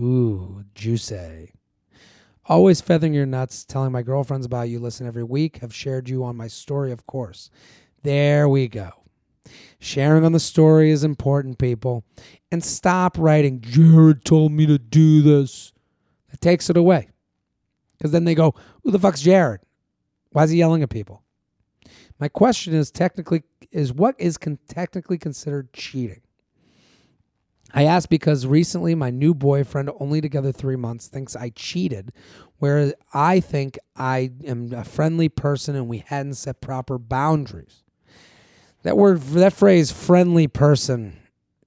Ooh, 0.00 0.64
juicy. 0.74 1.52
Always 2.46 2.80
feathering 2.80 3.14
your 3.14 3.26
nuts, 3.26 3.64
telling 3.64 3.92
my 3.92 4.02
girlfriends 4.02 4.44
about 4.44 4.68
you, 4.68 4.80
listen 4.80 5.06
every 5.06 5.22
week, 5.22 5.58
have 5.58 5.72
shared 5.72 6.08
you 6.08 6.24
on 6.24 6.36
my 6.36 6.48
story, 6.48 6.90
of 6.90 7.06
course. 7.06 7.48
There 8.02 8.48
we 8.48 8.66
go. 8.66 8.90
Sharing 9.78 10.24
on 10.24 10.32
the 10.32 10.40
story 10.40 10.90
is 10.90 11.04
important, 11.04 11.58
people. 11.58 12.02
And 12.50 12.64
stop 12.64 13.16
writing, 13.16 13.60
Jared 13.60 14.24
told 14.24 14.50
me 14.50 14.66
to 14.66 14.76
do 14.76 15.22
this. 15.22 15.72
It 16.32 16.40
takes 16.40 16.70
it 16.70 16.76
away. 16.76 17.10
Because 17.96 18.10
then 18.10 18.24
they 18.24 18.34
go, 18.34 18.52
Who 18.82 18.90
the 18.90 18.98
fuck's 18.98 19.22
Jared? 19.22 19.60
Why 20.32 20.42
is 20.42 20.50
he 20.50 20.58
yelling 20.58 20.82
at 20.82 20.90
people? 20.90 21.22
My 22.18 22.26
question 22.26 22.74
is 22.74 22.90
technically 22.90 23.44
is 23.70 23.92
what 23.92 24.16
is 24.18 24.38
con- 24.38 24.58
technically 24.66 25.18
considered 25.18 25.72
cheating? 25.72 26.22
I 27.72 27.84
ask 27.84 28.08
because 28.08 28.46
recently 28.46 28.94
my 28.94 29.10
new 29.10 29.34
boyfriend, 29.34 29.90
only 30.00 30.20
together 30.20 30.52
three 30.52 30.76
months, 30.76 31.06
thinks 31.06 31.36
I 31.36 31.50
cheated, 31.50 32.12
whereas 32.58 32.94
I 33.14 33.40
think 33.40 33.78
I 33.96 34.32
am 34.44 34.72
a 34.72 34.84
friendly 34.84 35.28
person 35.28 35.76
and 35.76 35.88
we 35.88 35.98
hadn't 35.98 36.34
set 36.34 36.60
proper 36.60 36.98
boundaries. 36.98 37.82
That 38.82 38.96
word, 38.96 39.20
that 39.20 39.52
phrase, 39.52 39.92
friendly 39.92 40.48
person, 40.48 41.18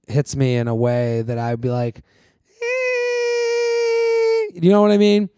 hits 0.08 0.36
me 0.36 0.56
in 0.56 0.68
a 0.68 0.74
way 0.74 1.22
that 1.22 1.38
I'd 1.38 1.60
be 1.60 1.70
like, 1.70 1.98
eh, 1.98 2.64
you 4.60 4.70
know 4.70 4.82
what 4.82 4.90
I 4.90 4.98
mean? 4.98 5.30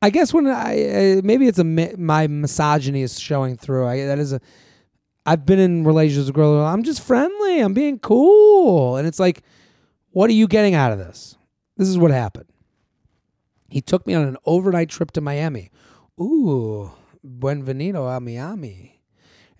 I 0.00 0.10
guess 0.10 0.34
when 0.34 0.48
I 0.48 1.20
maybe 1.22 1.46
it's 1.46 1.60
a 1.60 1.64
my 1.64 2.26
misogyny 2.26 3.02
is 3.02 3.20
showing 3.20 3.56
through. 3.56 3.86
I, 3.86 4.04
that 4.06 4.18
is 4.18 4.32
a 4.32 4.40
I've 5.24 5.46
been 5.46 5.58
in 5.58 5.84
relationships 5.84 6.26
with 6.26 6.34
girls. 6.34 6.66
I'm 6.66 6.82
just 6.82 7.02
friendly. 7.02 7.60
I'm 7.60 7.74
being 7.74 7.98
cool. 7.98 8.96
And 8.96 9.06
it's 9.06 9.20
like, 9.20 9.42
what 10.10 10.28
are 10.28 10.34
you 10.34 10.48
getting 10.48 10.74
out 10.74 10.92
of 10.92 10.98
this? 10.98 11.36
This 11.76 11.88
is 11.88 11.98
what 11.98 12.10
happened. 12.10 12.46
He 13.68 13.80
took 13.80 14.06
me 14.06 14.14
on 14.14 14.24
an 14.24 14.36
overnight 14.44 14.90
trip 14.90 15.12
to 15.12 15.20
Miami. 15.20 15.70
Ooh, 16.20 16.92
buenvenido 17.24 18.14
a 18.14 18.20
Miami. 18.20 19.00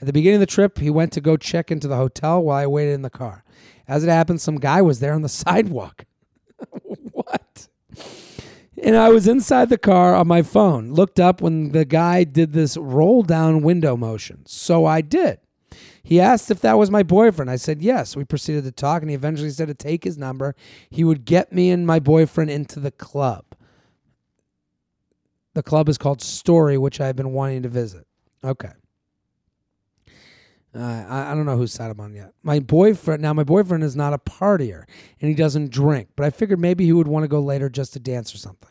At 0.00 0.06
the 0.06 0.12
beginning 0.12 0.36
of 0.36 0.40
the 0.40 0.46
trip, 0.46 0.78
he 0.78 0.90
went 0.90 1.12
to 1.12 1.20
go 1.20 1.36
check 1.36 1.70
into 1.70 1.86
the 1.88 1.96
hotel 1.96 2.42
while 2.42 2.58
I 2.58 2.66
waited 2.66 2.94
in 2.94 3.02
the 3.02 3.10
car. 3.10 3.44
As 3.86 4.02
it 4.04 4.10
happened, 4.10 4.40
some 4.40 4.56
guy 4.56 4.82
was 4.82 5.00
there 5.00 5.14
on 5.14 5.22
the 5.22 5.28
sidewalk. 5.30 6.04
what? 7.12 7.68
And 8.82 8.96
I 8.96 9.10
was 9.10 9.28
inside 9.28 9.68
the 9.68 9.78
car 9.78 10.14
on 10.14 10.26
my 10.26 10.42
phone, 10.42 10.92
looked 10.92 11.20
up 11.20 11.40
when 11.40 11.70
the 11.70 11.84
guy 11.84 12.24
did 12.24 12.52
this 12.52 12.76
roll 12.76 13.22
down 13.22 13.62
window 13.62 13.96
motion. 13.96 14.44
So 14.44 14.84
I 14.86 15.02
did. 15.02 15.38
He 16.02 16.20
asked 16.20 16.50
if 16.50 16.60
that 16.60 16.78
was 16.78 16.90
my 16.90 17.02
boyfriend. 17.02 17.50
I 17.50 17.56
said 17.56 17.80
yes. 17.82 18.16
We 18.16 18.24
proceeded 18.24 18.64
to 18.64 18.72
talk, 18.72 19.02
and 19.02 19.10
he 19.10 19.14
eventually 19.14 19.50
said 19.50 19.68
to 19.68 19.74
take 19.74 20.04
his 20.04 20.18
number. 20.18 20.56
He 20.90 21.04
would 21.04 21.24
get 21.24 21.52
me 21.52 21.70
and 21.70 21.86
my 21.86 22.00
boyfriend 22.00 22.50
into 22.50 22.80
the 22.80 22.90
club. 22.90 23.44
The 25.54 25.62
club 25.62 25.88
is 25.88 25.98
called 25.98 26.22
Story, 26.22 26.78
which 26.78 27.00
I've 27.00 27.16
been 27.16 27.32
wanting 27.32 27.62
to 27.62 27.68
visit. 27.68 28.06
Okay. 28.42 28.70
Uh, 30.74 31.04
I, 31.08 31.32
I 31.32 31.34
don't 31.34 31.44
know 31.44 31.58
whose 31.58 31.72
side 31.72 31.90
I'm 31.90 32.00
on 32.00 32.14
yet. 32.14 32.32
My 32.42 32.58
boyfriend, 32.58 33.20
now 33.20 33.34
my 33.34 33.44
boyfriend 33.44 33.84
is 33.84 33.94
not 33.94 34.14
a 34.14 34.18
partier 34.18 34.84
and 35.20 35.28
he 35.28 35.34
doesn't 35.34 35.70
drink, 35.70 36.08
but 36.16 36.24
I 36.24 36.30
figured 36.30 36.58
maybe 36.58 36.86
he 36.86 36.92
would 36.92 37.08
want 37.08 37.24
to 37.24 37.28
go 37.28 37.40
later 37.40 37.68
just 37.68 37.92
to 37.92 38.00
dance 38.00 38.34
or 38.34 38.38
something. 38.38 38.70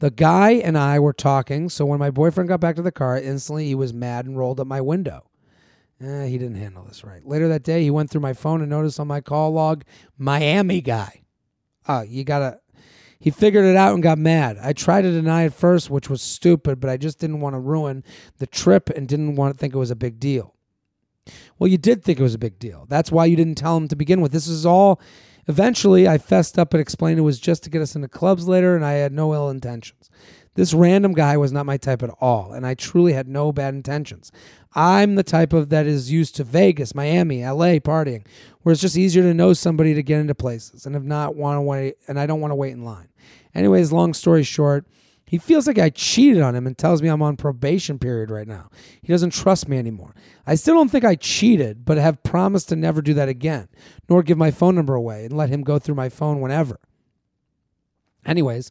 The 0.00 0.10
guy 0.10 0.52
and 0.52 0.76
I 0.76 0.98
were 0.98 1.12
talking, 1.12 1.68
so 1.68 1.86
when 1.86 2.00
my 2.00 2.10
boyfriend 2.10 2.48
got 2.48 2.60
back 2.60 2.74
to 2.76 2.82
the 2.82 2.90
car, 2.90 3.16
instantly 3.16 3.66
he 3.66 3.74
was 3.74 3.92
mad 3.92 4.26
and 4.26 4.36
rolled 4.36 4.58
up 4.58 4.66
my 4.66 4.80
window. 4.80 5.29
Eh, 6.02 6.26
he 6.26 6.38
didn't 6.38 6.56
handle 6.56 6.84
this 6.84 7.04
right. 7.04 7.26
Later 7.26 7.48
that 7.48 7.62
day, 7.62 7.82
he 7.82 7.90
went 7.90 8.10
through 8.10 8.22
my 8.22 8.32
phone 8.32 8.60
and 8.62 8.70
noticed 8.70 8.98
on 8.98 9.06
my 9.06 9.20
call 9.20 9.52
log, 9.52 9.84
Miami 10.16 10.80
guy. 10.80 11.22
Oh, 11.86 12.02
you 12.02 12.24
gotta. 12.24 12.60
He 13.18 13.30
figured 13.30 13.66
it 13.66 13.76
out 13.76 13.92
and 13.92 14.02
got 14.02 14.16
mad. 14.16 14.56
I 14.62 14.72
tried 14.72 15.02
to 15.02 15.12
deny 15.12 15.42
it 15.44 15.52
first, 15.52 15.90
which 15.90 16.08
was 16.08 16.22
stupid, 16.22 16.80
but 16.80 16.88
I 16.88 16.96
just 16.96 17.18
didn't 17.18 17.40
want 17.40 17.54
to 17.54 17.58
ruin 17.58 18.02
the 18.38 18.46
trip 18.46 18.88
and 18.88 19.06
didn't 19.06 19.36
want 19.36 19.54
to 19.54 19.58
think 19.58 19.74
it 19.74 19.78
was 19.78 19.90
a 19.90 19.96
big 19.96 20.18
deal. 20.18 20.54
Well, 21.58 21.68
you 21.68 21.76
did 21.76 22.02
think 22.02 22.18
it 22.18 22.22
was 22.22 22.34
a 22.34 22.38
big 22.38 22.58
deal. 22.58 22.86
That's 22.88 23.12
why 23.12 23.26
you 23.26 23.36
didn't 23.36 23.58
tell 23.58 23.76
him 23.76 23.88
to 23.88 23.96
begin 23.96 24.22
with. 24.22 24.32
This 24.32 24.48
is 24.48 24.64
all. 24.64 25.00
Eventually, 25.48 26.08
I 26.08 26.16
fessed 26.16 26.58
up 26.58 26.72
and 26.72 26.80
explained 26.80 27.18
it 27.18 27.22
was 27.22 27.38
just 27.38 27.62
to 27.64 27.70
get 27.70 27.82
us 27.82 27.94
into 27.94 28.08
clubs 28.08 28.48
later, 28.48 28.74
and 28.74 28.84
I 28.84 28.92
had 28.92 29.12
no 29.12 29.34
ill 29.34 29.50
intentions. 29.50 30.08
This 30.54 30.74
random 30.74 31.12
guy 31.12 31.36
was 31.36 31.52
not 31.52 31.66
my 31.66 31.76
type 31.76 32.02
at 32.02 32.10
all, 32.20 32.52
and 32.52 32.66
I 32.66 32.74
truly 32.74 33.12
had 33.12 33.28
no 33.28 33.52
bad 33.52 33.74
intentions. 33.74 34.32
I'm 34.74 35.16
the 35.16 35.22
type 35.22 35.52
of 35.52 35.68
that 35.70 35.86
is 35.86 36.12
used 36.12 36.36
to 36.36 36.44
Vegas, 36.44 36.94
Miami, 36.94 37.44
LA 37.44 37.78
partying, 37.78 38.24
where 38.62 38.72
it's 38.72 38.80
just 38.80 38.96
easier 38.96 39.22
to 39.22 39.34
know 39.34 39.52
somebody 39.52 39.94
to 39.94 40.02
get 40.02 40.20
into 40.20 40.34
places, 40.34 40.86
and 40.86 40.94
if 40.94 41.02
not 41.02 41.34
want 41.34 41.56
to 41.56 41.62
wait, 41.62 41.96
and 42.06 42.20
I 42.20 42.26
don't 42.26 42.40
want 42.40 42.52
to 42.52 42.56
wait 42.56 42.72
in 42.72 42.84
line. 42.84 43.08
Anyways, 43.54 43.90
long 43.90 44.14
story 44.14 44.44
short, 44.44 44.86
he 45.26 45.38
feels 45.38 45.66
like 45.66 45.78
I 45.78 45.90
cheated 45.90 46.42
on 46.42 46.56
him 46.56 46.66
and 46.66 46.76
tells 46.76 47.02
me 47.02 47.08
I'm 47.08 47.22
on 47.22 47.36
probation 47.36 47.98
period 47.98 48.30
right 48.30 48.48
now. 48.48 48.68
He 49.00 49.12
doesn't 49.12 49.32
trust 49.32 49.68
me 49.68 49.78
anymore. 49.78 50.14
I 50.46 50.56
still 50.56 50.74
don't 50.74 50.88
think 50.88 51.04
I 51.04 51.14
cheated, 51.14 51.84
but 51.84 51.98
have 51.98 52.22
promised 52.22 52.68
to 52.70 52.76
never 52.76 53.00
do 53.00 53.14
that 53.14 53.28
again, 53.28 53.68
nor 54.08 54.22
give 54.22 54.38
my 54.38 54.50
phone 54.50 54.74
number 54.74 54.94
away 54.94 55.24
and 55.24 55.36
let 55.36 55.48
him 55.48 55.62
go 55.62 55.78
through 55.78 55.94
my 55.94 56.08
phone 56.08 56.40
whenever. 56.40 56.80
Anyways, 58.26 58.70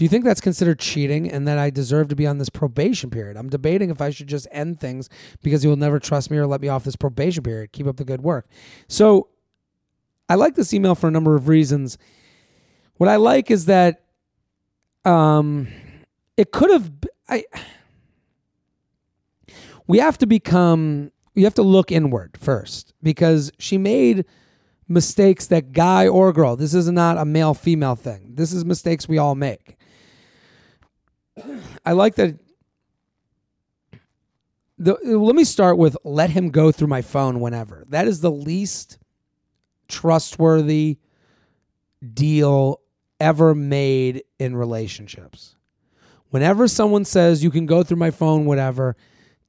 do 0.00 0.04
you 0.04 0.08
think 0.08 0.24
that's 0.24 0.40
considered 0.40 0.78
cheating 0.78 1.30
and 1.30 1.46
that 1.46 1.58
I 1.58 1.68
deserve 1.68 2.08
to 2.08 2.16
be 2.16 2.26
on 2.26 2.38
this 2.38 2.48
probation 2.48 3.10
period? 3.10 3.36
I'm 3.36 3.50
debating 3.50 3.90
if 3.90 4.00
I 4.00 4.08
should 4.08 4.28
just 4.28 4.48
end 4.50 4.80
things 4.80 5.10
because 5.42 5.62
you 5.62 5.68
will 5.68 5.76
never 5.76 5.98
trust 5.98 6.30
me 6.30 6.38
or 6.38 6.46
let 6.46 6.62
me 6.62 6.68
off 6.68 6.84
this 6.84 6.96
probation 6.96 7.42
period. 7.42 7.72
Keep 7.72 7.86
up 7.86 7.98
the 7.98 8.06
good 8.06 8.22
work. 8.22 8.46
So 8.88 9.28
I 10.26 10.36
like 10.36 10.54
this 10.54 10.72
email 10.72 10.94
for 10.94 11.08
a 11.08 11.10
number 11.10 11.34
of 11.34 11.48
reasons. 11.48 11.98
What 12.96 13.10
I 13.10 13.16
like 13.16 13.50
is 13.50 13.66
that 13.66 14.06
um 15.04 15.68
it 16.38 16.50
could 16.50 16.70
have 16.70 16.90
I 17.28 17.44
we 19.86 19.98
have 19.98 20.16
to 20.16 20.26
become 20.26 21.12
you 21.34 21.44
have 21.44 21.52
to 21.56 21.62
look 21.62 21.92
inward 21.92 22.38
first 22.40 22.94
because 23.02 23.52
she 23.58 23.76
made 23.76 24.24
mistakes 24.88 25.46
that 25.48 25.72
guy 25.72 26.08
or 26.08 26.32
girl 26.32 26.56
this 26.56 26.72
is 26.72 26.90
not 26.90 27.18
a 27.18 27.26
male 27.26 27.52
female 27.52 27.96
thing 27.96 28.32
this 28.36 28.50
is 28.50 28.64
mistakes 28.64 29.06
we 29.06 29.18
all 29.18 29.34
make 29.34 29.76
i 31.84 31.92
like 31.92 32.14
that 32.14 32.38
the, 34.78 34.96
let 35.04 35.36
me 35.36 35.44
start 35.44 35.76
with 35.76 35.96
let 36.04 36.30
him 36.30 36.50
go 36.50 36.72
through 36.72 36.88
my 36.88 37.02
phone 37.02 37.40
whenever 37.40 37.84
that 37.88 38.06
is 38.06 38.20
the 38.20 38.30
least 38.30 38.98
trustworthy 39.88 40.98
deal 42.14 42.80
ever 43.20 43.54
made 43.54 44.22
in 44.38 44.56
relationships 44.56 45.56
Whenever 46.30 46.68
someone 46.68 47.04
says 47.04 47.44
you 47.44 47.50
can 47.50 47.66
go 47.66 47.82
through 47.82 47.96
my 47.96 48.10
phone, 48.10 48.46
whatever, 48.46 48.96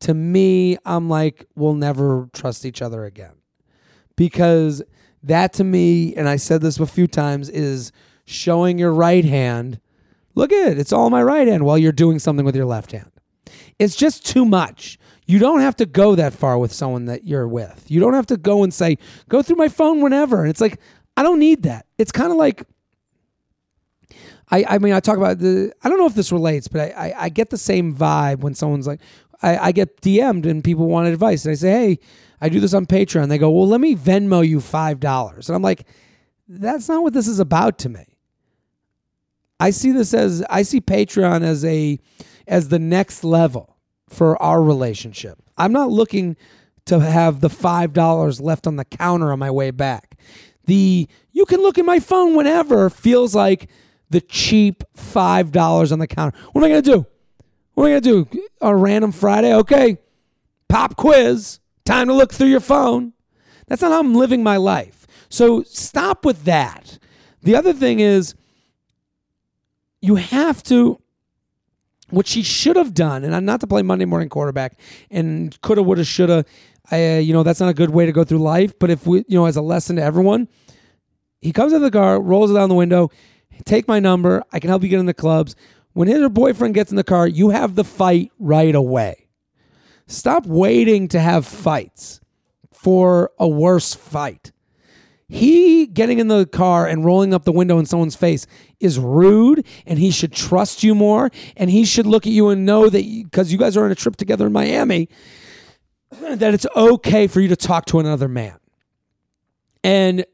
to 0.01 0.13
me, 0.13 0.77
I'm 0.83 1.09
like, 1.09 1.45
we'll 1.55 1.75
never 1.75 2.27
trust 2.33 2.65
each 2.65 2.81
other 2.81 3.05
again. 3.05 3.33
Because 4.15 4.81
that 5.23 5.53
to 5.53 5.63
me, 5.63 6.15
and 6.15 6.27
I 6.27 6.35
said 6.35 6.61
this 6.61 6.79
a 6.79 6.87
few 6.87 7.07
times, 7.07 7.49
is 7.49 7.91
showing 8.25 8.79
your 8.79 8.91
right 8.91 9.23
hand. 9.23 9.79
Look 10.35 10.51
at 10.51 10.71
it, 10.71 10.79
it's 10.79 10.93
all 10.93 11.09
my 11.09 11.21
right 11.21 11.47
hand 11.47 11.65
while 11.65 11.77
you're 11.77 11.91
doing 11.91 12.19
something 12.19 12.45
with 12.45 12.55
your 12.55 12.65
left 12.65 12.91
hand. 12.91 13.11
It's 13.79 13.95
just 13.95 14.25
too 14.25 14.45
much. 14.45 14.97
You 15.25 15.39
don't 15.39 15.61
have 15.61 15.75
to 15.77 15.85
go 15.85 16.15
that 16.15 16.33
far 16.33 16.57
with 16.57 16.73
someone 16.73 17.05
that 17.05 17.23
you're 17.23 17.47
with. 17.47 17.85
You 17.89 17.99
don't 17.99 18.13
have 18.13 18.27
to 18.27 18.37
go 18.37 18.63
and 18.63 18.73
say, 18.73 18.97
go 19.29 19.41
through 19.41 19.55
my 19.55 19.69
phone 19.69 20.01
whenever. 20.01 20.41
And 20.41 20.49
it's 20.49 20.61
like, 20.61 20.79
I 21.17 21.23
don't 21.23 21.39
need 21.39 21.63
that. 21.63 21.85
It's 21.97 22.11
kind 22.11 22.31
of 22.31 22.37
like, 22.37 22.63
I, 24.51 24.65
I 24.67 24.77
mean, 24.79 24.93
I 24.93 24.99
talk 24.99 25.17
about 25.17 25.39
the. 25.39 25.71
I 25.81 25.89
don't 25.89 25.97
know 25.97 26.05
if 26.05 26.13
this 26.13 26.31
relates, 26.31 26.67
but 26.67 26.81
I, 26.81 27.07
I, 27.09 27.23
I 27.25 27.29
get 27.29 27.49
the 27.49 27.57
same 27.57 27.95
vibe 27.95 28.39
when 28.39 28.53
someone's 28.53 28.85
like, 28.85 28.99
I, 29.41 29.57
I 29.57 29.71
get 29.71 30.01
DM'd 30.01 30.45
and 30.45 30.63
people 30.63 30.87
want 30.87 31.07
advice, 31.07 31.45
and 31.45 31.53
I 31.53 31.55
say, 31.55 31.69
hey, 31.69 31.99
I 32.41 32.49
do 32.49 32.59
this 32.59 32.73
on 32.73 32.85
Patreon. 32.85 33.29
They 33.29 33.37
go, 33.37 33.49
well, 33.49 33.67
let 33.67 33.79
me 33.79 33.95
Venmo 33.95 34.45
you 34.45 34.59
five 34.59 34.99
dollars, 34.99 35.47
and 35.47 35.55
I'm 35.55 35.61
like, 35.61 35.87
that's 36.47 36.89
not 36.89 37.01
what 37.01 37.13
this 37.13 37.27
is 37.27 37.39
about 37.39 37.79
to 37.79 37.89
me. 37.89 38.10
I 39.61 39.69
see 39.69 39.91
this 39.91 40.13
as 40.13 40.43
I 40.49 40.63
see 40.63 40.81
Patreon 40.81 41.43
as 41.43 41.63
a 41.63 41.99
as 42.47 42.69
the 42.69 42.79
next 42.79 43.23
level 43.23 43.77
for 44.09 44.41
our 44.41 44.61
relationship. 44.61 45.37
I'm 45.55 45.71
not 45.71 45.91
looking 45.91 46.35
to 46.85 46.99
have 46.99 47.41
the 47.41 47.49
five 47.49 47.93
dollars 47.93 48.41
left 48.41 48.65
on 48.65 48.75
the 48.75 48.85
counter 48.85 49.31
on 49.31 49.37
my 49.37 49.51
way 49.51 49.69
back. 49.69 50.17
The 50.65 51.07
you 51.31 51.45
can 51.45 51.61
look 51.61 51.77
at 51.77 51.85
my 51.85 51.99
phone 51.99 52.35
whenever 52.35 52.89
feels 52.89 53.35
like 53.35 53.69
the 54.09 54.19
cheap 54.19 54.83
$5 54.97 55.91
on 55.91 55.99
the 55.99 56.07
counter. 56.07 56.37
What 56.51 56.63
am 56.63 56.71
I 56.71 56.75
to 56.75 56.81
do? 56.81 57.05
What 57.75 57.89
am 57.89 57.95
I 57.95 57.99
to 58.01 58.25
do? 58.25 58.43
A 58.59 58.75
random 58.75 59.13
Friday? 59.13 59.53
Okay. 59.55 59.99
Pop 60.67 60.97
quiz. 60.97 61.59
Time 61.85 62.07
to 62.07 62.13
look 62.13 62.33
through 62.33 62.49
your 62.49 62.59
phone. 62.59 63.13
That's 63.67 63.81
not 63.81 63.91
how 63.91 63.99
I'm 63.99 64.13
living 64.13 64.43
my 64.43 64.57
life. 64.57 65.07
So 65.29 65.63
stop 65.63 66.25
with 66.25 66.43
that. 66.43 66.99
The 67.41 67.55
other 67.55 67.71
thing 67.71 68.01
is, 68.01 68.35
you 70.01 70.15
have 70.15 70.63
to, 70.63 70.99
what 72.09 72.27
she 72.27 72.43
should 72.43 72.75
have 72.75 72.93
done, 72.93 73.23
and 73.23 73.35
I'm 73.35 73.45
not 73.45 73.61
to 73.61 73.67
play 73.67 73.81
Monday 73.81 74.05
morning 74.05 74.29
quarterback 74.29 74.77
and 75.09 75.59
coulda, 75.61 75.83
woulda, 75.83 76.03
shoulda. 76.03 76.45
Uh, 76.91 76.95
you 76.95 77.31
know, 77.31 77.43
that's 77.43 77.59
not 77.59 77.69
a 77.69 77.73
good 77.73 77.91
way 77.91 78.05
to 78.05 78.11
go 78.11 78.23
through 78.23 78.39
life. 78.39 78.77
But 78.77 78.89
if 78.89 79.07
we, 79.07 79.19
you 79.27 79.37
know, 79.37 79.45
as 79.45 79.55
a 79.55 79.61
lesson 79.61 79.95
to 79.95 80.01
everyone, 80.01 80.49
he 81.39 81.53
comes 81.53 81.71
of 81.73 81.81
the 81.81 81.91
car, 81.91 82.19
rolls 82.19 82.51
it 82.51 82.55
down 82.55 82.69
the 82.69 82.75
window. 82.75 83.09
Take 83.65 83.87
my 83.87 83.99
number. 83.99 84.43
I 84.51 84.59
can 84.59 84.69
help 84.69 84.83
you 84.83 84.89
get 84.89 84.99
in 84.99 85.05
the 85.05 85.13
clubs. 85.13 85.55
When 85.93 86.07
his 86.07 86.21
or 86.21 86.29
boyfriend 86.29 86.73
gets 86.73 86.91
in 86.91 86.97
the 86.97 87.03
car, 87.03 87.27
you 87.27 87.49
have 87.49 87.75
the 87.75 87.83
fight 87.83 88.31
right 88.39 88.73
away. 88.73 89.29
Stop 90.07 90.45
waiting 90.45 91.07
to 91.09 91.19
have 91.19 91.45
fights 91.45 92.19
for 92.73 93.31
a 93.37 93.47
worse 93.47 93.93
fight. 93.93 94.51
He 95.31 95.85
getting 95.85 96.19
in 96.19 96.27
the 96.27 96.45
car 96.45 96.85
and 96.85 97.05
rolling 97.05 97.33
up 97.33 97.45
the 97.45 97.53
window 97.53 97.79
in 97.79 97.85
someone's 97.85 98.17
face 98.17 98.45
is 98.81 98.99
rude, 98.99 99.65
and 99.85 99.97
he 99.97 100.11
should 100.11 100.33
trust 100.33 100.83
you 100.83 100.93
more. 100.93 101.31
And 101.55 101.69
he 101.69 101.85
should 101.85 102.05
look 102.05 102.27
at 102.27 102.33
you 102.33 102.49
and 102.49 102.65
know 102.65 102.89
that 102.89 103.01
because 103.23 103.49
you 103.49 103.57
guys 103.57 103.77
are 103.77 103.85
on 103.85 103.91
a 103.91 103.95
trip 103.95 104.17
together 104.17 104.47
in 104.47 104.51
Miami, 104.51 105.07
that 106.19 106.53
it's 106.53 106.65
okay 106.75 107.27
for 107.27 107.39
you 107.39 107.47
to 107.47 107.55
talk 107.55 107.85
to 107.85 107.99
another 107.99 108.27
man. 108.27 108.59
And 109.85 110.25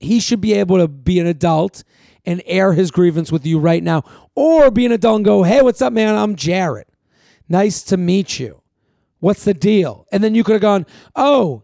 he 0.00 0.18
should 0.18 0.40
be 0.40 0.54
able 0.54 0.78
to 0.78 0.88
be 0.88 1.20
an 1.20 1.28
adult 1.28 1.84
and 2.24 2.42
air 2.44 2.72
his 2.72 2.90
grievance 2.90 3.30
with 3.30 3.46
you 3.46 3.60
right 3.60 3.84
now. 3.84 4.02
Or 4.34 4.72
be 4.72 4.84
an 4.84 4.90
adult 4.90 5.18
and 5.18 5.24
go, 5.24 5.44
hey, 5.44 5.62
what's 5.62 5.80
up, 5.80 5.92
man? 5.92 6.16
I'm 6.16 6.34
Jared. 6.34 6.88
Nice 7.48 7.84
to 7.84 7.96
meet 7.96 8.40
you. 8.40 8.62
What's 9.20 9.44
the 9.44 9.54
deal? 9.54 10.08
And 10.10 10.24
then 10.24 10.34
you 10.34 10.42
could 10.42 10.54
have 10.54 10.62
gone, 10.62 10.86
oh, 11.14 11.62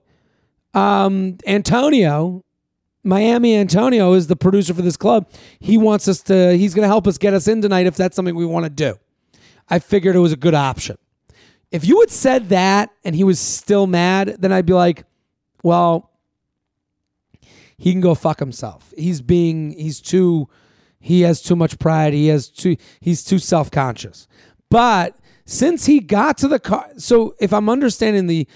um, 0.73 1.39
Antonio, 1.49 2.45
Miami 3.07 3.57
Antonio 3.57 4.13
is 4.15 4.27
the 4.27 4.37
producer 4.37 4.75
for 4.75 4.83
this 4.83 4.97
club. 4.97 5.31
He 5.61 5.79
wants 5.79 6.09
us 6.09 6.21
to, 6.23 6.57
he's 6.57 6.75
going 6.75 6.83
to 6.83 6.89
help 6.89 7.07
us 7.07 7.19
get 7.19 7.33
us 7.35 7.47
in 7.47 7.63
tonight 7.63 7.87
if 7.87 7.97
that's 7.97 8.17
something 8.17 8.35
we 8.35 8.45
want 8.45 8.65
to 8.65 8.71
do. 8.71 8.99
I 9.69 9.79
figured 9.79 10.17
it 10.17 10.21
was 10.21 10.33
a 10.33 10.37
good 10.37 10.55
option. 10.55 10.99
If 11.71 11.85
you 11.85 12.01
had 12.01 12.11
said 12.11 12.49
that 12.51 12.91
and 13.05 13.15
he 13.15 13.25
was 13.25 13.39
still 13.39 13.87
mad, 13.87 14.37
then 14.39 14.53
I'd 14.53 14.67
be 14.67 14.73
like, 14.73 15.05
well, 15.63 16.11
he 17.77 17.93
can 17.93 18.01
go 18.01 18.15
fuck 18.15 18.41
himself. 18.41 18.93
He's 18.97 19.21
being 19.21 19.73
he's 19.73 20.01
too 20.01 20.49
he 20.99 21.21
has 21.23 21.43
too 21.43 21.57
much 21.57 21.79
pride. 21.79 22.13
He 22.13 22.29
has 22.29 22.49
too 22.49 22.77
he's 23.01 23.23
too 23.23 23.39
self-conscious. 23.39 24.27
But 24.71 25.17
since 25.45 25.87
he 25.87 26.01
got 26.01 26.39
to 26.39 26.49
the 26.49 26.59
car 26.59 26.91
so 26.97 27.35
if 27.41 27.53
I'm 27.53 27.69
understanding 27.69 28.27
the 28.27 28.49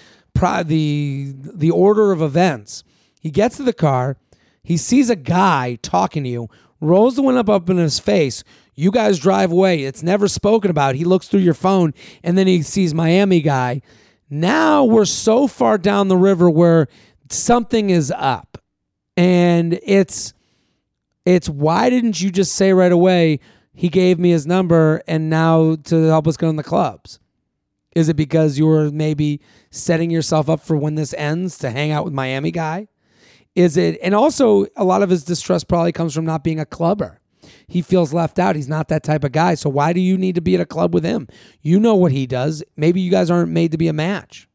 the 0.65 1.33
the 1.35 1.71
order 1.71 2.11
of 2.11 2.21
events, 2.21 2.83
he 3.19 3.29
gets 3.29 3.57
to 3.57 3.63
the 3.63 3.73
car, 3.73 4.17
he 4.63 4.77
sees 4.77 5.09
a 5.09 5.15
guy 5.15 5.77
talking 5.81 6.23
to 6.23 6.29
you, 6.29 6.49
rolls 6.79 7.15
the 7.15 7.21
window 7.21 7.53
up 7.53 7.69
in 7.69 7.77
his 7.77 7.99
face. 7.99 8.43
You 8.75 8.91
guys 8.91 9.19
drive 9.19 9.51
away. 9.51 9.83
It's 9.83 10.03
never 10.03 10.27
spoken 10.27 10.71
about. 10.71 10.95
He 10.95 11.03
looks 11.03 11.27
through 11.27 11.41
your 11.41 11.53
phone 11.53 11.93
and 12.23 12.37
then 12.37 12.47
he 12.47 12.61
sees 12.61 12.93
Miami 12.93 13.41
guy. 13.41 13.81
Now 14.29 14.85
we're 14.85 15.05
so 15.05 15.47
far 15.47 15.77
down 15.77 16.07
the 16.07 16.17
river 16.17 16.49
where 16.49 16.87
something 17.29 17.89
is 17.89 18.11
up. 18.15 18.57
And 19.17 19.79
it's 19.83 20.33
it's 21.25 21.49
why 21.49 21.89
didn't 21.89 22.21
you 22.21 22.31
just 22.31 22.55
say 22.55 22.73
right 22.73 22.91
away 22.91 23.39
he 23.73 23.89
gave 23.89 24.17
me 24.19 24.31
his 24.31 24.47
number 24.47 25.01
and 25.07 25.29
now 25.29 25.75
to 25.75 26.03
help 26.03 26.27
us 26.27 26.37
go 26.37 26.49
in 26.49 26.55
the 26.55 26.63
clubs? 26.63 27.19
Is 27.95 28.09
it 28.09 28.15
because 28.15 28.57
you 28.57 28.65
were 28.65 28.89
maybe 28.89 29.41
setting 29.69 30.09
yourself 30.09 30.49
up 30.49 30.61
for 30.61 30.77
when 30.77 30.95
this 30.95 31.13
ends 31.15 31.57
to 31.59 31.69
hang 31.69 31.91
out 31.91 32.05
with 32.05 32.13
Miami 32.13 32.51
guy? 32.51 32.87
Is 33.55 33.75
it 33.77 33.99
and 34.01 34.15
also 34.15 34.65
a 34.75 34.83
lot 34.83 35.01
of 35.01 35.09
his 35.09 35.23
distrust 35.23 35.67
probably 35.67 35.91
comes 35.91 36.13
from 36.13 36.25
not 36.25 36.43
being 36.43 36.59
a 36.59 36.65
clubber. 36.65 37.19
He 37.67 37.81
feels 37.81 38.13
left 38.13 38.39
out. 38.39 38.55
He's 38.55 38.67
not 38.67 38.89
that 38.89 39.03
type 39.03 39.23
of 39.23 39.31
guy. 39.31 39.55
So 39.55 39.69
why 39.69 39.93
do 39.93 39.99
you 39.99 40.17
need 40.17 40.35
to 40.35 40.41
be 40.41 40.55
at 40.55 40.61
a 40.61 40.65
club 40.65 40.93
with 40.93 41.03
him? 41.03 41.27
You 41.61 41.79
know 41.79 41.95
what 41.95 42.11
he 42.11 42.27
does. 42.27 42.63
Maybe 42.75 43.01
you 43.01 43.09
guys 43.09 43.31
aren't 43.31 43.51
made 43.51 43.71
to 43.71 43.77
be 43.77 43.87
a 43.87 43.93
match. 43.93 44.47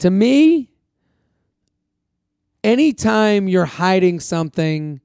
To 0.00 0.10
me, 0.10 0.72
anytime 2.64 3.48
you're 3.48 3.64
hiding 3.64 4.20
something 4.20 5.00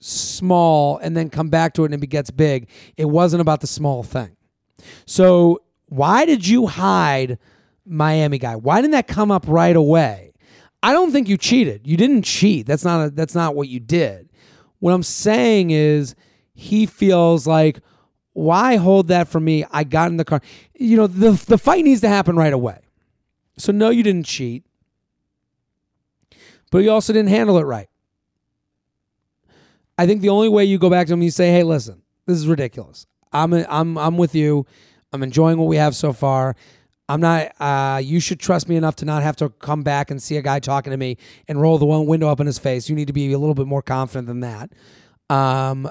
small 0.00 0.98
and 0.98 1.16
then 1.16 1.30
come 1.30 1.48
back 1.48 1.74
to 1.74 1.84
it 1.84 1.92
and 1.92 2.02
it 2.02 2.06
gets 2.08 2.30
big, 2.30 2.68
it 2.96 3.06
wasn't 3.06 3.40
about 3.40 3.60
the 3.60 3.66
small 3.66 4.02
thing. 4.02 4.36
So 5.06 5.62
why 5.86 6.26
did 6.26 6.46
you 6.46 6.66
hide 6.66 7.38
Miami 7.86 8.38
guy? 8.38 8.56
Why 8.56 8.80
didn't 8.80 8.92
that 8.92 9.08
come 9.08 9.30
up 9.30 9.44
right 9.48 9.76
away? 9.76 10.33
I 10.84 10.92
don't 10.92 11.12
think 11.12 11.30
you 11.30 11.38
cheated. 11.38 11.86
You 11.86 11.96
didn't 11.96 12.24
cheat. 12.24 12.66
That's 12.66 12.84
not 12.84 13.06
a, 13.06 13.10
that's 13.10 13.34
not 13.34 13.54
what 13.54 13.68
you 13.68 13.80
did. 13.80 14.28
What 14.80 14.92
I'm 14.92 15.02
saying 15.02 15.70
is 15.70 16.14
he 16.52 16.84
feels 16.84 17.46
like 17.46 17.80
why 18.34 18.76
hold 18.76 19.08
that 19.08 19.28
for 19.28 19.40
me? 19.40 19.64
I 19.70 19.84
got 19.84 20.10
in 20.10 20.18
the 20.18 20.26
car. 20.26 20.42
You 20.74 20.98
know, 20.98 21.06
the 21.06 21.30
the 21.46 21.56
fight 21.56 21.84
needs 21.84 22.02
to 22.02 22.08
happen 22.08 22.36
right 22.36 22.52
away. 22.52 22.80
So 23.56 23.72
no, 23.72 23.88
you 23.88 24.02
didn't 24.02 24.26
cheat. 24.26 24.66
But 26.70 26.78
you 26.78 26.90
also 26.90 27.14
didn't 27.14 27.30
handle 27.30 27.56
it 27.56 27.62
right. 27.62 27.88
I 29.96 30.06
think 30.06 30.20
the 30.20 30.28
only 30.28 30.50
way 30.50 30.66
you 30.66 30.76
go 30.76 30.90
back 30.90 31.06
to 31.06 31.14
him, 31.14 31.22
you 31.22 31.30
say, 31.30 31.50
"Hey, 31.50 31.62
listen, 31.62 32.02
this 32.26 32.36
is 32.36 32.46
ridiculous. 32.46 33.06
I'm 33.32 33.54
I'm 33.54 33.96
I'm 33.96 34.18
with 34.18 34.34
you. 34.34 34.66
I'm 35.14 35.22
enjoying 35.22 35.56
what 35.56 35.68
we 35.68 35.76
have 35.76 35.96
so 35.96 36.12
far. 36.12 36.56
I'm 37.08 37.20
not. 37.20 37.52
Uh, 37.60 38.00
you 38.02 38.18
should 38.20 38.40
trust 38.40 38.68
me 38.68 38.76
enough 38.76 38.96
to 38.96 39.04
not 39.04 39.22
have 39.22 39.36
to 39.36 39.50
come 39.50 39.82
back 39.82 40.10
and 40.10 40.22
see 40.22 40.36
a 40.36 40.42
guy 40.42 40.58
talking 40.58 40.90
to 40.90 40.96
me 40.96 41.18
and 41.48 41.60
roll 41.60 41.78
the 41.78 41.84
one 41.84 42.06
window 42.06 42.28
up 42.28 42.40
in 42.40 42.46
his 42.46 42.58
face. 42.58 42.88
You 42.88 42.96
need 42.96 43.08
to 43.08 43.12
be 43.12 43.32
a 43.32 43.38
little 43.38 43.54
bit 43.54 43.66
more 43.66 43.82
confident 43.82 44.26
than 44.26 44.40
that. 44.40 44.70
Um, 45.28 45.90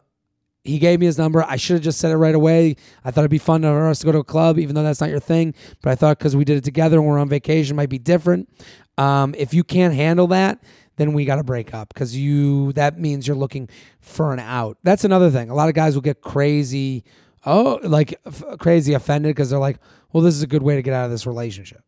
he 0.64 0.80
gave 0.80 1.00
me 1.00 1.06
his 1.06 1.18
number. 1.18 1.44
I 1.44 1.58
should 1.58 1.76
have 1.76 1.84
just 1.84 2.00
said 2.00 2.12
it 2.12 2.18
right 2.18 2.34
away. 2.34 2.78
I 3.04 3.12
thought 3.12 3.22
it'd 3.22 3.32
be 3.32 3.38
fun 3.38 3.64
for 3.64 3.88
us 3.88 4.00
to 4.00 4.06
go 4.06 4.12
to 4.14 4.20
a 4.20 4.24
club, 4.24 4.58
even 4.58 4.76
though 4.76 4.84
that's 4.84 5.02
not 5.02 5.10
your 5.10 5.20
thing. 5.20 5.54
But 5.82 5.92
I 5.92 5.96
thought 5.96 6.18
because 6.18 6.36
we 6.36 6.46
did 6.46 6.58
it 6.58 6.64
together 6.64 6.98
and 6.98 7.08
we're 7.08 7.20
on 7.20 7.30
vacation, 7.30 7.76
might 7.76 7.90
be 7.90 8.00
different. 8.00 8.50
Um, 8.98 9.36
if 9.38 9.54
you 9.54 9.64
can't 9.64 9.94
handle 9.94 10.28
that, 10.28 10.64
then 10.96 11.14
we 11.14 11.26
got 11.26 11.36
to 11.38 11.44
break 11.44 11.74
up 11.74 11.94
because 11.94 12.16
you 12.16 12.72
that 12.74 13.00
means 13.00 13.28
you're 13.28 13.36
looking 13.36 13.68
for 14.00 14.32
an 14.32 14.40
out. 14.40 14.78
That's 14.84 15.04
another 15.04 15.30
thing. 15.30 15.50
A 15.50 15.56
lot 15.56 15.68
of 15.68 15.76
guys 15.76 15.96
will 15.96 16.02
get 16.02 16.22
crazy, 16.22 17.04
oh, 17.46 17.80
like 17.84 18.20
f- 18.26 18.44
crazy 18.60 18.94
offended 18.94 19.36
because 19.36 19.50
they're 19.50 19.60
like, 19.60 19.78
well, 20.12 20.24
this 20.24 20.36
is 20.36 20.44
a 20.44 20.48
good 20.48 20.64
way 20.64 20.76
to 20.76 20.82
get 20.82 20.94
out 20.94 21.06
of 21.06 21.12
this 21.12 21.26
relationship. 21.26 21.84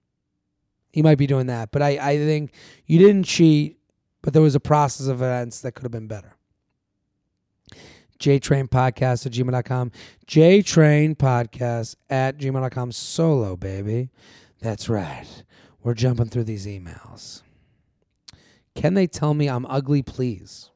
He 0.91 1.01
might 1.01 1.17
be 1.17 1.27
doing 1.27 1.47
that, 1.47 1.71
but 1.71 1.81
I, 1.81 1.97
I 2.01 2.17
think 2.17 2.53
you 2.85 2.97
didn't 2.97 3.23
cheat, 3.23 3.79
but 4.21 4.33
there 4.33 4.41
was 4.41 4.55
a 4.55 4.59
process 4.59 5.07
of 5.07 5.21
events 5.21 5.61
that 5.61 5.73
could 5.73 5.83
have 5.83 5.91
been 5.91 6.07
better. 6.07 6.35
JTrain 8.19 8.69
Podcast 8.69 9.25
at 9.25 9.33
gmail.com. 9.33 9.91
JTrain 10.25 11.15
Podcast 11.15 11.95
at 12.09 12.37
gmail.com. 12.37 12.91
Solo, 12.91 13.55
baby. 13.55 14.09
That's 14.61 14.87
right. 14.87 15.43
We're 15.83 15.93
jumping 15.93 16.29
through 16.29 16.45
these 16.45 16.65
emails. 16.65 17.41
Can 18.73 18.93
they 18.93 19.07
tell 19.07 19.33
me 19.33 19.47
I'm 19.47 19.65
ugly, 19.67 20.01
please? 20.01 20.71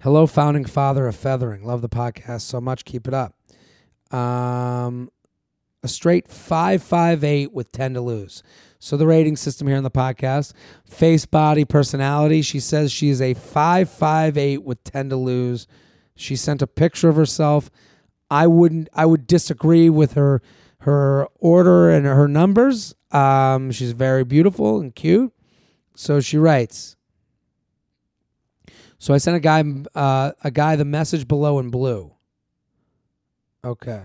Hello, 0.00 0.28
founding 0.28 0.64
father 0.64 1.08
of 1.08 1.16
feathering. 1.16 1.64
Love 1.64 1.82
the 1.82 1.88
podcast 1.88 2.42
so 2.42 2.60
much. 2.60 2.84
Keep 2.84 3.08
it 3.08 3.14
up. 3.14 3.34
Um, 4.14 5.10
a 5.82 5.88
straight 5.88 6.28
558 6.28 7.52
with 7.52 7.72
10 7.72 7.94
to 7.94 8.00
lose. 8.00 8.44
So 8.78 8.96
the 8.96 9.08
rating 9.08 9.36
system 9.36 9.66
here 9.66 9.76
on 9.76 9.82
the 9.82 9.90
podcast, 9.90 10.52
face, 10.84 11.26
body, 11.26 11.64
personality. 11.64 12.42
She 12.42 12.60
says 12.60 12.92
she 12.92 13.08
is 13.08 13.20
a 13.20 13.34
558 13.34 14.62
with 14.62 14.84
10 14.84 15.10
to 15.10 15.16
lose. 15.16 15.66
She 16.14 16.36
sent 16.36 16.62
a 16.62 16.68
picture 16.68 17.08
of 17.08 17.16
herself. 17.16 17.68
I 18.30 18.46
wouldn't 18.46 18.88
I 18.94 19.04
would 19.04 19.26
disagree 19.26 19.90
with 19.90 20.12
her 20.12 20.40
her 20.82 21.26
order 21.40 21.90
and 21.90 22.06
her 22.06 22.28
numbers. 22.28 22.94
Um, 23.10 23.72
she's 23.72 23.92
very 23.92 24.22
beautiful 24.22 24.78
and 24.78 24.94
cute. 24.94 25.32
So 25.96 26.20
she 26.20 26.38
writes. 26.38 26.97
So 28.98 29.14
I 29.14 29.18
sent 29.18 29.36
a 29.36 29.40
guy 29.40 29.64
uh, 29.94 30.32
a 30.42 30.50
guy 30.50 30.76
the 30.76 30.84
message 30.84 31.26
below 31.28 31.58
in 31.58 31.70
blue. 31.70 32.12
Okay. 33.64 34.02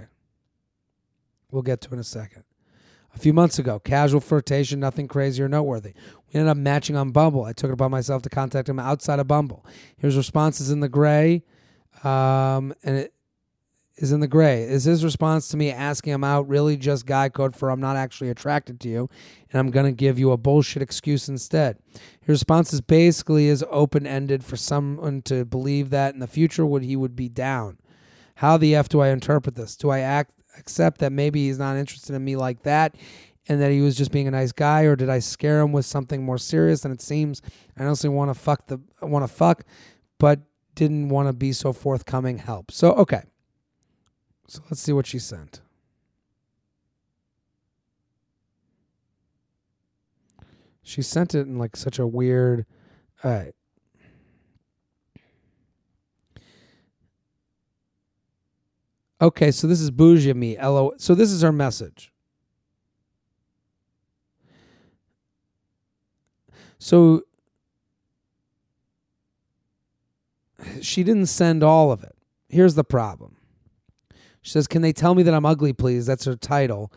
We'll 1.51 1.63
get 1.63 1.81
to 1.81 1.93
in 1.93 1.99
a 1.99 2.03
second. 2.03 2.43
A 3.15 3.19
few 3.19 3.33
months 3.33 3.59
ago, 3.59 3.79
casual 3.79 4.21
flirtation, 4.21 4.79
nothing 4.79 5.07
crazy 5.07 5.43
or 5.43 5.47
noteworthy. 5.47 5.93
We 6.27 6.39
ended 6.39 6.49
up 6.49 6.57
matching 6.57 6.95
on 6.95 7.11
Bumble. 7.11 7.43
I 7.43 7.53
took 7.53 7.69
it 7.69 7.73
upon 7.73 7.91
myself 7.91 8.23
to 8.23 8.29
contact 8.29 8.67
him 8.67 8.79
outside 8.79 9.19
of 9.19 9.27
Bumble. 9.27 9.63
His 9.97 10.17
responses 10.17 10.71
in 10.71 10.79
the 10.79 10.89
gray, 10.89 11.43
um, 12.03 12.73
and 12.83 12.97
it 12.97 13.13
is 13.95 14.11
in 14.11 14.19
the 14.19 14.27
gray. 14.27 14.63
Is 14.63 14.85
his 14.85 15.03
response 15.03 15.47
to 15.49 15.57
me 15.57 15.71
asking 15.71 16.13
him 16.13 16.23
out 16.23 16.47
really 16.47 16.77
just 16.77 17.05
guy 17.05 17.29
code 17.29 17.55
for 17.55 17.69
I'm 17.69 17.79
not 17.79 17.95
actually 17.95 18.29
attracted 18.29 18.79
to 18.81 18.89
you, 18.89 19.09
and 19.51 19.59
I'm 19.59 19.71
gonna 19.71 19.91
give 19.91 20.17
you 20.17 20.31
a 20.31 20.37
bullshit 20.37 20.81
excuse 20.81 21.29
instead? 21.29 21.77
His 22.21 22.29
response 22.29 22.73
is 22.73 22.81
basically 22.81 23.47
is 23.47 23.63
open 23.69 24.07
ended 24.07 24.43
for 24.43 24.57
someone 24.57 25.21
to 25.23 25.45
believe 25.45 25.89
that 25.91 26.13
in 26.13 26.19
the 26.19 26.27
future 26.27 26.65
would 26.65 26.83
he 26.83 26.95
would 26.95 27.15
be 27.15 27.29
down. 27.29 27.77
How 28.35 28.57
the 28.57 28.75
f 28.75 28.89
do 28.89 28.99
I 28.99 29.09
interpret 29.09 29.55
this? 29.55 29.75
Do 29.75 29.89
I 29.89 29.99
act 29.99 30.33
accept 30.57 30.99
that 30.99 31.11
maybe 31.11 31.47
he's 31.47 31.59
not 31.59 31.77
interested 31.77 32.15
in 32.15 32.23
me 32.23 32.35
like 32.35 32.63
that 32.63 32.95
and 33.47 33.61
that 33.61 33.71
he 33.71 33.81
was 33.81 33.95
just 33.95 34.11
being 34.11 34.27
a 34.27 34.31
nice 34.31 34.51
guy 34.51 34.83
or 34.83 34.95
did 34.95 35.09
I 35.09 35.19
scare 35.19 35.59
him 35.59 35.71
with 35.71 35.85
something 35.85 36.23
more 36.23 36.37
serious 36.37 36.85
and 36.85 36.93
it 36.93 37.01
seems 37.01 37.41
I 37.77 37.83
honestly 37.83 38.09
want 38.09 38.29
to 38.29 38.39
fuck 38.39 38.67
the 38.67 38.79
want 39.01 39.27
to 39.27 39.33
fuck 39.33 39.63
but 40.19 40.41
didn't 40.75 41.09
want 41.09 41.27
to 41.27 41.33
be 41.33 41.51
so 41.53 41.73
forthcoming 41.73 42.39
help. 42.39 42.71
So 42.71 42.93
okay. 42.93 43.23
So 44.47 44.61
let's 44.69 44.81
see 44.81 44.93
what 44.93 45.07
she 45.07 45.19
sent. 45.19 45.61
She 50.83 51.01
sent 51.01 51.33
it 51.33 51.47
in 51.47 51.57
like 51.57 51.75
such 51.75 51.97
a 51.97 52.05
weird 52.05 52.65
right. 53.23 53.53
Okay, 59.21 59.51
so 59.51 59.67
this 59.67 59.79
is 59.79 59.89
bougie 59.89 60.29
of 60.29 60.35
me. 60.35 60.57
LO. 60.57 60.91
So 60.97 61.15
this 61.15 61.31
is 61.31 61.41
her 61.41 61.53
message. 61.53 62.11
So 66.77 67.21
she 70.81 71.03
didn't 71.03 71.27
send 71.27 71.63
all 71.63 71.93
of 71.93 72.03
it. 72.03 72.17
Here's 72.49 72.75
the 72.75 72.83
problem. 72.83 73.37
She 74.43 74.51
says, 74.51 74.67
Can 74.67 74.83
they 74.83 74.93
tell 74.93 75.15
me 75.15 75.23
that 75.23 75.33
I'm 75.33 75.45
ugly, 75.45 75.73
please? 75.73 76.05
That's 76.05 76.25
her 76.25 76.35
title. 76.35 76.91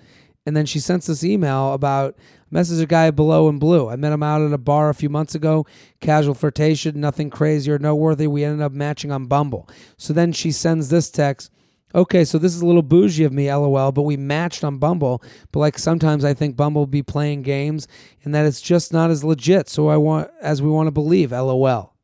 And 0.45 0.57
then 0.57 0.67
she 0.67 0.79
sends 0.79 1.07
this 1.07 1.25
email 1.25 1.73
about 1.73 2.17
message 2.51 2.81
a 2.81 2.87
guy 2.87 3.11
below 3.11 3.49
in 3.49 3.59
blue. 3.59 3.89
I 3.89 3.97
met 3.97 4.13
him 4.13 4.23
out 4.23 4.43
at 4.43 4.53
a 4.53 4.59
bar 4.59 4.91
a 4.91 4.95
few 4.95 5.09
months 5.09 5.35
ago. 5.35 5.67
Casual 6.01 6.35
flirtation, 6.35 7.01
nothing 7.01 7.31
crazy 7.31 7.73
or 7.73 7.79
noteworthy. 7.79 8.29
We 8.29 8.45
ended 8.45 8.63
up 8.63 8.71
matching 8.71 9.11
on 9.11 9.27
Bumble. 9.27 9.69
So 9.97 10.13
then 10.13 10.33
she 10.33 10.53
sends 10.53 10.89
this 10.89 11.11
text 11.11 11.51
okay, 11.95 12.25
so 12.25 12.37
this 12.37 12.55
is 12.55 12.61
a 12.61 12.67
little 12.67 12.83
bougie 12.83 13.25
of 13.25 13.33
me, 13.33 13.53
lol, 13.53 13.91
but 13.91 14.03
we 14.03 14.19
matched 14.19 14.63
on 14.63 14.77
Bumble. 14.79 15.23
But 15.51 15.61
like 15.61 15.79
sometimes 15.79 16.25
I 16.25 16.35
think 16.35 16.57
Bumble 16.57 16.87
be 16.87 17.03
playing 17.03 17.43
games 17.43 17.89
and 18.23 18.35
that 18.35 18.45
it's 18.45 18.61
just 18.61 18.93
not 18.93 19.11
as 19.11 19.25
legit. 19.25 19.69
So 19.69 19.89
I 19.89 19.97
want 19.97 20.31
as 20.41 20.63
we 20.63 20.71
want 20.71 20.89
to 20.89 20.93
believe, 20.93 21.33
lol. 21.33 21.96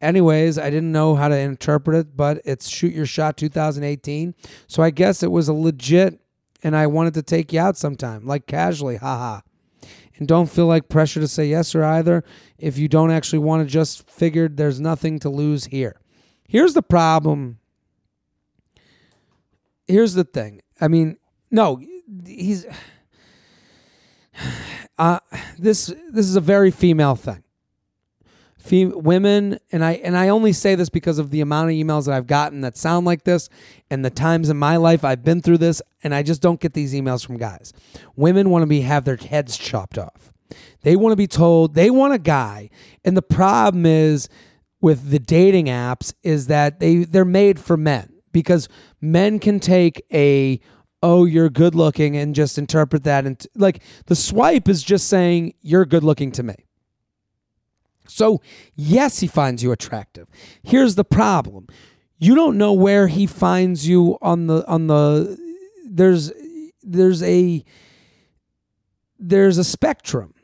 Anyways, 0.00 0.58
I 0.58 0.70
didn't 0.70 0.92
know 0.92 1.14
how 1.14 1.28
to 1.28 1.38
interpret 1.38 1.96
it, 1.96 2.16
but 2.16 2.40
it's 2.44 2.68
Shoot 2.68 2.92
Your 2.92 3.06
Shot 3.06 3.36
2018. 3.36 4.34
So 4.66 4.82
I 4.82 4.90
guess 4.90 5.22
it 5.22 5.30
was 5.30 5.48
a 5.48 5.54
legit 5.54 6.20
and 6.62 6.74
I 6.74 6.86
wanted 6.86 7.14
to 7.14 7.22
take 7.22 7.52
you 7.52 7.60
out 7.60 7.76
sometime, 7.76 8.26
like 8.26 8.46
casually, 8.46 8.96
haha. 8.96 9.40
And 10.16 10.26
don't 10.26 10.50
feel 10.50 10.66
like 10.66 10.88
pressure 10.88 11.20
to 11.20 11.28
say 11.28 11.46
yes 11.46 11.74
or 11.74 11.84
either 11.84 12.24
if 12.58 12.78
you 12.78 12.88
don't 12.88 13.10
actually 13.10 13.40
want 13.40 13.66
to 13.66 13.70
just 13.70 14.08
figured 14.10 14.56
there's 14.56 14.80
nothing 14.80 15.18
to 15.20 15.28
lose 15.28 15.66
here. 15.66 16.00
Here's 16.48 16.74
the 16.74 16.82
problem. 16.82 17.58
Here's 19.86 20.14
the 20.14 20.24
thing. 20.24 20.62
I 20.80 20.88
mean, 20.88 21.18
no, 21.50 21.80
he's 22.24 22.66
uh, 24.98 25.20
this 25.58 25.92
this 26.10 26.26
is 26.26 26.36
a 26.36 26.40
very 26.40 26.70
female 26.70 27.16
thing. 27.16 27.43
Fem- 28.64 29.02
women 29.02 29.58
and 29.72 29.84
I 29.84 29.92
and 29.92 30.16
I 30.16 30.30
only 30.30 30.54
say 30.54 30.74
this 30.74 30.88
because 30.88 31.18
of 31.18 31.30
the 31.30 31.42
amount 31.42 31.68
of 31.68 31.76
emails 31.76 32.06
that 32.06 32.14
I've 32.14 32.26
gotten 32.26 32.62
that 32.62 32.78
sound 32.78 33.04
like 33.04 33.24
this 33.24 33.50
and 33.90 34.02
the 34.02 34.08
times 34.08 34.48
in 34.48 34.56
my 34.56 34.78
life 34.78 35.04
I've 35.04 35.22
been 35.22 35.42
through 35.42 35.58
this 35.58 35.82
and 36.02 36.14
I 36.14 36.22
just 36.22 36.40
don't 36.40 36.60
get 36.60 36.72
these 36.72 36.94
emails 36.94 37.26
from 37.26 37.36
guys. 37.36 37.74
Women 38.16 38.48
want 38.48 38.62
to 38.62 38.66
be 38.66 38.80
have 38.80 39.04
their 39.04 39.16
heads 39.16 39.58
chopped 39.58 39.98
off. 39.98 40.32
They 40.80 40.96
want 40.96 41.12
to 41.12 41.16
be 41.16 41.26
told 41.26 41.74
they 41.74 41.90
want 41.90 42.14
a 42.14 42.18
guy 42.18 42.70
and 43.04 43.14
the 43.14 43.22
problem 43.22 43.84
is 43.84 44.30
with 44.80 45.10
the 45.10 45.18
dating 45.18 45.66
apps 45.66 46.14
is 46.22 46.46
that 46.46 46.80
they 46.80 47.04
they're 47.04 47.26
made 47.26 47.60
for 47.60 47.76
men 47.76 48.14
because 48.32 48.70
men 48.98 49.40
can 49.40 49.60
take 49.60 50.02
a 50.10 50.58
oh 51.02 51.26
you're 51.26 51.50
good 51.50 51.74
looking 51.74 52.16
and 52.16 52.34
just 52.34 52.56
interpret 52.56 53.04
that 53.04 53.26
and 53.26 53.46
like 53.56 53.82
the 54.06 54.16
swipe 54.16 54.70
is 54.70 54.82
just 54.82 55.06
saying 55.06 55.52
you're 55.60 55.84
good 55.84 56.02
looking 56.02 56.32
to 56.32 56.42
me 56.42 56.54
so, 58.06 58.40
yes, 58.74 59.20
he 59.20 59.26
finds 59.26 59.62
you 59.62 59.72
attractive. 59.72 60.28
Here's 60.62 60.94
the 60.94 61.04
problem. 61.04 61.66
You 62.18 62.34
don't 62.34 62.56
know 62.56 62.72
where 62.72 63.08
he 63.08 63.26
finds 63.26 63.88
you 63.88 64.18
on 64.22 64.46
the 64.46 64.66
on 64.66 64.86
the 64.86 65.38
there's 65.86 66.32
there's 66.82 67.22
a 67.22 67.64
there's 69.18 69.58
a 69.58 69.64
spectrum 69.64 70.34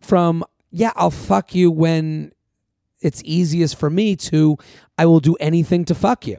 from 0.00 0.44
yeah, 0.70 0.92
I'll 0.96 1.10
fuck 1.10 1.54
you 1.54 1.70
when 1.70 2.32
it's 3.00 3.22
easiest 3.24 3.78
for 3.78 3.90
me 3.90 4.16
to 4.16 4.56
I 4.98 5.06
will 5.06 5.20
do 5.20 5.36
anything 5.40 5.84
to 5.86 5.94
fuck 5.94 6.26
you. 6.26 6.38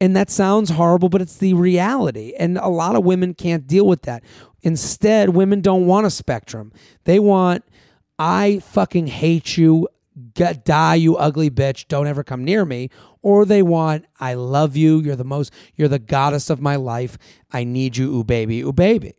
And 0.00 0.14
that 0.14 0.30
sounds 0.30 0.70
horrible, 0.70 1.08
but 1.08 1.20
it's 1.20 1.38
the 1.38 1.54
reality. 1.54 2.32
And 2.38 2.56
a 2.58 2.68
lot 2.68 2.94
of 2.94 3.04
women 3.04 3.34
can't 3.34 3.66
deal 3.66 3.86
with 3.86 4.02
that. 4.02 4.22
Instead, 4.62 5.30
women 5.30 5.60
don't 5.60 5.86
want 5.86 6.06
a 6.06 6.10
spectrum. 6.10 6.72
They 7.04 7.18
want 7.18 7.64
I 8.18 8.60
fucking 8.60 9.06
hate 9.06 9.56
you, 9.56 9.88
get, 10.34 10.64
die, 10.64 10.96
you 10.96 11.16
ugly 11.16 11.50
bitch, 11.50 11.86
don't 11.88 12.06
ever 12.06 12.24
come 12.24 12.44
near 12.44 12.64
me. 12.64 12.90
Or 13.22 13.44
they 13.44 13.62
want, 13.62 14.06
I 14.18 14.34
love 14.34 14.76
you, 14.76 15.00
you're 15.00 15.16
the 15.16 15.24
most, 15.24 15.52
you're 15.76 15.88
the 15.88 15.98
goddess 15.98 16.50
of 16.50 16.60
my 16.60 16.76
life, 16.76 17.18
I 17.52 17.64
need 17.64 17.96
you, 17.96 18.14
ooh 18.14 18.24
baby, 18.24 18.60
ooh 18.60 18.72
baby. 18.72 19.14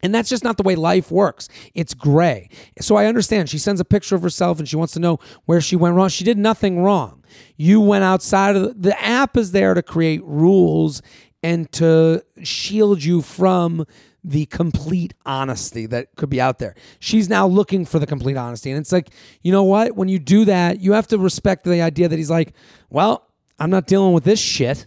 And 0.00 0.14
that's 0.14 0.28
just 0.28 0.44
not 0.44 0.56
the 0.56 0.62
way 0.62 0.76
life 0.76 1.10
works. 1.10 1.48
It's 1.74 1.92
gray. 1.92 2.50
So 2.80 2.94
I 2.94 3.06
understand. 3.06 3.50
She 3.50 3.58
sends 3.58 3.80
a 3.80 3.84
picture 3.84 4.14
of 4.14 4.22
herself 4.22 4.60
and 4.60 4.68
she 4.68 4.76
wants 4.76 4.92
to 4.92 5.00
know 5.00 5.18
where 5.46 5.60
she 5.60 5.74
went 5.74 5.96
wrong. 5.96 6.08
She 6.08 6.22
did 6.22 6.38
nothing 6.38 6.82
wrong. 6.82 7.24
You 7.56 7.80
went 7.80 8.04
outside 8.04 8.54
of 8.54 8.62
the, 8.62 8.74
the 8.74 9.02
app 9.02 9.36
is 9.36 9.50
there 9.50 9.74
to 9.74 9.82
create 9.82 10.22
rules 10.24 11.02
and 11.42 11.70
to 11.72 12.22
shield 12.42 13.02
you 13.02 13.22
from 13.22 13.86
the 14.24 14.46
complete 14.46 15.14
honesty 15.24 15.86
that 15.86 16.08
could 16.16 16.28
be 16.28 16.40
out 16.40 16.58
there. 16.58 16.74
She's 16.98 17.28
now 17.28 17.46
looking 17.46 17.84
for 17.84 17.98
the 17.98 18.06
complete 18.06 18.36
honesty. 18.36 18.70
And 18.70 18.80
it's 18.80 18.92
like, 18.92 19.10
you 19.42 19.52
know 19.52 19.62
what? 19.62 19.96
When 19.96 20.08
you 20.08 20.18
do 20.18 20.44
that, 20.46 20.80
you 20.80 20.92
have 20.92 21.06
to 21.08 21.18
respect 21.18 21.64
the 21.64 21.80
idea 21.80 22.08
that 22.08 22.16
he's 22.16 22.30
like, 22.30 22.52
well, 22.90 23.28
I'm 23.58 23.70
not 23.70 23.86
dealing 23.86 24.12
with 24.12 24.24
this 24.24 24.40
shit. 24.40 24.86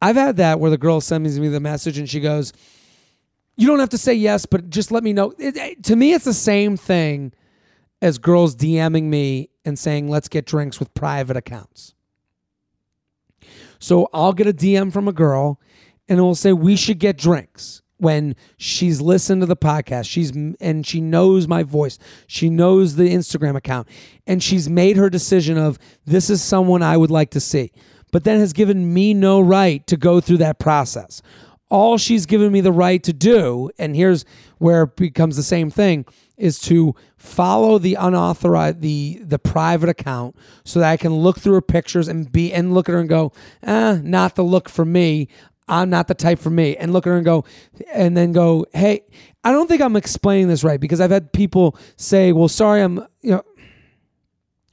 I've 0.00 0.16
had 0.16 0.36
that 0.36 0.60
where 0.60 0.70
the 0.70 0.78
girl 0.78 1.00
sends 1.00 1.38
me 1.38 1.48
the 1.48 1.60
message 1.60 1.98
and 1.98 2.08
she 2.08 2.20
goes, 2.20 2.52
You 3.56 3.66
don't 3.66 3.80
have 3.80 3.88
to 3.90 3.98
say 3.98 4.14
yes, 4.14 4.46
but 4.46 4.70
just 4.70 4.92
let 4.92 5.02
me 5.02 5.12
know. 5.12 5.32
It, 5.38 5.56
it, 5.56 5.84
to 5.84 5.96
me, 5.96 6.12
it's 6.12 6.24
the 6.24 6.34
same 6.34 6.76
thing 6.76 7.32
as 8.02 8.18
girls 8.18 8.54
DMing 8.54 9.04
me 9.04 9.50
and 9.64 9.78
saying, 9.78 10.08
Let's 10.08 10.28
get 10.28 10.46
drinks 10.46 10.78
with 10.78 10.92
private 10.94 11.36
accounts. 11.36 11.94
So 13.78 14.08
I'll 14.12 14.32
get 14.32 14.46
a 14.46 14.52
DM 14.52 14.92
from 14.92 15.08
a 15.08 15.12
girl 15.12 15.60
and 16.08 16.20
will 16.20 16.34
say 16.34 16.52
we 16.52 16.76
should 16.76 16.98
get 16.98 17.16
drinks 17.18 17.82
when 17.98 18.36
she's 18.58 19.00
listened 19.00 19.40
to 19.40 19.46
the 19.46 19.56
podcast. 19.56 20.08
She's 20.08 20.30
and 20.60 20.86
she 20.86 21.00
knows 21.00 21.48
my 21.48 21.62
voice. 21.62 21.98
She 22.26 22.50
knows 22.50 22.96
the 22.96 23.08
instagram 23.08 23.56
account. 23.56 23.88
And 24.26 24.42
she's 24.42 24.68
made 24.68 24.96
her 24.96 25.08
decision 25.08 25.56
of 25.56 25.78
this 26.04 26.28
is 26.30 26.42
someone 26.42 26.82
i 26.82 26.96
would 26.96 27.10
like 27.10 27.30
to 27.30 27.40
see 27.40 27.72
but 28.12 28.24
then 28.24 28.40
has 28.40 28.52
given 28.52 28.92
me 28.94 29.12
no 29.14 29.40
right 29.40 29.86
to 29.86 29.96
go 29.96 30.20
through 30.20 30.38
that 30.38 30.58
process. 30.58 31.20
All 31.68 31.98
she's 31.98 32.26
given 32.26 32.52
me 32.52 32.60
the 32.60 32.72
right 32.72 33.02
to 33.02 33.12
do 33.12 33.70
and 33.78 33.96
here's 33.96 34.24
where 34.58 34.84
it 34.84 34.96
becomes 34.96 35.36
the 35.36 35.42
same 35.42 35.70
thing 35.70 36.06
is 36.36 36.58
to 36.60 36.94
follow 37.16 37.78
the 37.78 37.94
unauthorized 37.94 38.80
the 38.80 39.20
the 39.22 39.38
private 39.38 39.88
account 39.88 40.36
so 40.64 40.78
that 40.80 40.90
I 40.90 40.96
can 40.96 41.12
look 41.12 41.40
through 41.40 41.54
her 41.54 41.62
pictures 41.62 42.08
and 42.08 42.30
be 42.30 42.52
and 42.52 42.72
look 42.72 42.88
at 42.88 42.92
her 42.92 43.00
and 43.00 43.08
go, 43.08 43.32
eh, 43.62 44.00
not 44.02 44.36
the 44.36 44.44
look 44.44 44.68
for 44.68 44.84
me. 44.84 45.28
I'm 45.68 45.90
not 45.90 46.08
the 46.08 46.14
type 46.14 46.38
for 46.38 46.50
me. 46.50 46.76
And 46.76 46.92
look 46.92 47.06
at 47.06 47.10
her 47.10 47.16
and 47.16 47.24
go, 47.24 47.44
and 47.92 48.16
then 48.16 48.32
go, 48.32 48.66
hey, 48.72 49.02
I 49.42 49.52
don't 49.52 49.66
think 49.66 49.82
I'm 49.82 49.96
explaining 49.96 50.48
this 50.48 50.62
right 50.62 50.80
because 50.80 51.00
I've 51.00 51.10
had 51.10 51.32
people 51.32 51.76
say, 51.96 52.32
well, 52.32 52.48
sorry, 52.48 52.82
I'm, 52.82 53.06
you 53.20 53.32
know, 53.32 53.42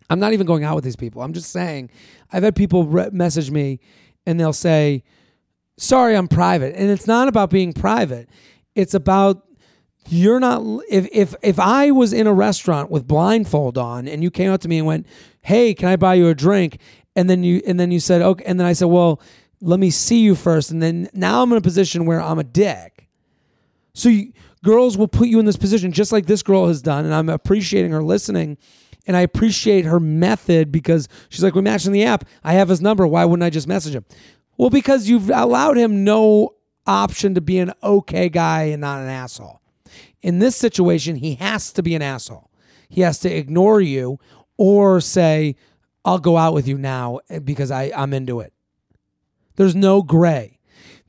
I'm 0.09 0.19
not 0.19 0.33
even 0.33 0.45
going 0.45 0.63
out 0.63 0.75
with 0.75 0.83
these 0.83 0.95
people. 0.95 1.21
I'm 1.21 1.33
just 1.33 1.51
saying, 1.51 1.89
I've 2.31 2.43
had 2.43 2.55
people 2.55 2.85
re- 2.85 3.09
message 3.11 3.49
me 3.49 3.79
and 4.25 4.39
they'll 4.39 4.53
say, 4.53 5.03
sorry, 5.77 6.15
I'm 6.15 6.27
private. 6.27 6.75
And 6.75 6.91
it's 6.91 7.07
not 7.07 7.27
about 7.27 7.49
being 7.49 7.73
private. 7.73 8.29
It's 8.75 8.93
about 8.93 9.43
you're 10.09 10.39
not 10.39 10.61
if 10.89 11.07
if 11.13 11.33
if 11.41 11.59
I 11.59 11.91
was 11.91 12.11
in 12.11 12.27
a 12.27 12.33
restaurant 12.33 12.91
with 12.91 13.07
blindfold 13.07 13.77
on 13.77 14.07
and 14.07 14.21
you 14.21 14.29
came 14.29 14.51
up 14.51 14.59
to 14.61 14.67
me 14.67 14.77
and 14.77 14.85
went, 14.85 15.07
"Hey, 15.41 15.73
can 15.73 15.87
I 15.87 15.95
buy 15.95 16.15
you 16.15 16.27
a 16.27 16.35
drink?" 16.35 16.77
and 17.15 17.29
then 17.29 17.43
you 17.43 17.61
and 17.65 17.79
then 17.79 17.91
you 17.91 17.99
said, 17.99 18.21
"Okay," 18.21 18.43
and 18.45 18.59
then 18.59 18.67
I 18.67 18.73
said, 18.73 18.85
"Well, 18.85 19.21
let 19.64 19.80
me 19.80 19.89
see 19.89 20.20
you 20.20 20.36
first. 20.36 20.72
And 20.72 20.82
then 20.82 21.09
now 21.14 21.41
I'm 21.41 21.51
in 21.51 21.57
a 21.57 21.61
position 21.61 22.05
where 22.05 22.22
I'm 22.22 22.38
a 22.38 22.43
dick. 22.43 23.07
So 23.93 24.09
you, 24.09 24.34
girls 24.64 24.97
will 24.97 25.07
put 25.07 25.30
you 25.30 25.39
in 25.39 25.45
this 25.45 25.57
position 25.57 25.91
just 25.91 26.11
like 26.11 26.26
this 26.26 26.43
girl 26.43 26.68
has 26.68 26.82
done. 26.82 27.05
And 27.05 27.14
I'm 27.14 27.30
appreciating 27.30 27.91
her 27.91 28.03
listening. 28.03 28.57
And 29.07 29.16
I 29.16 29.22
appreciate 29.22 29.86
her 29.86 29.99
method 29.99 30.72
because 30.72 31.07
she's 31.30 31.43
like, 31.43 31.55
we 31.55 31.61
matched 31.61 31.86
in 31.86 31.93
the 31.93 32.03
app. 32.03 32.26
I 32.43 32.53
have 32.53 32.70
his 32.70 32.82
number. 32.82 33.07
Why 33.07 33.26
wouldn't 33.26 33.45
I 33.45 33.49
just 33.49 33.68
message 33.68 33.95
him? 33.95 34.05
Well, 34.57 34.70
because 34.70 35.09
you've 35.09 35.30
allowed 35.30 35.78
him 35.78 36.03
no 36.03 36.55
option 36.86 37.34
to 37.36 37.41
be 37.41 37.59
an 37.59 37.74
okay 37.82 38.30
guy 38.30 38.64
and 38.64 38.82
not 38.82 39.01
an 39.01 39.09
asshole. 39.09 39.61
In 40.22 40.39
this 40.39 40.55
situation, 40.55 41.16
he 41.16 41.36
has 41.36 41.72
to 41.74 41.84
be 41.84 41.95
an 41.95 42.01
asshole. 42.01 42.49
He 42.89 43.01
has 43.01 43.20
to 43.20 43.34
ignore 43.34 43.82
you 43.82 44.20
or 44.57 45.01
say, 45.01 45.55
I'll 46.05 46.20
go 46.20 46.38
out 46.38 46.53
with 46.53 46.68
you 46.68 46.78
now 46.78 47.20
because 47.43 47.72
I, 47.72 47.91
I'm 47.95 48.14
into 48.14 48.39
it. 48.41 48.53
There's 49.55 49.75
no 49.75 50.01
gray. 50.01 50.59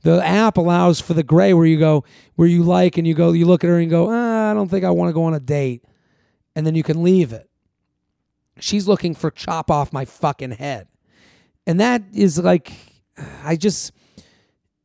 The 0.03 0.23
app 0.23 0.57
allows 0.57 1.01
for 1.01 1.15
the 1.15 1.23
gray 1.23 1.53
where 1.53 1.65
you 1.65 1.79
go, 1.79 2.03
where 2.35 2.47
you 2.47 2.61
like, 2.63 2.97
and 2.97 3.07
you 3.07 3.15
go, 3.15 3.31
you 3.31 3.45
look 3.45 3.63
at 3.63 3.67
her 3.67 3.79
and 3.79 3.89
go, 3.89 4.09
ah, 4.11 4.51
I 4.51 4.53
don't 4.53 4.69
think 4.69 4.85
I 4.85 4.91
want 4.91 5.09
to 5.09 5.13
go 5.13 5.23
on 5.23 5.33
a 5.33 5.39
date. 5.39 5.83
And 6.55 6.65
then 6.65 6.75
you 6.75 6.83
can 6.83 7.01
leave 7.01 7.33
it. 7.33 7.49
She's 8.59 8.87
looking 8.87 9.15
for 9.15 9.31
chop 9.31 9.69
off 9.71 9.91
my 9.91 10.05
fucking 10.05 10.51
head. 10.51 10.87
And 11.67 11.79
that 11.79 12.03
is 12.13 12.37
like, 12.37 12.71
I 13.43 13.55
just, 13.55 13.91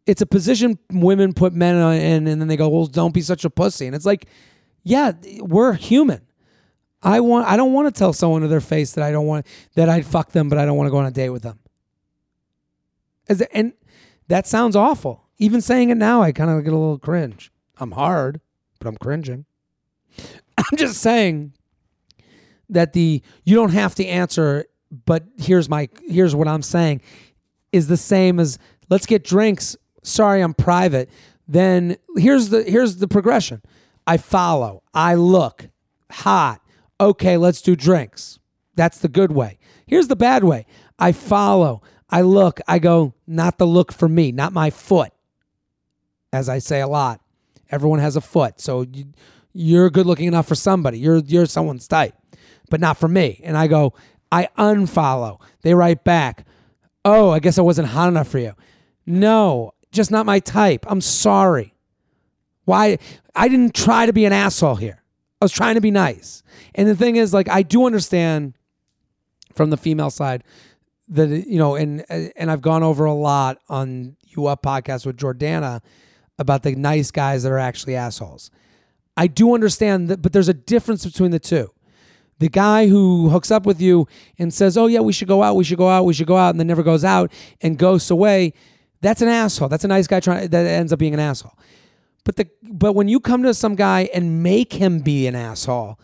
it's 0.06 0.22
a 0.22 0.26
position 0.26 0.78
women 0.90 1.34
put 1.34 1.52
men 1.52 1.76
in, 1.76 2.26
and 2.26 2.40
then 2.40 2.48
they 2.48 2.56
go, 2.56 2.68
well, 2.68 2.86
don't 2.86 3.14
be 3.14 3.20
such 3.20 3.44
a 3.44 3.50
pussy. 3.50 3.86
And 3.86 3.94
it's 3.94 4.06
like, 4.06 4.26
yeah, 4.82 5.12
we're 5.38 5.74
human. 5.74 6.22
I 7.02 7.20
want, 7.20 7.46
I 7.46 7.56
don't 7.56 7.72
want 7.72 7.94
to 7.94 7.96
tell 7.96 8.12
someone 8.12 8.40
to 8.40 8.48
their 8.48 8.61
face 8.61 8.92
that 8.92 9.04
I 9.04 9.12
don't 9.12 9.26
want, 9.26 9.46
that 9.74 9.88
I'd 9.88 10.04
fuck 10.06 10.32
them, 10.32 10.48
but 10.48 10.58
I 10.58 10.64
don't 10.64 10.76
want 10.76 10.88
to 10.88 10.90
go 10.90 10.98
on 10.98 11.06
a 11.06 11.11
date 11.12 11.30
with 11.30 11.42
them. 11.42 11.59
As 13.29 13.41
and 13.53 13.73
that 14.29 14.47
sounds 14.47 14.77
awful. 14.77 15.29
Even 15.39 15.61
saying 15.61 15.91
it 15.91 15.97
now, 15.97 16.23
I 16.23 16.33
kind 16.33 16.51
of 16.51 16.62
get 16.64 16.73
a 16.73 16.77
little 16.77 16.99
cringe. 16.99 17.51
I'm 17.79 17.93
hard, 17.93 18.41
but 18.79 18.89
I'm 18.89 18.97
cringing. 18.97 19.47
I'm 20.59 20.77
just 20.77 21.01
saying 21.01 21.53
that 22.68 22.93
the 22.93 23.23
you 23.45 23.55
don't 23.55 23.73
have 23.73 23.95
to 23.97 24.07
answer, 24.07 24.66
but 25.07 25.25
here's 25.39 25.68
my 25.68 25.89
here's 26.07 26.35
what 26.35 26.49
I'm 26.49 26.62
saying 26.62 27.01
is 27.73 27.89
the 27.89 27.97
same 27.97 28.41
as 28.41 28.59
let's 28.89 29.07
get 29.07 29.25
drinks. 29.25 29.77
Sorry, 30.03 30.41
I'm 30.41 30.55
private. 30.55 31.11
Then 31.47 31.97
here's 32.16 32.49
the 32.49 32.62
here's 32.62 32.97
the 32.97 33.09
progression. 33.09 33.62
I 34.07 34.16
follow. 34.16 34.83
I 34.95 35.14
look 35.14 35.68
hot. 36.11 36.61
Okay, 37.01 37.37
let's 37.37 37.62
do 37.62 37.77
drinks. 37.77 38.39
That's 38.75 38.99
the 38.99 39.09
good 39.09 39.33
way. 39.33 39.59
Here's 39.87 40.09
the 40.09 40.16
bad 40.16 40.45
way. 40.45 40.66
I 40.99 41.12
follow. 41.12 41.83
I 42.11 42.22
look, 42.22 42.61
I 42.66 42.78
go, 42.78 43.14
not 43.26 43.58
the 43.58 43.66
look 43.66 43.92
for 43.92 44.08
me, 44.08 44.32
not 44.32 44.52
my 44.52 44.70
foot. 44.70 45.12
As 46.32 46.48
I 46.48 46.58
say 46.58 46.80
a 46.80 46.88
lot, 46.88 47.20
everyone 47.70 48.00
has 48.00 48.16
a 48.16 48.20
foot. 48.20 48.61
So 48.61 48.86
you, 49.52 49.80
are 49.80 49.90
good 49.90 50.06
looking 50.06 50.26
enough 50.26 50.46
for 50.46 50.54
somebody. 50.54 50.98
You're 50.98 51.18
you're 51.18 51.46
someone's 51.46 51.88
type, 51.88 52.14
but 52.68 52.80
not 52.80 52.98
for 52.98 53.08
me. 53.08 53.40
And 53.42 53.56
I 53.56 53.66
go, 53.66 53.94
I 54.30 54.48
unfollow. 54.56 55.40
They 55.62 55.74
write 55.74 56.04
back, 56.04 56.46
"Oh, 57.04 57.30
I 57.30 57.40
guess 57.40 57.58
I 57.58 57.62
wasn't 57.62 57.88
hot 57.88 58.08
enough 58.08 58.28
for 58.28 58.38
you." 58.38 58.52
No, 59.06 59.74
just 59.90 60.11
not 60.11 60.26
my 60.26 60.38
type. 60.38 60.86
I'm 60.88 61.00
sorry. 61.00 61.74
Why 62.64 62.98
I 63.34 63.48
didn't 63.48 63.74
try 63.74 64.06
to 64.06 64.12
be 64.12 64.24
an 64.24 64.32
asshole 64.32 64.76
here. 64.76 65.02
I 65.40 65.44
was 65.44 65.52
trying 65.52 65.74
to 65.74 65.80
be 65.80 65.90
nice. 65.90 66.42
And 66.74 66.86
the 66.86 66.94
thing 66.94 67.16
is 67.16 67.34
like 67.34 67.48
I 67.48 67.62
do 67.62 67.86
understand 67.86 68.54
from 69.54 69.70
the 69.70 69.76
female 69.76 70.11
side 70.11 70.44
that 71.11 71.28
you 71.46 71.58
know, 71.58 71.74
and 71.74 72.04
and 72.08 72.50
I've 72.50 72.62
gone 72.62 72.82
over 72.82 73.04
a 73.04 73.14
lot 73.14 73.58
on 73.68 74.16
U 74.28 74.46
Up 74.46 74.62
podcast 74.62 75.04
with 75.04 75.16
Jordana 75.16 75.80
about 76.38 76.62
the 76.62 76.74
nice 76.74 77.11
guys 77.11 77.42
that 77.42 77.52
are 77.52 77.58
actually 77.58 77.96
assholes. 77.96 78.50
I 79.16 79.26
do 79.26 79.54
understand 79.54 80.08
that, 80.08 80.22
but 80.22 80.32
there's 80.32 80.48
a 80.48 80.54
difference 80.54 81.04
between 81.04 81.30
the 81.30 81.38
two. 81.38 81.70
The 82.38 82.48
guy 82.48 82.86
who 82.86 83.28
hooks 83.28 83.50
up 83.50 83.66
with 83.66 83.80
you 83.80 84.06
and 84.38 84.54
says, 84.54 84.78
"Oh 84.78 84.86
yeah, 84.86 85.00
we 85.00 85.12
should 85.12 85.28
go 85.28 85.42
out, 85.42 85.56
we 85.56 85.64
should 85.64 85.76
go 85.76 85.88
out, 85.88 86.06
we 86.06 86.14
should 86.14 86.26
go 86.26 86.38
out," 86.38 86.50
and 86.50 86.61
then 86.61 86.66
never 86.66 86.82
goes 86.82 87.04
out 87.04 87.30
and 87.61 87.76
ghosts 87.76 88.11
away. 88.11 88.54
That's 89.02 89.20
an 89.20 89.28
asshole. 89.28 89.68
That's 89.68 89.84
a 89.84 89.88
nice 89.88 90.06
guy 90.06 90.20
trying 90.20 90.48
that 90.48 90.66
ends 90.66 90.92
up 90.92 90.98
being 90.98 91.14
an 91.14 91.20
asshole. 91.20 91.58
But 92.24 92.36
the 92.36 92.48
but 92.62 92.94
when 92.94 93.08
you 93.08 93.20
come 93.20 93.42
to 93.42 93.52
some 93.52 93.74
guy 93.74 94.08
and 94.14 94.42
make 94.42 94.72
him 94.72 95.00
be 95.00 95.26
an 95.26 95.34
asshole, 95.34 95.98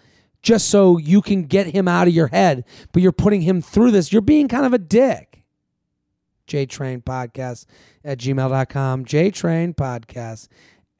just 0.47 0.69
so 0.69 0.97
you 0.97 1.21
can 1.21 1.43
get 1.43 1.67
him 1.67 1.89
out 1.89 2.07
of 2.07 2.15
your 2.15 2.29
head, 2.29 2.65
but 2.93 3.03
you're 3.03 3.11
putting 3.11 3.41
him 3.41 3.61
through 3.61 3.91
this, 3.91 4.13
you're 4.13 4.23
being 4.23 4.47
kind 4.47 4.65
of 4.65 4.73
a 4.73 4.79
dick. 4.79 5.43
JTrain 6.47 7.03
Podcast 7.03 7.67
at 8.05 8.19
gmail.com. 8.19 9.05
JTrain 9.05 9.75
Podcast 9.75 10.47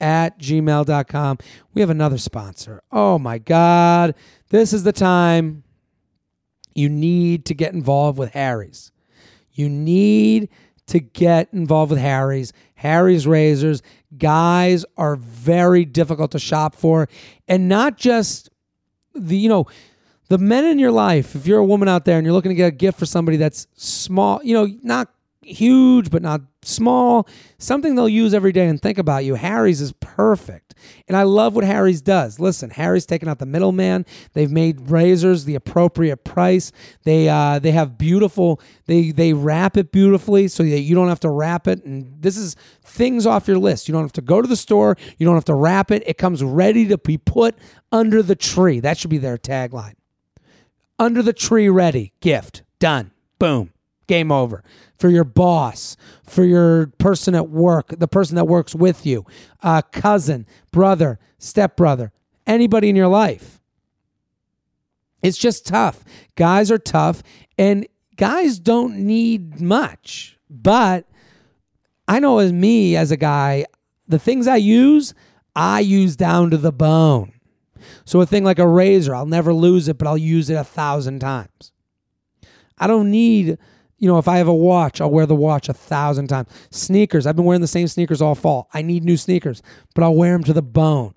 at 0.01 0.37
gmail.com. 0.37 1.37
We 1.73 1.79
have 1.79 1.89
another 1.89 2.17
sponsor. 2.17 2.83
Oh 2.91 3.17
my 3.17 3.37
God. 3.37 4.15
This 4.49 4.73
is 4.73 4.83
the 4.83 4.91
time 4.91 5.63
you 6.75 6.89
need 6.89 7.45
to 7.45 7.53
get 7.53 7.73
involved 7.73 8.19
with 8.19 8.31
Harry's. 8.31 8.91
You 9.53 9.69
need 9.69 10.49
to 10.87 10.99
get 10.99 11.47
involved 11.53 11.91
with 11.91 12.01
Harry's. 12.01 12.51
Harry's 12.75 13.25
Razors. 13.25 13.81
Guys 14.17 14.83
are 14.97 15.15
very 15.15 15.85
difficult 15.85 16.31
to 16.31 16.39
shop 16.39 16.75
for. 16.75 17.07
And 17.47 17.69
not 17.69 17.95
just 17.95 18.49
the, 19.19 19.37
you 19.37 19.49
know, 19.49 19.67
the 20.29 20.37
men 20.37 20.65
in 20.65 20.79
your 20.79 20.91
life, 20.91 21.35
if 21.35 21.47
you're 21.47 21.59
a 21.59 21.65
woman 21.65 21.87
out 21.87 22.05
there 22.05 22.17
and 22.17 22.25
you're 22.25 22.33
looking 22.33 22.49
to 22.49 22.55
get 22.55 22.67
a 22.67 22.71
gift 22.71 22.99
for 22.99 23.05
somebody 23.05 23.37
that's 23.37 23.67
small, 23.75 24.41
you 24.43 24.53
know, 24.53 24.67
not 24.83 25.09
huge 25.47 26.09
but 26.09 26.21
not 26.21 26.41
small, 26.63 27.27
something 27.57 27.95
they'll 27.95 28.09
use 28.09 28.33
every 28.33 28.51
day 28.51 28.67
and 28.67 28.81
think 28.81 28.97
about 28.97 29.25
you. 29.25 29.35
Harry's 29.35 29.81
is 29.81 29.93
perfect. 29.93 30.75
And 31.07 31.17
I 31.17 31.23
love 31.23 31.55
what 31.55 31.63
Harry's 31.63 32.01
does. 32.01 32.39
Listen, 32.39 32.69
Harry's 32.69 33.05
taken 33.05 33.27
out 33.27 33.39
the 33.39 33.45
middleman. 33.45 34.05
They've 34.33 34.51
made 34.51 34.89
razors 34.89 35.45
the 35.45 35.55
appropriate 35.55 36.23
price. 36.23 36.71
They 37.03 37.29
uh, 37.29 37.59
they 37.59 37.71
have 37.71 37.97
beautiful 37.97 38.61
they 38.85 39.11
they 39.11 39.33
wrap 39.33 39.77
it 39.77 39.91
beautifully 39.91 40.47
so 40.47 40.63
that 40.63 40.81
you 40.81 40.95
don't 40.95 41.09
have 41.09 41.19
to 41.21 41.29
wrap 41.29 41.67
it 41.67 41.83
and 41.85 42.21
this 42.21 42.37
is 42.37 42.55
things 42.83 43.25
off 43.25 43.47
your 43.47 43.57
list. 43.57 43.87
You 43.87 43.93
don't 43.93 44.03
have 44.03 44.13
to 44.13 44.21
go 44.21 44.41
to 44.41 44.47
the 44.47 44.55
store, 44.55 44.97
you 45.17 45.25
don't 45.25 45.35
have 45.35 45.45
to 45.45 45.55
wrap 45.55 45.91
it. 45.91 46.03
It 46.05 46.17
comes 46.17 46.43
ready 46.43 46.87
to 46.87 46.97
be 46.97 47.17
put 47.17 47.55
under 47.91 48.21
the 48.21 48.35
tree. 48.35 48.79
That 48.79 48.97
should 48.97 49.09
be 49.09 49.17
their 49.17 49.37
tagline. 49.37 49.95
Under 50.99 51.21
the 51.21 51.33
tree 51.33 51.69
ready. 51.69 52.13
Gift. 52.21 52.63
Done. 52.79 53.11
Boom. 53.39 53.71
Game 54.07 54.31
over 54.31 54.63
for 54.97 55.09
your 55.09 55.23
boss, 55.23 55.95
for 56.23 56.43
your 56.43 56.87
person 56.97 57.35
at 57.35 57.49
work, 57.49 57.89
the 57.97 58.07
person 58.07 58.35
that 58.35 58.45
works 58.45 58.73
with 58.73 59.05
you, 59.05 59.25
uh, 59.61 59.81
cousin, 59.91 60.45
brother, 60.71 61.19
stepbrother, 61.37 62.11
anybody 62.45 62.89
in 62.89 62.95
your 62.95 63.07
life. 63.07 63.61
It's 65.21 65.37
just 65.37 65.65
tough. 65.65 66.03
Guys 66.35 66.71
are 66.71 66.77
tough, 66.77 67.21
and 67.57 67.87
guys 68.15 68.59
don't 68.59 68.97
need 68.97 69.59
much. 69.59 70.37
But 70.49 71.05
I 72.07 72.19
know 72.19 72.39
as 72.39 72.53
me, 72.53 72.95
as 72.95 73.11
a 73.11 73.17
guy, 73.17 73.65
the 74.07 74.19
things 74.19 74.47
I 74.47 74.57
use, 74.57 75.13
I 75.55 75.79
use 75.81 76.15
down 76.15 76.51
to 76.51 76.57
the 76.57 76.71
bone. 76.71 77.33
So 78.05 78.21
a 78.21 78.25
thing 78.25 78.43
like 78.43 78.59
a 78.59 78.67
razor, 78.67 79.13
I'll 79.13 79.25
never 79.25 79.53
lose 79.53 79.87
it, 79.87 79.97
but 79.97 80.07
I'll 80.07 80.17
use 80.17 80.49
it 80.49 80.55
a 80.55 80.63
thousand 80.63 81.19
times. 81.19 81.71
I 82.77 82.87
don't 82.87 83.11
need 83.11 83.57
you 83.97 84.07
know, 84.07 84.17
if 84.17 84.27
I 84.27 84.37
have 84.37 84.47
a 84.47 84.53
watch, 84.53 85.01
I'll 85.01 85.09
wear 85.09 85.25
the 85.25 85.35
watch 85.35 85.69
a 85.69 85.73
thousand 85.73 86.27
times. 86.27 86.49
Sneakers, 86.69 87.25
I've 87.25 87.35
been 87.35 87.45
wearing 87.45 87.61
the 87.61 87.67
same 87.67 87.87
sneakers 87.87 88.21
all 88.21 88.35
fall. 88.35 88.69
I 88.73 88.81
need 88.81 89.03
new 89.03 89.17
sneakers, 89.17 89.61
but 89.95 90.03
I'll 90.03 90.15
wear 90.15 90.33
them 90.33 90.43
to 90.45 90.53
the 90.53 90.61
bone. 90.61 91.13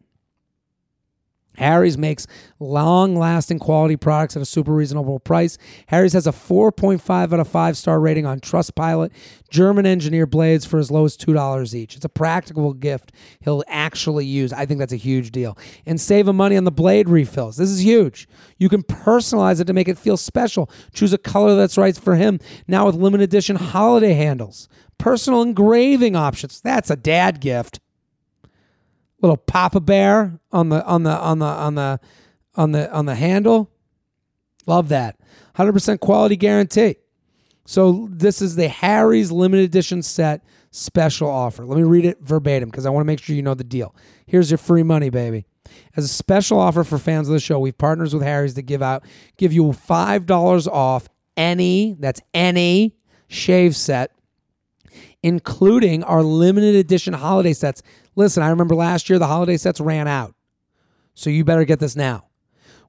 Harry's 1.56 1.98
makes 1.98 2.26
long 2.58 3.14
lasting 3.16 3.58
quality 3.58 3.96
products 3.96 4.36
at 4.36 4.42
a 4.42 4.46
super 4.46 4.72
reasonable 4.72 5.18
price. 5.18 5.58
Harry's 5.88 6.12
has 6.12 6.26
a 6.26 6.32
4.5 6.32 7.32
out 7.32 7.40
of 7.40 7.48
5 7.48 7.76
star 7.76 8.00
rating 8.00 8.24
on 8.24 8.40
Trustpilot. 8.40 9.10
German 9.50 9.84
engineered 9.84 10.30
blades 10.30 10.64
for 10.64 10.78
as 10.78 10.90
low 10.90 11.04
as 11.04 11.16
$2 11.16 11.74
each. 11.74 11.96
It's 11.96 12.04
a 12.04 12.08
practical 12.08 12.72
gift 12.72 13.12
he'll 13.40 13.64
actually 13.68 14.24
use. 14.24 14.52
I 14.52 14.64
think 14.64 14.78
that's 14.78 14.92
a 14.92 14.96
huge 14.96 15.32
deal. 15.32 15.58
And 15.84 16.00
save 16.00 16.28
him 16.28 16.36
money 16.36 16.56
on 16.56 16.64
the 16.64 16.70
blade 16.70 17.08
refills. 17.08 17.56
This 17.56 17.70
is 17.70 17.84
huge. 17.84 18.28
You 18.58 18.68
can 18.68 18.82
personalize 18.82 19.60
it 19.60 19.66
to 19.66 19.72
make 19.72 19.88
it 19.88 19.98
feel 19.98 20.16
special. 20.16 20.70
Choose 20.94 21.12
a 21.12 21.18
color 21.18 21.56
that's 21.56 21.76
right 21.76 21.96
for 21.96 22.14
him. 22.14 22.38
Now 22.68 22.86
with 22.86 22.94
limited 22.94 23.24
edition 23.24 23.56
holiday 23.56 24.14
handles, 24.14 24.68
personal 24.98 25.42
engraving 25.42 26.14
options. 26.14 26.60
That's 26.60 26.90
a 26.90 26.96
dad 26.96 27.40
gift 27.40 27.80
little 29.20 29.36
Papa 29.36 29.80
Bear 29.80 30.40
on 30.52 30.68
the 30.68 30.84
on 30.84 31.02
the 31.02 31.10
on 31.10 31.38
the 31.38 31.46
on 31.46 31.74
the 31.74 32.00
on 32.54 32.72
the 32.72 32.92
on 32.92 33.06
the 33.06 33.14
handle. 33.14 33.70
Love 34.66 34.88
that. 34.88 35.18
100% 35.56 36.00
quality 36.00 36.36
guarantee. 36.36 36.96
So 37.66 38.08
this 38.10 38.40
is 38.42 38.56
the 38.56 38.68
Harry's 38.68 39.32
limited 39.32 39.64
edition 39.64 40.02
set 40.02 40.44
special 40.70 41.28
offer. 41.28 41.64
Let 41.64 41.76
me 41.76 41.82
read 41.82 42.04
it 42.04 42.20
verbatim 42.20 42.68
because 42.68 42.86
I 42.86 42.90
want 42.90 43.02
to 43.02 43.06
make 43.06 43.20
sure 43.20 43.34
you 43.34 43.42
know 43.42 43.54
the 43.54 43.64
deal. 43.64 43.94
Here's 44.26 44.50
your 44.50 44.58
free 44.58 44.82
money, 44.82 45.10
baby. 45.10 45.46
As 45.96 46.04
a 46.04 46.08
special 46.08 46.58
offer 46.58 46.84
for 46.84 46.98
fans 46.98 47.28
of 47.28 47.34
the 47.34 47.40
show, 47.40 47.58
we've 47.58 47.76
partners 47.76 48.14
with 48.14 48.22
Harry's 48.22 48.54
to 48.54 48.62
give 48.62 48.82
out 48.82 49.04
give 49.36 49.52
you 49.52 49.64
$5 49.64 50.66
off 50.68 51.08
any, 51.36 51.96
that's 51.98 52.20
any 52.34 52.96
shave 53.28 53.76
set 53.76 54.12
including 55.22 56.02
our 56.04 56.22
limited 56.22 56.74
edition 56.74 57.12
holiday 57.12 57.52
sets. 57.52 57.82
Listen, 58.20 58.42
I 58.42 58.50
remember 58.50 58.74
last 58.74 59.08
year 59.08 59.18
the 59.18 59.26
holiday 59.26 59.56
sets 59.56 59.80
ran 59.80 60.06
out. 60.06 60.34
So 61.14 61.30
you 61.30 61.42
better 61.42 61.64
get 61.64 61.80
this 61.80 61.96
now. 61.96 62.26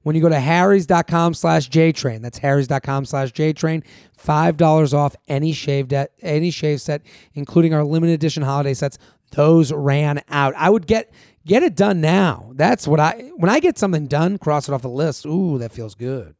When 0.02 0.14
you 0.14 0.20
go 0.20 0.28
to 0.28 0.38
harrys.com 0.38 1.32
slash 1.32 1.70
jtrain, 1.70 2.20
that's 2.20 2.36
harrys.com 2.36 3.06
slash 3.06 3.32
jtrain, 3.32 3.82
$5 4.22 4.92
off 4.92 5.16
any 5.28 5.52
shave, 5.52 5.88
de- 5.88 6.08
any 6.20 6.50
shave 6.50 6.82
set, 6.82 7.00
including 7.32 7.72
our 7.72 7.82
limited 7.82 8.12
edition 8.12 8.42
holiday 8.42 8.74
sets. 8.74 8.98
Those 9.30 9.72
ran 9.72 10.20
out. 10.28 10.52
I 10.58 10.68
would 10.68 10.86
get 10.86 11.14
get 11.46 11.62
it 11.62 11.76
done 11.76 12.02
now. 12.02 12.50
That's 12.52 12.86
what 12.86 13.00
I 13.00 13.30
when 13.36 13.48
I 13.48 13.58
get 13.58 13.78
something 13.78 14.06
done, 14.06 14.36
cross 14.36 14.68
it 14.68 14.74
off 14.74 14.82
the 14.82 14.90
list. 14.90 15.24
Ooh, 15.24 15.56
that 15.56 15.72
feels 15.72 15.94
good 15.94 16.34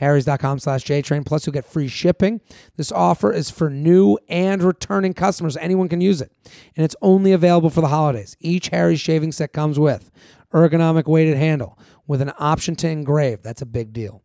harrys.com 0.00 0.58
slash 0.58 0.84
jtrain. 0.84 1.24
Plus, 1.24 1.46
you'll 1.46 1.52
get 1.52 1.64
free 1.64 1.88
shipping. 1.88 2.40
This 2.76 2.90
offer 2.90 3.32
is 3.32 3.50
for 3.50 3.70
new 3.70 4.18
and 4.28 4.62
returning 4.62 5.14
customers. 5.14 5.56
Anyone 5.56 5.88
can 5.88 6.00
use 6.00 6.20
it. 6.20 6.32
And 6.76 6.84
it's 6.84 6.96
only 7.00 7.32
available 7.32 7.70
for 7.70 7.80
the 7.80 7.88
holidays. 7.88 8.36
Each 8.40 8.68
Harry's 8.68 9.00
shaving 9.00 9.32
set 9.32 9.52
comes 9.52 9.78
with 9.78 10.10
ergonomic 10.52 11.06
weighted 11.06 11.36
handle 11.36 11.78
with 12.06 12.20
an 12.20 12.32
option 12.38 12.74
to 12.76 12.88
engrave. 12.88 13.42
That's 13.42 13.62
a 13.62 13.66
big 13.66 13.92
deal. 13.92 14.22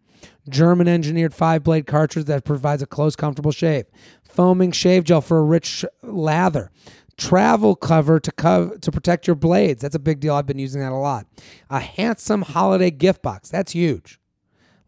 German 0.50 0.88
engineered 0.88 1.34
five 1.34 1.64
blade 1.64 1.86
cartridge 1.86 2.26
that 2.26 2.46
provides 2.46 2.82
a 2.82 2.88
close, 2.88 3.16
comfortable 3.16 3.52
shave. 3.52 3.86
Foaming 4.24 4.72
shave 4.72 5.04
gel 5.04 5.22
for 5.22 5.38
a 5.38 5.44
rich 5.44 5.86
lather 6.02 6.72
travel 7.18 7.76
cover 7.76 8.20
to 8.20 8.32
cover 8.32 8.78
to 8.78 8.92
protect 8.92 9.28
your 9.28 9.36
blades. 9.36 9.82
That's 9.82 9.96
a 9.96 10.00
big 10.00 10.20
deal. 10.20 10.34
I've 10.34 10.46
been 10.46 10.60
using 10.60 10.82
that 10.82 10.92
a 10.92 10.96
lot. 10.96 11.28
A 11.70 11.80
handsome 11.80 12.42
holiday 12.42 12.92
gift 12.92 13.22
box. 13.22 13.50
That's 13.50 13.72
huge. 13.72 14.20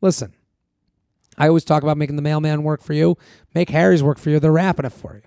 Listen, 0.02 0.34
I 1.38 1.48
always 1.48 1.64
talk 1.64 1.84
about 1.84 1.98
making 1.98 2.16
the 2.16 2.22
mailman 2.22 2.64
work 2.64 2.82
for 2.82 2.94
you. 2.94 3.18
Make 3.54 3.70
Harry's 3.70 4.04
work 4.04 4.18
for 4.18 4.30
you. 4.30 4.40
They're 4.40 4.52
wrapping 4.52 4.86
it 4.86 4.92
for 4.92 5.16
you. 5.16 5.22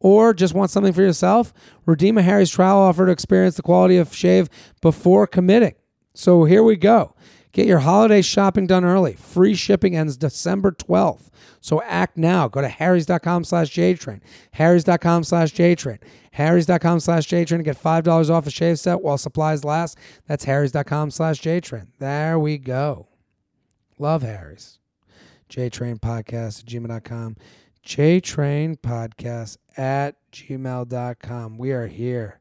Or 0.00 0.32
just 0.32 0.54
want 0.54 0.70
something 0.70 0.94
for 0.94 1.02
yourself? 1.02 1.52
Redeem 1.84 2.16
a 2.16 2.22
Harry's 2.22 2.50
trial 2.50 2.78
offer 2.78 3.04
to 3.06 3.12
experience 3.12 3.56
the 3.56 3.62
quality 3.62 3.98
of 3.98 4.14
shave 4.14 4.48
before 4.80 5.26
committing. 5.26 5.74
So 6.14 6.44
here 6.44 6.62
we 6.62 6.76
go. 6.76 7.14
Get 7.52 7.66
your 7.66 7.80
holiday 7.80 8.22
shopping 8.22 8.66
done 8.66 8.84
early. 8.84 9.14
Free 9.14 9.54
shipping 9.54 9.96
ends 9.96 10.16
December 10.16 10.72
12th. 10.72 11.28
So 11.60 11.82
act 11.82 12.16
now. 12.16 12.48
Go 12.48 12.62
to 12.62 12.68
harrys.com 12.68 13.44
slash 13.44 13.70
jtrain. 13.74 14.20
harrys.com 14.52 15.24
slash 15.24 15.52
jtrain. 15.52 15.98
harrys.com 16.32 17.00
slash 17.00 17.26
jtrain 17.28 17.58
to 17.58 17.62
get 17.62 17.82
$5 17.82 18.30
off 18.30 18.46
a 18.46 18.50
shave 18.50 18.78
set 18.78 19.02
while 19.02 19.18
supplies 19.18 19.64
last. 19.64 19.98
That's 20.26 20.44
harrys.com 20.44 21.10
slash 21.10 21.40
jtrain. 21.42 21.88
There 21.98 22.38
we 22.38 22.56
go. 22.56 23.08
Love 23.98 24.22
Harry's 24.22 24.79
jtrainpodcast 25.50 26.60
at 26.60 26.66
gmail.com. 26.66 27.36
jtrainpodcast 27.84 29.56
at 29.76 30.16
gmail.com. 30.32 31.58
We 31.58 31.72
are 31.72 31.86
here. 31.86 32.40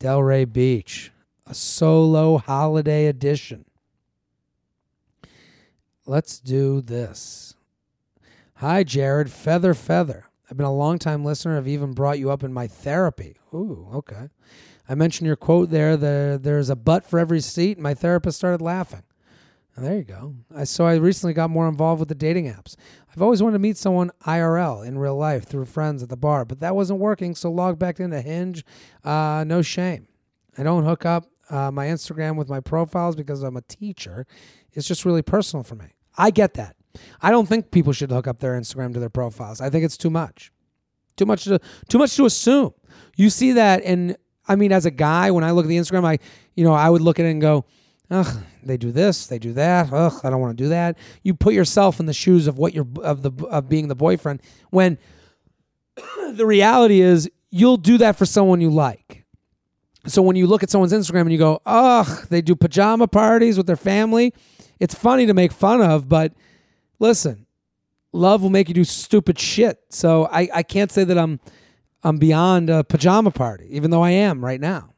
Delray 0.00 0.50
Beach, 0.52 1.12
a 1.46 1.54
solo 1.54 2.38
holiday 2.38 3.06
edition. 3.06 3.64
Let's 6.06 6.38
do 6.38 6.80
this. 6.80 7.54
Hi, 8.56 8.84
Jared. 8.84 9.30
Feather, 9.30 9.74
feather. 9.74 10.26
I've 10.50 10.56
been 10.56 10.66
a 10.66 10.74
long 10.74 10.98
time 10.98 11.24
listener. 11.24 11.56
I've 11.56 11.68
even 11.68 11.92
brought 11.92 12.18
you 12.18 12.30
up 12.30 12.42
in 12.42 12.52
my 12.52 12.66
therapy. 12.66 13.36
Ooh, 13.54 13.88
okay. 13.94 14.28
I 14.88 14.94
mentioned 14.94 15.26
your 15.26 15.36
quote 15.36 15.70
there. 15.70 15.96
The, 15.96 16.38
there's 16.40 16.68
a 16.68 16.76
butt 16.76 17.06
for 17.06 17.18
every 17.18 17.40
seat. 17.40 17.78
and 17.78 17.82
My 17.82 17.94
therapist 17.94 18.36
started 18.36 18.60
laughing. 18.60 19.02
There 19.76 19.96
you 19.96 20.04
go. 20.04 20.36
I 20.54 20.64
so 20.64 20.86
I 20.86 20.94
recently 20.94 21.34
got 21.34 21.50
more 21.50 21.68
involved 21.68 21.98
with 21.98 22.08
the 22.08 22.14
dating 22.14 22.46
apps. 22.46 22.76
I've 23.10 23.22
always 23.22 23.42
wanted 23.42 23.54
to 23.54 23.58
meet 23.60 23.76
someone 23.76 24.12
IRL 24.24 24.86
in 24.86 24.98
real 24.98 25.16
life 25.16 25.46
through 25.46 25.64
friends 25.64 26.02
at 26.02 26.08
the 26.08 26.16
bar, 26.16 26.44
but 26.44 26.60
that 26.60 26.76
wasn't 26.76 27.00
working. 27.00 27.34
So 27.34 27.50
logged 27.50 27.78
back 27.78 27.98
into 27.98 28.20
Hinge. 28.20 28.64
Uh, 29.02 29.44
no 29.46 29.62
shame. 29.62 30.06
I 30.56 30.62
don't 30.62 30.84
hook 30.84 31.04
up 31.04 31.26
uh, 31.50 31.72
my 31.72 31.86
Instagram 31.86 32.36
with 32.36 32.48
my 32.48 32.60
profiles 32.60 33.16
because 33.16 33.42
I'm 33.42 33.56
a 33.56 33.62
teacher. 33.62 34.26
It's 34.72 34.86
just 34.86 35.04
really 35.04 35.22
personal 35.22 35.64
for 35.64 35.74
me. 35.74 35.86
I 36.16 36.30
get 36.30 36.54
that. 36.54 36.76
I 37.20 37.32
don't 37.32 37.48
think 37.48 37.72
people 37.72 37.92
should 37.92 38.10
hook 38.10 38.28
up 38.28 38.38
their 38.38 38.58
Instagram 38.58 38.92
to 38.94 39.00
their 39.00 39.10
profiles. 39.10 39.60
I 39.60 39.70
think 39.70 39.84
it's 39.84 39.96
too 39.96 40.10
much. 40.10 40.52
Too 41.16 41.26
much 41.26 41.44
to 41.44 41.60
too 41.88 41.98
much 41.98 42.14
to 42.16 42.26
assume. 42.26 42.74
You 43.16 43.30
see 43.30 43.52
that 43.52 43.82
and 43.84 44.16
I 44.46 44.54
mean 44.56 44.72
as 44.72 44.86
a 44.86 44.90
guy 44.90 45.30
when 45.30 45.42
I 45.44 45.50
look 45.50 45.64
at 45.64 45.68
the 45.68 45.76
Instagram 45.76 46.04
I 46.04 46.18
you 46.54 46.64
know, 46.64 46.74
I 46.74 46.88
would 46.90 47.02
look 47.02 47.18
at 47.18 47.26
it 47.26 47.30
and 47.30 47.40
go, 47.40 47.64
"Ugh, 48.10 48.42
they 48.62 48.76
do 48.76 48.92
this, 48.92 49.26
they 49.26 49.38
do 49.38 49.52
that. 49.54 49.92
Ugh, 49.92 50.20
I 50.22 50.30
don't 50.30 50.40
want 50.40 50.56
to 50.56 50.62
do 50.62 50.68
that." 50.68 50.96
You 51.22 51.34
put 51.34 51.54
yourself 51.54 52.00
in 52.00 52.06
the 52.06 52.12
shoes 52.12 52.46
of 52.46 52.58
what 52.58 52.74
you're 52.74 52.86
of 53.02 53.22
the 53.22 53.32
of 53.46 53.68
being 53.68 53.88
the 53.88 53.94
boyfriend 53.94 54.40
when 54.70 54.98
the 56.32 56.46
reality 56.46 57.00
is 57.00 57.30
you'll 57.50 57.76
do 57.76 57.98
that 57.98 58.16
for 58.16 58.26
someone 58.26 58.60
you 58.60 58.70
like. 58.70 59.24
So 60.06 60.20
when 60.20 60.36
you 60.36 60.46
look 60.46 60.62
at 60.62 60.70
someone's 60.70 60.92
Instagram 60.92 61.22
and 61.22 61.32
you 61.32 61.38
go, 61.38 61.60
"Ugh, 61.64 62.26
they 62.28 62.42
do 62.42 62.54
pajama 62.54 63.08
parties 63.08 63.56
with 63.56 63.66
their 63.66 63.76
family." 63.76 64.34
It's 64.80 64.94
funny 64.94 65.26
to 65.26 65.34
make 65.34 65.52
fun 65.52 65.80
of, 65.80 66.08
but 66.08 66.32
listen, 66.98 67.46
love 68.12 68.42
will 68.42 68.50
make 68.50 68.68
you 68.68 68.74
do 68.74 68.84
stupid 68.84 69.38
shit. 69.38 69.78
So 69.90 70.28
I, 70.30 70.48
I 70.52 70.62
can't 70.62 70.90
say 70.90 71.04
that 71.04 71.18
I'm 71.18 71.40
I'm 72.02 72.18
beyond 72.18 72.68
a 72.68 72.84
pajama 72.84 73.30
party, 73.30 73.66
even 73.70 73.90
though 73.90 74.02
I 74.02 74.10
am 74.10 74.44
right 74.44 74.60
now. 74.60 74.93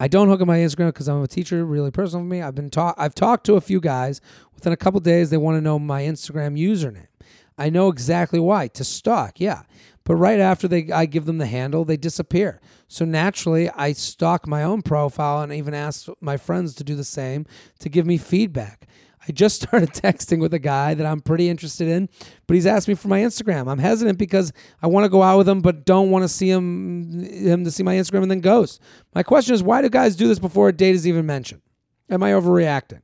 I 0.00 0.06
don't 0.06 0.28
hook 0.28 0.40
up 0.40 0.46
my 0.46 0.58
Instagram 0.58 0.88
because 0.88 1.08
I'm 1.08 1.22
a 1.22 1.26
teacher, 1.26 1.64
really 1.64 1.90
personal 1.90 2.24
for 2.24 2.28
me. 2.28 2.40
I've 2.40 2.54
been 2.54 2.70
talk 2.70 2.94
I've 2.98 3.14
talked 3.14 3.44
to 3.46 3.54
a 3.54 3.60
few 3.60 3.80
guys. 3.80 4.20
Within 4.54 4.72
a 4.72 4.76
couple 4.76 5.00
days, 5.00 5.30
they 5.30 5.36
want 5.36 5.56
to 5.56 5.60
know 5.60 5.78
my 5.78 6.02
Instagram 6.02 6.58
username. 6.58 7.08
I 7.56 7.70
know 7.70 7.88
exactly 7.88 8.38
why. 8.38 8.68
To 8.68 8.84
stalk, 8.84 9.40
yeah. 9.40 9.62
But 10.04 10.14
right 10.14 10.38
after 10.38 10.68
they 10.68 10.90
I 10.92 11.06
give 11.06 11.24
them 11.26 11.38
the 11.38 11.46
handle, 11.46 11.84
they 11.84 11.96
disappear. 11.96 12.60
So 12.86 13.04
naturally, 13.04 13.68
I 13.70 13.92
stalk 13.92 14.46
my 14.46 14.62
own 14.62 14.82
profile 14.82 15.42
and 15.42 15.52
even 15.52 15.74
ask 15.74 16.08
my 16.20 16.36
friends 16.36 16.74
to 16.76 16.84
do 16.84 16.94
the 16.94 17.04
same 17.04 17.44
to 17.80 17.88
give 17.88 18.06
me 18.06 18.18
feedback. 18.18 18.86
I 19.26 19.32
just 19.32 19.62
started 19.62 19.90
texting 19.90 20.40
with 20.40 20.54
a 20.54 20.58
guy 20.58 20.94
that 20.94 21.06
I'm 21.06 21.20
pretty 21.20 21.48
interested 21.48 21.88
in, 21.88 22.08
but 22.46 22.54
he's 22.54 22.66
asked 22.66 22.88
me 22.88 22.94
for 22.94 23.08
my 23.08 23.20
Instagram. 23.20 23.70
I'm 23.70 23.78
hesitant 23.78 24.18
because 24.18 24.52
I 24.82 24.86
want 24.86 25.04
to 25.04 25.08
go 25.08 25.22
out 25.22 25.38
with 25.38 25.48
him, 25.48 25.60
but 25.60 25.84
don't 25.84 26.10
want 26.10 26.24
to 26.24 26.28
see 26.28 26.50
him 26.50 27.22
him 27.22 27.64
to 27.64 27.70
see 27.70 27.82
my 27.82 27.94
Instagram 27.94 28.22
and 28.22 28.30
then 28.30 28.40
ghost. 28.40 28.80
My 29.14 29.22
question 29.22 29.54
is, 29.54 29.62
why 29.62 29.82
do 29.82 29.88
guys 29.88 30.16
do 30.16 30.28
this 30.28 30.38
before 30.38 30.68
a 30.68 30.72
date 30.72 30.94
is 30.94 31.06
even 31.06 31.26
mentioned? 31.26 31.62
Am 32.10 32.22
I 32.22 32.32
overreacting? 32.32 33.02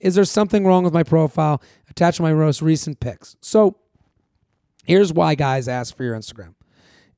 Is 0.00 0.14
there 0.14 0.24
something 0.24 0.64
wrong 0.64 0.84
with 0.84 0.92
my 0.92 1.02
profile 1.02 1.62
attached 1.90 2.16
to 2.16 2.22
my 2.22 2.32
most 2.32 2.62
recent 2.62 3.00
pics? 3.00 3.36
So 3.40 3.78
here's 4.84 5.12
why 5.12 5.34
guys 5.34 5.68
ask 5.68 5.96
for 5.96 6.04
your 6.04 6.16
Instagram. 6.16 6.54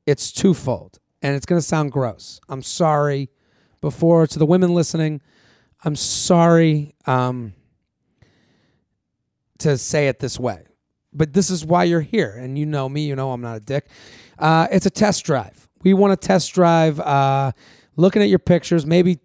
It's 0.06 0.32
twofold, 0.32 0.98
and 1.20 1.36
it's 1.36 1.46
going 1.46 1.60
to 1.60 1.66
sound 1.66 1.92
gross. 1.92 2.40
I'm 2.48 2.62
sorry. 2.62 3.30
Before 3.80 4.26
to 4.26 4.38
the 4.38 4.46
women 4.46 4.74
listening, 4.74 5.20
I'm 5.84 5.94
sorry. 5.94 6.94
Um, 7.06 7.52
to 9.58 9.76
say 9.78 10.08
it 10.08 10.18
this 10.18 10.38
way, 10.38 10.64
but 11.12 11.32
this 11.32 11.50
is 11.50 11.64
why 11.64 11.84
you're 11.84 12.00
here. 12.00 12.30
And 12.30 12.58
you 12.58 12.66
know 12.66 12.88
me, 12.88 13.06
you 13.06 13.16
know 13.16 13.32
I'm 13.32 13.40
not 13.40 13.56
a 13.56 13.60
dick. 13.60 13.88
Uh, 14.38 14.68
it's 14.70 14.86
a 14.86 14.90
test 14.90 15.24
drive. 15.24 15.68
We 15.82 15.94
want 15.94 16.20
to 16.20 16.26
test 16.26 16.52
drive, 16.52 17.00
uh, 17.00 17.52
looking 17.96 18.22
at 18.22 18.28
your 18.28 18.38
pictures, 18.38 18.86
maybe, 18.86 19.18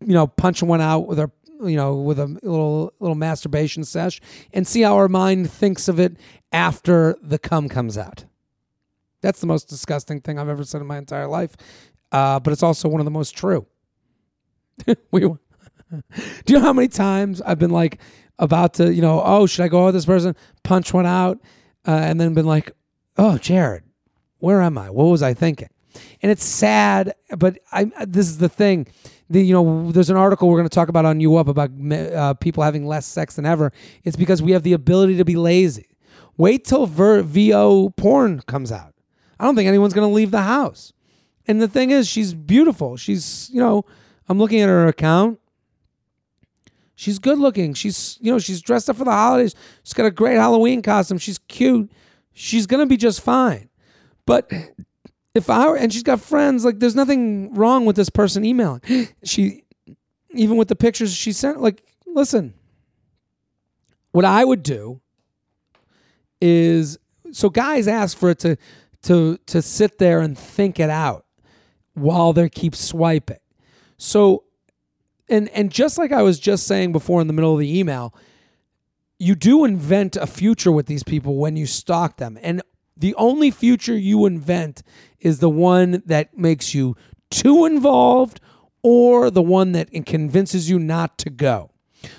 you 0.00 0.14
know, 0.14 0.26
punching 0.26 0.68
one 0.68 0.80
out 0.80 1.06
with 1.06 1.18
our, 1.20 1.30
you 1.64 1.76
know, 1.76 1.96
with 1.96 2.18
a 2.18 2.26
little 2.26 2.92
little 2.98 3.14
masturbation 3.14 3.84
sesh, 3.84 4.20
and 4.52 4.66
see 4.66 4.82
how 4.82 4.96
our 4.96 5.08
mind 5.08 5.50
thinks 5.50 5.88
of 5.88 6.00
it 6.00 6.16
after 6.52 7.16
the 7.22 7.38
cum 7.38 7.68
comes 7.68 7.96
out. 7.96 8.24
That's 9.20 9.40
the 9.40 9.46
most 9.46 9.68
disgusting 9.68 10.20
thing 10.20 10.38
I've 10.38 10.48
ever 10.48 10.64
said 10.64 10.80
in 10.80 10.86
my 10.86 10.98
entire 10.98 11.28
life, 11.28 11.56
uh, 12.10 12.40
but 12.40 12.52
it's 12.52 12.62
also 12.62 12.88
one 12.88 13.00
of 13.00 13.04
the 13.04 13.12
most 13.12 13.36
true. 13.36 13.66
we, 15.12 15.20
do 15.20 15.34
you 16.48 16.54
know 16.54 16.60
how 16.60 16.72
many 16.72 16.88
times 16.88 17.40
I've 17.42 17.58
been 17.58 17.70
like, 17.70 18.00
about 18.42 18.74
to, 18.74 18.92
you 18.92 19.00
know, 19.00 19.22
oh, 19.24 19.46
should 19.46 19.62
I 19.62 19.68
go 19.68 19.86
with 19.86 19.94
this 19.94 20.04
person? 20.04 20.36
Punch 20.64 20.92
one 20.92 21.06
out, 21.06 21.38
uh, 21.86 21.92
and 21.92 22.20
then 22.20 22.34
been 22.34 22.46
like, 22.46 22.72
oh, 23.16 23.38
Jared, 23.38 23.84
where 24.38 24.60
am 24.60 24.76
I? 24.76 24.90
What 24.90 25.04
was 25.04 25.22
I 25.22 25.32
thinking? 25.32 25.68
And 26.20 26.30
it's 26.32 26.44
sad, 26.44 27.14
but 27.36 27.58
I. 27.70 27.84
This 28.06 28.26
is 28.26 28.38
the 28.38 28.48
thing. 28.48 28.88
The, 29.30 29.42
you 29.42 29.52
know, 29.54 29.92
there's 29.92 30.10
an 30.10 30.16
article 30.16 30.48
we're 30.48 30.58
going 30.58 30.68
to 30.68 30.74
talk 30.74 30.88
about 30.88 31.04
on 31.04 31.20
U 31.20 31.36
Up 31.36 31.48
about 31.48 31.70
uh, 31.92 32.34
people 32.34 32.62
having 32.62 32.86
less 32.86 33.06
sex 33.06 33.36
than 33.36 33.46
ever. 33.46 33.72
It's 34.04 34.16
because 34.16 34.42
we 34.42 34.52
have 34.52 34.62
the 34.62 34.72
ability 34.72 35.16
to 35.18 35.24
be 35.24 35.36
lazy. 35.36 35.86
Wait 36.36 36.64
till 36.64 36.86
ver- 36.86 37.22
VO 37.22 37.90
porn 37.90 38.40
comes 38.42 38.72
out. 38.72 38.94
I 39.38 39.44
don't 39.44 39.54
think 39.54 39.68
anyone's 39.68 39.94
going 39.94 40.08
to 40.08 40.14
leave 40.14 40.30
the 40.30 40.42
house. 40.42 40.92
And 41.46 41.60
the 41.60 41.68
thing 41.68 41.90
is, 41.90 42.08
she's 42.08 42.34
beautiful. 42.34 42.96
She's, 42.96 43.50
you 43.52 43.60
know, 43.60 43.84
I'm 44.28 44.38
looking 44.38 44.60
at 44.60 44.68
her 44.68 44.86
account. 44.86 45.40
She's 47.02 47.18
good 47.18 47.40
looking. 47.40 47.74
She's, 47.74 48.16
you 48.20 48.30
know, 48.30 48.38
she's 48.38 48.62
dressed 48.62 48.88
up 48.88 48.94
for 48.94 49.02
the 49.04 49.10
holidays. 49.10 49.56
She's 49.82 49.92
got 49.92 50.06
a 50.06 50.10
great 50.12 50.36
Halloween 50.36 50.82
costume. 50.82 51.18
She's 51.18 51.38
cute. 51.48 51.90
She's 52.32 52.64
to 52.78 52.86
be 52.86 52.96
just 52.96 53.22
fine. 53.22 53.68
But 54.24 54.48
if 55.34 55.50
I 55.50 55.66
were, 55.66 55.76
and 55.76 55.92
she's 55.92 56.04
got 56.04 56.20
friends, 56.20 56.64
like 56.64 56.78
there's 56.78 56.94
nothing 56.94 57.54
wrong 57.54 57.86
with 57.86 57.96
this 57.96 58.08
person 58.08 58.44
emailing. 58.44 58.82
She, 59.24 59.64
even 60.30 60.56
with 60.56 60.68
the 60.68 60.76
pictures 60.76 61.12
she 61.12 61.32
sent, 61.32 61.60
like, 61.60 61.82
listen, 62.06 62.54
what 64.12 64.24
I 64.24 64.44
would 64.44 64.62
do 64.62 65.00
is, 66.40 66.98
so 67.32 67.50
guys 67.50 67.88
ask 67.88 68.16
for 68.16 68.30
it 68.30 68.38
to, 68.38 68.56
to, 69.02 69.38
to 69.46 69.60
sit 69.60 69.98
there 69.98 70.20
and 70.20 70.38
think 70.38 70.78
it 70.78 70.88
out 70.88 71.26
while 71.94 72.32
they 72.32 72.48
keep 72.48 72.76
swiping. 72.76 73.38
So 73.96 74.44
and 75.32 75.48
and 75.50 75.70
just 75.70 75.98
like 75.98 76.12
I 76.12 76.22
was 76.22 76.38
just 76.38 76.66
saying 76.66 76.92
before 76.92 77.20
in 77.20 77.26
the 77.26 77.32
middle 77.32 77.54
of 77.54 77.58
the 77.58 77.78
email, 77.78 78.14
you 79.18 79.34
do 79.34 79.64
invent 79.64 80.16
a 80.16 80.26
future 80.26 80.70
with 80.70 80.86
these 80.86 81.02
people 81.02 81.36
when 81.36 81.56
you 81.56 81.66
stalk 81.66 82.18
them. 82.18 82.38
And 82.42 82.62
the 82.96 83.14
only 83.14 83.50
future 83.50 83.96
you 83.96 84.26
invent 84.26 84.82
is 85.20 85.38
the 85.38 85.48
one 85.48 86.02
that 86.06 86.36
makes 86.36 86.74
you 86.74 86.96
too 87.30 87.64
involved 87.64 88.40
or 88.82 89.30
the 89.30 89.42
one 89.42 89.72
that 89.72 89.90
convinces 90.04 90.68
you 90.68 90.78
not 90.78 91.16
to 91.18 91.30
go. 91.30 91.70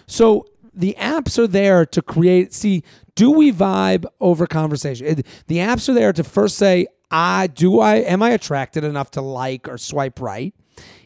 So 0.07 0.47
the 0.73 0.95
apps 0.97 1.37
are 1.37 1.47
there 1.47 1.85
to 1.85 2.01
create 2.01 2.51
see 2.51 2.83
do 3.15 3.29
we 3.29 3.51
vibe 3.51 4.05
over 4.19 4.47
conversation 4.47 5.21
the 5.45 5.57
apps 5.57 5.87
are 5.87 5.93
there 5.93 6.11
to 6.11 6.23
first 6.23 6.57
say 6.57 6.87
i 7.11 7.45
do 7.45 7.79
i 7.79 7.97
am 7.97 8.23
i 8.23 8.31
attracted 8.31 8.83
enough 8.83 9.11
to 9.11 9.21
like 9.21 9.67
or 9.67 9.77
swipe 9.77 10.19
right 10.19 10.55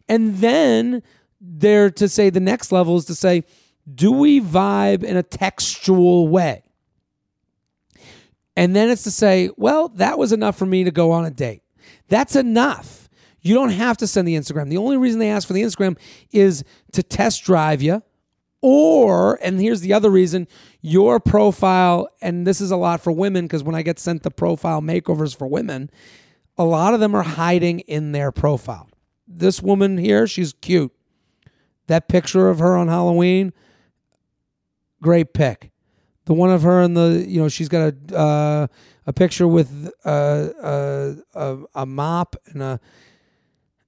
and 0.08 0.38
then 0.38 1.04
there 1.40 1.90
to 1.92 2.10
say 2.10 2.30
the 2.30 2.40
next 2.40 2.72
level 2.72 2.98
is 2.98 3.06
to 3.06 3.16
say, 3.16 3.44
do 3.94 4.12
we 4.12 4.42
vibe 4.42 5.04
in 5.04 5.18
a 5.18 5.24
textual 5.24 6.28
way? 6.28 6.64
And 8.56 8.76
then 8.76 8.90
it's 8.90 9.04
to 9.04 9.12
say, 9.12 9.52
well, 9.56 9.90
that 9.90 10.18
was 10.18 10.32
enough 10.32 10.58
for 10.58 10.66
me 10.66 10.84
to 10.84 10.92
go 10.92 11.12
on 11.12 11.26
a 11.26 11.32
date. 11.32 11.62
That's 12.10 12.36
enough. 12.36 13.08
You 13.42 13.54
don't 13.54 13.70
have 13.70 13.98
to 13.98 14.08
send 14.08 14.28
the 14.28 14.36
Instagram. 14.36 14.70
The 14.70 14.78
only 14.78 14.98
reason 14.98 15.20
they 15.20 15.30
ask 15.30 15.48
for 15.48 15.54
the 15.54 15.62
Instagram 15.62 15.98
is 16.32 16.64
to 16.94 17.04
test 17.04 17.44
drive 17.44 17.82
you. 17.82 18.02
Or, 18.62 19.38
and 19.44 19.62
here's 19.62 19.82
the 19.82 19.94
other 19.94 20.10
reason 20.10 20.48
your 20.82 21.20
profile, 21.20 22.10
and 22.22 22.48
this 22.48 22.60
is 22.60 22.72
a 22.72 22.78
lot 22.78 23.02
for 23.02 23.12
women 23.12 23.46
because 23.46 23.64
when 23.64 23.76
I 23.76 23.84
get 23.84 24.00
sent 24.00 24.24
the 24.24 24.32
profile 24.32 24.82
makeovers 24.82 25.38
for 25.38 25.48
women, 25.48 25.92
a 26.58 26.66
lot 26.66 26.94
of 26.94 27.00
them 27.00 27.14
are 27.14 27.24
hiding 27.24 27.82
in 27.82 28.12
their 28.12 28.32
profile. 28.32 28.90
This 29.28 29.62
woman 29.62 29.98
here, 29.98 30.26
she's 30.26 30.54
cute. 30.54 30.92
That 31.88 32.08
picture 32.08 32.50
of 32.50 32.60
her 32.60 32.76
on 32.76 32.88
Halloween, 32.88 33.54
great 35.02 35.34
pick. 35.34 35.72
The 36.26 36.34
one 36.34 36.52
of 36.52 36.62
her 36.64 36.82
in 36.82 36.94
the, 36.94 37.26
you 37.26 37.42
know, 37.42 37.48
she's 37.48 37.70
got 37.70 37.94
a 38.12 38.18
uh, 38.18 38.68
a 39.06 39.14
picture 39.14 39.48
with 39.48 39.90
uh, 40.06 40.50
a, 40.62 41.16
a, 41.34 41.58
a 41.76 41.86
mop 41.86 42.36
and 42.48 42.62
a 42.62 42.80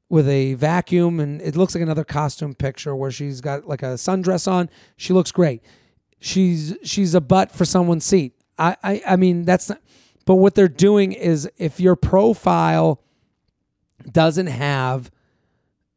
with 0.07 0.27
a 0.27 0.55
vacuum, 0.55 1.19
and 1.19 1.41
it 1.41 1.55
looks 1.55 1.75
like 1.75 1.83
another 1.83 2.03
costume 2.03 2.55
picture 2.55 2.95
where 2.95 3.11
she's 3.11 3.41
got 3.41 3.67
like 3.67 3.83
a 3.83 3.95
sundress 3.95 4.51
on. 4.51 4.69
She 4.97 5.13
looks 5.13 5.31
great. 5.31 5.61
She's 6.19 6.75
she's 6.83 7.13
a 7.13 7.21
butt 7.21 7.51
for 7.51 7.65
someone's 7.65 8.05
seat. 8.05 8.33
I 8.57 8.77
I, 8.83 9.01
I 9.05 9.15
mean 9.17 9.45
that's 9.45 9.69
not. 9.69 9.81
But 10.25 10.35
what 10.35 10.55
they're 10.55 10.67
doing 10.67 11.11
is 11.11 11.49
if 11.57 11.79
your 11.79 11.95
profile 11.95 13.01
doesn't 14.11 14.47
have 14.47 15.11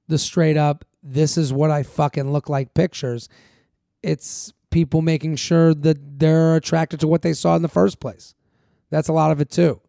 the 0.09 0.19
straight 0.19 0.57
up 0.57 0.85
this 1.03 1.37
is 1.37 1.53
what 1.53 1.71
I 1.71 1.83
fucking 1.83 2.33
look 2.33 2.49
like 2.49 2.75
pictures. 2.75 3.29
It's 4.03 4.53
people 4.71 5.03
making 5.03 5.37
sure 5.37 5.75
that 5.75 6.19
they're 6.19 6.57
attracted 6.57 7.01
to 7.01 7.09
what 7.09 7.23
they 7.23 7.33
saw 7.33 7.57
in 7.57 7.63
the 7.63 7.69
first 7.69 8.01
place. 8.01 8.35
That's 8.91 9.09
a 9.09 9.13
lot 9.13 9.31
of 9.31 9.41
it 9.41 9.51
too. 9.51 9.81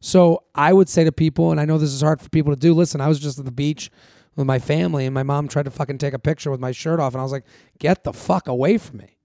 So 0.00 0.44
I 0.54 0.72
would 0.72 0.88
say 0.88 1.04
to 1.04 1.12
people, 1.12 1.50
and 1.50 1.60
I 1.60 1.64
know 1.64 1.78
this 1.78 1.92
is 1.92 2.02
hard 2.02 2.20
for 2.20 2.28
people 2.28 2.52
to 2.52 2.58
do. 2.58 2.74
Listen, 2.74 3.00
I 3.00 3.08
was 3.08 3.18
just 3.18 3.38
at 3.38 3.44
the 3.44 3.50
beach 3.50 3.90
with 4.36 4.46
my 4.46 4.58
family, 4.58 5.06
and 5.06 5.14
my 5.14 5.22
mom 5.22 5.48
tried 5.48 5.64
to 5.64 5.70
fucking 5.70 5.98
take 5.98 6.14
a 6.14 6.18
picture 6.18 6.50
with 6.50 6.60
my 6.60 6.72
shirt 6.72 7.00
off, 7.00 7.14
and 7.14 7.20
I 7.20 7.24
was 7.24 7.32
like, 7.32 7.46
"Get 7.78 8.04
the 8.04 8.12
fuck 8.12 8.46
away 8.46 8.78
from 8.78 8.98
me! 8.98 9.16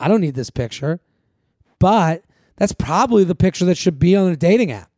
I 0.00 0.08
don't 0.08 0.20
need 0.20 0.34
this 0.34 0.50
picture." 0.50 1.00
But 1.78 2.24
that's 2.56 2.72
probably 2.72 3.24
the 3.24 3.34
picture 3.34 3.64
that 3.66 3.76
should 3.76 3.98
be 3.98 4.16
on 4.16 4.30
a 4.30 4.36
dating 4.36 4.72
app. 4.72 4.90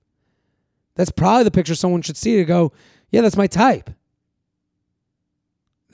That's 0.95 1.11
probably 1.11 1.45
the 1.45 1.51
picture 1.51 1.75
someone 1.75 2.03
should 2.03 2.17
see 2.17 2.37
to 2.37 2.45
go, 2.45 2.73
"Yeah, 3.11 3.21
that's 3.21 3.37
my 3.37 3.47
type." 3.47 3.91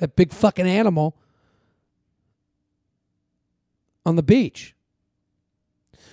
That 0.02 0.16
big 0.16 0.32
fucking 0.32 0.66
animal. 0.66 1.14
on 4.04 4.16
the 4.16 4.22
beach. 4.22 4.74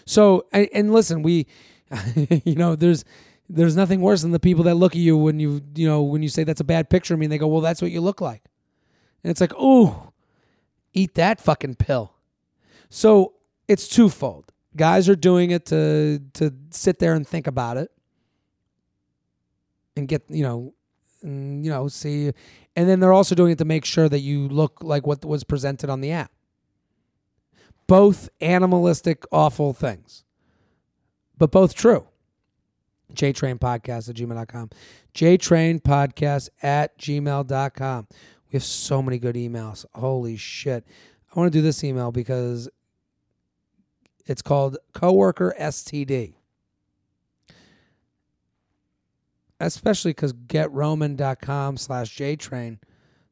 So 0.06 0.46
and, 0.52 0.70
and 0.74 0.94
listen, 0.94 1.24
we 1.24 1.48
you 2.46 2.54
know, 2.54 2.76
there's 2.76 3.04
there's 3.50 3.76
nothing 3.76 4.00
worse 4.00 4.22
than 4.22 4.30
the 4.30 4.40
people 4.40 4.64
that 4.66 4.76
look 4.76 4.94
at 4.94 5.02
you 5.02 5.18
when 5.18 5.40
you 5.40 5.62
you 5.74 5.88
know 5.88 6.04
when 6.04 6.22
you 6.22 6.30
say 6.30 6.44
that's 6.44 6.62
a 6.62 6.64
bad 6.66 6.88
picture 6.92 7.16
of 7.16 7.20
me 7.20 7.26
and 7.26 7.34
they 7.34 7.40
go, 7.40 7.48
"Well, 7.48 7.62
that's 7.62 7.82
what 7.82 7.90
you 7.90 8.00
look 8.00 8.22
like." 8.22 8.44
And 9.24 9.32
it's 9.32 9.42
like, 9.42 9.56
"Ooh, 9.60 10.14
eat 10.94 11.16
that 11.16 11.42
fucking 11.42 11.76
pill." 11.76 12.14
So, 12.90 13.34
it's 13.68 13.88
twofold. 13.88 14.54
Guys 14.76 15.10
are 15.10 15.16
doing 15.16 15.50
it 15.50 15.66
to 15.68 16.20
to 16.34 16.54
sit 16.70 17.00
there 17.00 17.16
and 17.16 17.28
think 17.28 17.48
about 17.48 17.78
it 17.78 17.92
and 19.96 20.08
get, 20.08 20.24
you 20.30 20.44
know, 20.44 20.76
and, 21.24 21.66
you 21.66 21.72
know, 21.72 21.88
see 21.88 22.32
and 22.80 22.88
then 22.88 23.02
they're 23.02 23.12
also 23.12 23.36
doing 23.36 23.52
it 23.52 23.58
to 23.58 23.66
make 23.66 23.84
sure 23.84 24.08
that 24.08 24.22
you 24.22 24.48
look 24.48 24.78
like 24.82 25.06
what 25.06 25.26
was 25.26 25.44
presented 25.44 25.90
on 25.90 26.00
the 26.00 26.14
app. 26.14 26.32
Both 27.88 28.30
animalistic, 28.40 29.26
awful 29.34 29.74
things, 29.74 30.24
but 31.38 31.52
both 31.52 31.76
true. 31.76 32.08
JTrain 33.14 33.60
Podcast 33.60 34.08
at 34.08 34.16
gmail.com. 34.16 34.70
JTrain 35.14 35.82
Podcast 35.82 36.48
at 36.64 36.98
gmail.com. 36.98 38.08
We 38.50 38.56
have 38.56 38.64
so 38.64 39.02
many 39.02 39.20
good 39.20 39.36
emails. 39.36 39.86
Holy 39.94 40.38
shit. 40.38 40.86
I 41.36 41.38
want 41.38 41.52
to 41.52 41.58
do 41.60 41.62
this 41.62 41.84
email 41.84 42.14
because 42.14 42.70
it's 44.26 44.42
called 44.42 44.78
Coworker 44.94 45.54
STD. 45.60 46.36
Especially 49.60 50.12
because 50.12 50.34
getroman.com 50.34 51.78
slash 51.78 52.16
JTrain 52.16 52.80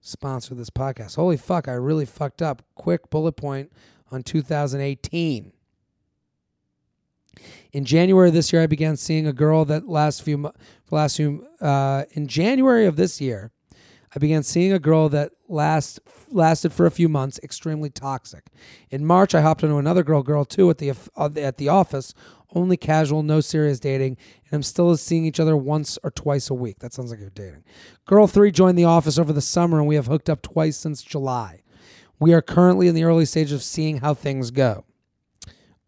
sponsor 0.02 0.56
this 0.56 0.70
podcast. 0.70 1.16
Holy 1.16 1.38
fuck, 1.38 1.68
I 1.68 1.74
really 1.74 2.06
fucked 2.06 2.42
up. 2.42 2.64
Quick 2.76 3.10
bullet 3.10 3.34
point 3.34 3.72
on 4.12 4.24
2018. 4.24 5.52
In 7.72 7.86
January 7.86 8.30
of 8.30 8.34
this 8.34 8.52
year, 8.52 8.64
I 8.64 8.68
began 8.68 8.98
seeing 8.98 9.28
a 9.28 9.34
girl 9.34 9.66
that 9.66 9.88
last 9.88 10.24
few 10.24 10.52
last 10.90 11.18
few 11.18 11.48
uh, 11.62 12.06
in 12.12 12.28
January 12.28 12.86
of 12.86 12.96
this 12.96 13.22
year, 13.22 13.52
I 14.18 14.20
began 14.20 14.42
seeing 14.42 14.74
a 14.74 14.80
girl 14.80 15.10
that 15.10 15.34
last 15.48 16.00
lasted 16.32 16.74
for 16.74 16.88
a 16.88 16.92
few 16.92 17.08
months, 17.08 17.40
extremely 17.44 17.92
toxic. 17.92 18.48
In 18.90 19.06
March, 19.06 19.36
I 19.36 19.42
hopped 19.42 19.62
into 19.62 19.76
another 19.76 20.02
girl, 20.02 20.24
girl 20.24 20.44
two, 20.44 20.72
at 20.72 20.80
the 20.80 20.92
at 21.16 21.58
the 21.58 21.70
office, 21.70 22.16
only 22.56 22.78
casual, 22.78 23.22
no 23.22 23.42
serious 23.42 23.80
dating, 23.80 24.18
and 24.46 24.54
I'm 24.56 24.64
still 24.64 24.98
seeing 24.98 25.24
each 25.24 25.40
other 25.40 25.56
once 25.56 26.00
or 26.04 26.10
twice 26.10 26.50
a 26.50 26.56
week. 26.56 26.80
That 26.80 26.94
sounds 26.94 27.12
like 27.12 27.20
you're 27.20 27.30
dating. 27.30 27.64
Girl 28.08 28.26
three 28.26 28.50
joined 28.50 28.76
the 28.76 28.86
office 28.86 29.20
over 29.20 29.32
the 29.32 29.40
summer, 29.40 29.78
and 29.78 29.88
we 29.88 29.94
have 29.94 30.08
hooked 30.08 30.32
up 30.32 30.42
twice 30.42 30.78
since 30.78 31.04
July. 31.04 31.62
We 32.20 32.34
are 32.34 32.42
currently 32.42 32.88
in 32.88 32.96
the 32.96 33.04
early 33.04 33.26
stage 33.26 33.52
of 33.52 33.62
seeing 33.62 33.98
how 33.98 34.16
things 34.16 34.50
go. 34.50 34.84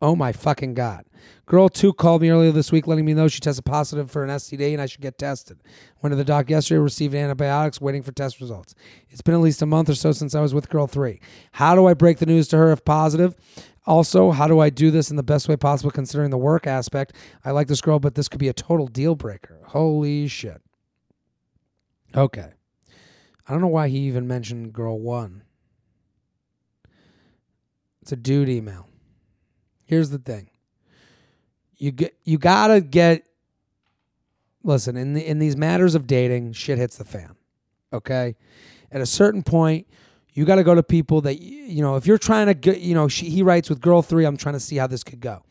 Oh 0.01 0.15
my 0.15 0.31
fucking 0.31 0.75
god. 0.75 1.05
Girl 1.45 1.67
2 1.67 1.93
called 1.93 2.21
me 2.21 2.29
earlier 2.29 2.51
this 2.51 2.71
week 2.71 2.87
letting 2.87 3.03
me 3.03 3.13
know 3.13 3.27
she 3.27 3.41
tested 3.41 3.65
positive 3.65 4.09
for 4.09 4.23
an 4.23 4.29
STD 4.29 4.71
and 4.71 4.81
I 4.81 4.85
should 4.85 5.01
get 5.01 5.17
tested. 5.17 5.59
Went 6.01 6.13
to 6.13 6.15
the 6.15 6.23
doc 6.23 6.49
yesterday, 6.49 6.79
received 6.79 7.13
antibiotics, 7.13 7.81
waiting 7.81 8.01
for 8.01 8.13
test 8.13 8.39
results. 8.39 8.75
It's 9.09 9.21
been 9.21 9.33
at 9.33 9.41
least 9.41 9.61
a 9.61 9.65
month 9.65 9.89
or 9.89 9.95
so 9.95 10.13
since 10.13 10.35
I 10.35 10.41
was 10.41 10.53
with 10.53 10.69
girl 10.69 10.87
3. 10.87 11.19
How 11.53 11.75
do 11.75 11.85
I 11.87 11.93
break 11.93 12.19
the 12.19 12.25
news 12.25 12.47
to 12.49 12.57
her 12.57 12.71
if 12.71 12.85
positive? 12.85 13.35
Also, 13.85 14.31
how 14.31 14.47
do 14.47 14.59
I 14.59 14.69
do 14.69 14.91
this 14.91 15.09
in 15.09 15.17
the 15.17 15.23
best 15.23 15.49
way 15.49 15.57
possible 15.57 15.91
considering 15.91 16.29
the 16.29 16.37
work 16.37 16.65
aspect? 16.67 17.13
I 17.43 17.51
like 17.51 17.67
this 17.67 17.81
girl, 17.81 17.99
but 17.99 18.15
this 18.15 18.29
could 18.29 18.39
be 18.39 18.49
a 18.49 18.53
total 18.53 18.87
deal 18.87 19.15
breaker. 19.15 19.59
Holy 19.65 20.27
shit. 20.27 20.61
Okay. 22.15 22.51
I 23.47 23.51
don't 23.51 23.61
know 23.61 23.67
why 23.67 23.89
he 23.89 23.97
even 23.99 24.27
mentioned 24.27 24.73
girl 24.73 24.99
1. 24.99 25.43
It's 28.01 28.11
a 28.11 28.15
dude 28.15 28.47
email. 28.47 28.88
Here's 29.89 30.11
the 30.11 30.19
thing. 30.19 30.49
You 31.77 31.89
get 31.91 32.15
you 32.23 32.37
gotta 32.37 32.79
get 32.79 33.25
listen 34.63 34.95
in 34.95 35.13
the, 35.13 35.25
in 35.25 35.39
these 35.39 35.57
matters 35.57 35.95
of 35.95 36.05
dating 36.05 36.53
shit 36.53 36.77
hits 36.77 36.97
the 36.97 37.05
fan 37.05 37.35
okay? 37.91 38.35
At 38.91 39.01
a 39.01 39.05
certain 39.05 39.41
point 39.41 39.87
you 40.33 40.45
got 40.45 40.55
to 40.55 40.63
go 40.63 40.75
to 40.75 40.83
people 40.83 41.21
that 41.21 41.41
you 41.41 41.81
know 41.81 41.95
if 41.95 42.05
you're 42.05 42.19
trying 42.19 42.45
to 42.45 42.53
get 42.53 42.81
you 42.81 42.93
know 42.93 43.07
she, 43.07 43.29
he 43.31 43.41
writes 43.41 43.67
with 43.67 43.81
girl 43.81 44.03
3 44.03 44.25
I'm 44.25 44.37
trying 44.37 44.53
to 44.53 44.59
see 44.59 44.75
how 44.75 44.85
this 44.85 45.03
could 45.03 45.21
go. 45.21 45.41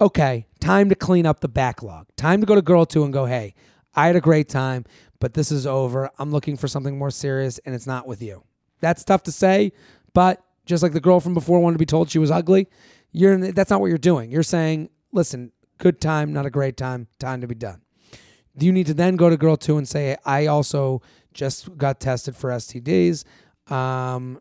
Okay 0.00 0.46
time 0.60 0.88
to 0.88 0.94
clean 0.94 1.26
up 1.26 1.40
the 1.40 1.48
backlog. 1.48 2.06
Time 2.16 2.40
to 2.40 2.46
go 2.46 2.54
to 2.54 2.62
girl 2.62 2.86
2 2.86 3.02
and 3.02 3.12
go 3.12 3.26
hey 3.26 3.54
I 3.94 4.06
had 4.06 4.14
a 4.14 4.20
great 4.20 4.48
time 4.48 4.84
but 5.18 5.34
this 5.34 5.50
is 5.50 5.66
over. 5.66 6.10
I'm 6.18 6.30
looking 6.30 6.56
for 6.56 6.68
something 6.68 6.96
more 6.96 7.10
serious 7.10 7.58
and 7.64 7.74
it's 7.74 7.86
not 7.88 8.06
with 8.06 8.22
you. 8.22 8.44
That's 8.80 9.02
tough 9.04 9.24
to 9.24 9.32
say 9.32 9.72
but 10.12 10.42
just 10.64 10.82
like 10.82 10.92
the 10.92 11.00
girl 11.00 11.20
from 11.20 11.34
before 11.34 11.60
wanted 11.60 11.74
to 11.74 11.78
be 11.78 11.86
told 11.86 12.10
she 12.10 12.18
was 12.18 12.30
ugly 12.30 12.68
you're 13.12 13.52
that's 13.52 13.70
not 13.70 13.80
what 13.80 13.86
you're 13.88 13.98
doing 13.98 14.30
you're 14.30 14.42
saying 14.42 14.90
listen, 15.12 15.52
good 15.78 16.00
time, 16.00 16.32
not 16.32 16.46
a 16.46 16.50
great 16.50 16.76
time, 16.76 17.08
time 17.18 17.40
to 17.40 17.46
be 17.46 17.54
done. 17.54 17.82
You 18.58 18.72
need 18.72 18.86
to 18.86 18.94
then 18.94 19.16
go 19.16 19.30
to 19.30 19.36
girl 19.36 19.56
two 19.56 19.78
and 19.78 19.86
say, 19.88 20.16
I 20.24 20.46
also 20.46 21.02
just 21.32 21.76
got 21.76 22.00
tested 22.00 22.36
for 22.36 22.50
STDs. 22.50 23.24
Um, 23.70 24.40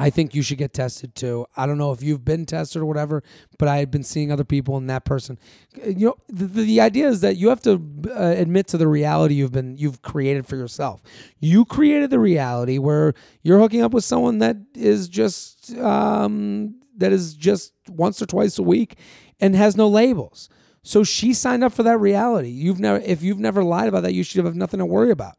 I 0.00 0.08
think 0.08 0.34
you 0.34 0.40
should 0.40 0.56
get 0.56 0.72
tested 0.72 1.14
too. 1.14 1.44
I 1.58 1.66
don't 1.66 1.76
know 1.76 1.92
if 1.92 2.02
you've 2.02 2.24
been 2.24 2.46
tested 2.46 2.80
or 2.80 2.86
whatever, 2.86 3.22
but 3.58 3.68
I 3.68 3.76
had 3.76 3.90
been 3.90 4.02
seeing 4.02 4.32
other 4.32 4.44
people 4.44 4.78
and 4.78 4.88
that 4.88 5.04
person. 5.04 5.38
You 5.84 6.06
know, 6.06 6.14
the, 6.28 6.46
the 6.46 6.80
idea 6.80 7.06
is 7.06 7.20
that 7.20 7.36
you 7.36 7.50
have 7.50 7.60
to 7.62 7.74
uh, 8.08 8.34
admit 8.38 8.66
to 8.68 8.78
the 8.78 8.88
reality 8.88 9.34
you've 9.34 9.52
been 9.52 9.76
you've 9.76 10.00
created 10.00 10.46
for 10.46 10.56
yourself. 10.56 11.02
You 11.38 11.66
created 11.66 12.08
the 12.08 12.18
reality 12.18 12.78
where 12.78 13.12
you're 13.42 13.58
hooking 13.58 13.82
up 13.82 13.92
with 13.92 14.02
someone 14.02 14.38
that 14.38 14.56
is 14.74 15.06
just 15.06 15.76
um, 15.76 16.76
that 16.96 17.12
is 17.12 17.34
just 17.34 17.74
once 17.86 18.22
or 18.22 18.26
twice 18.26 18.58
a 18.58 18.62
week 18.62 18.96
and 19.38 19.54
has 19.54 19.76
no 19.76 19.86
labels. 19.86 20.48
So 20.82 21.04
she 21.04 21.34
signed 21.34 21.62
up 21.62 21.74
for 21.74 21.82
that 21.82 21.98
reality. 21.98 22.48
You've 22.48 22.80
never 22.80 23.00
if 23.00 23.22
you've 23.22 23.38
never 23.38 23.62
lied 23.62 23.88
about 23.88 24.04
that, 24.04 24.14
you 24.14 24.22
should 24.22 24.42
have 24.46 24.56
nothing 24.56 24.78
to 24.78 24.86
worry 24.86 25.10
about. 25.10 25.34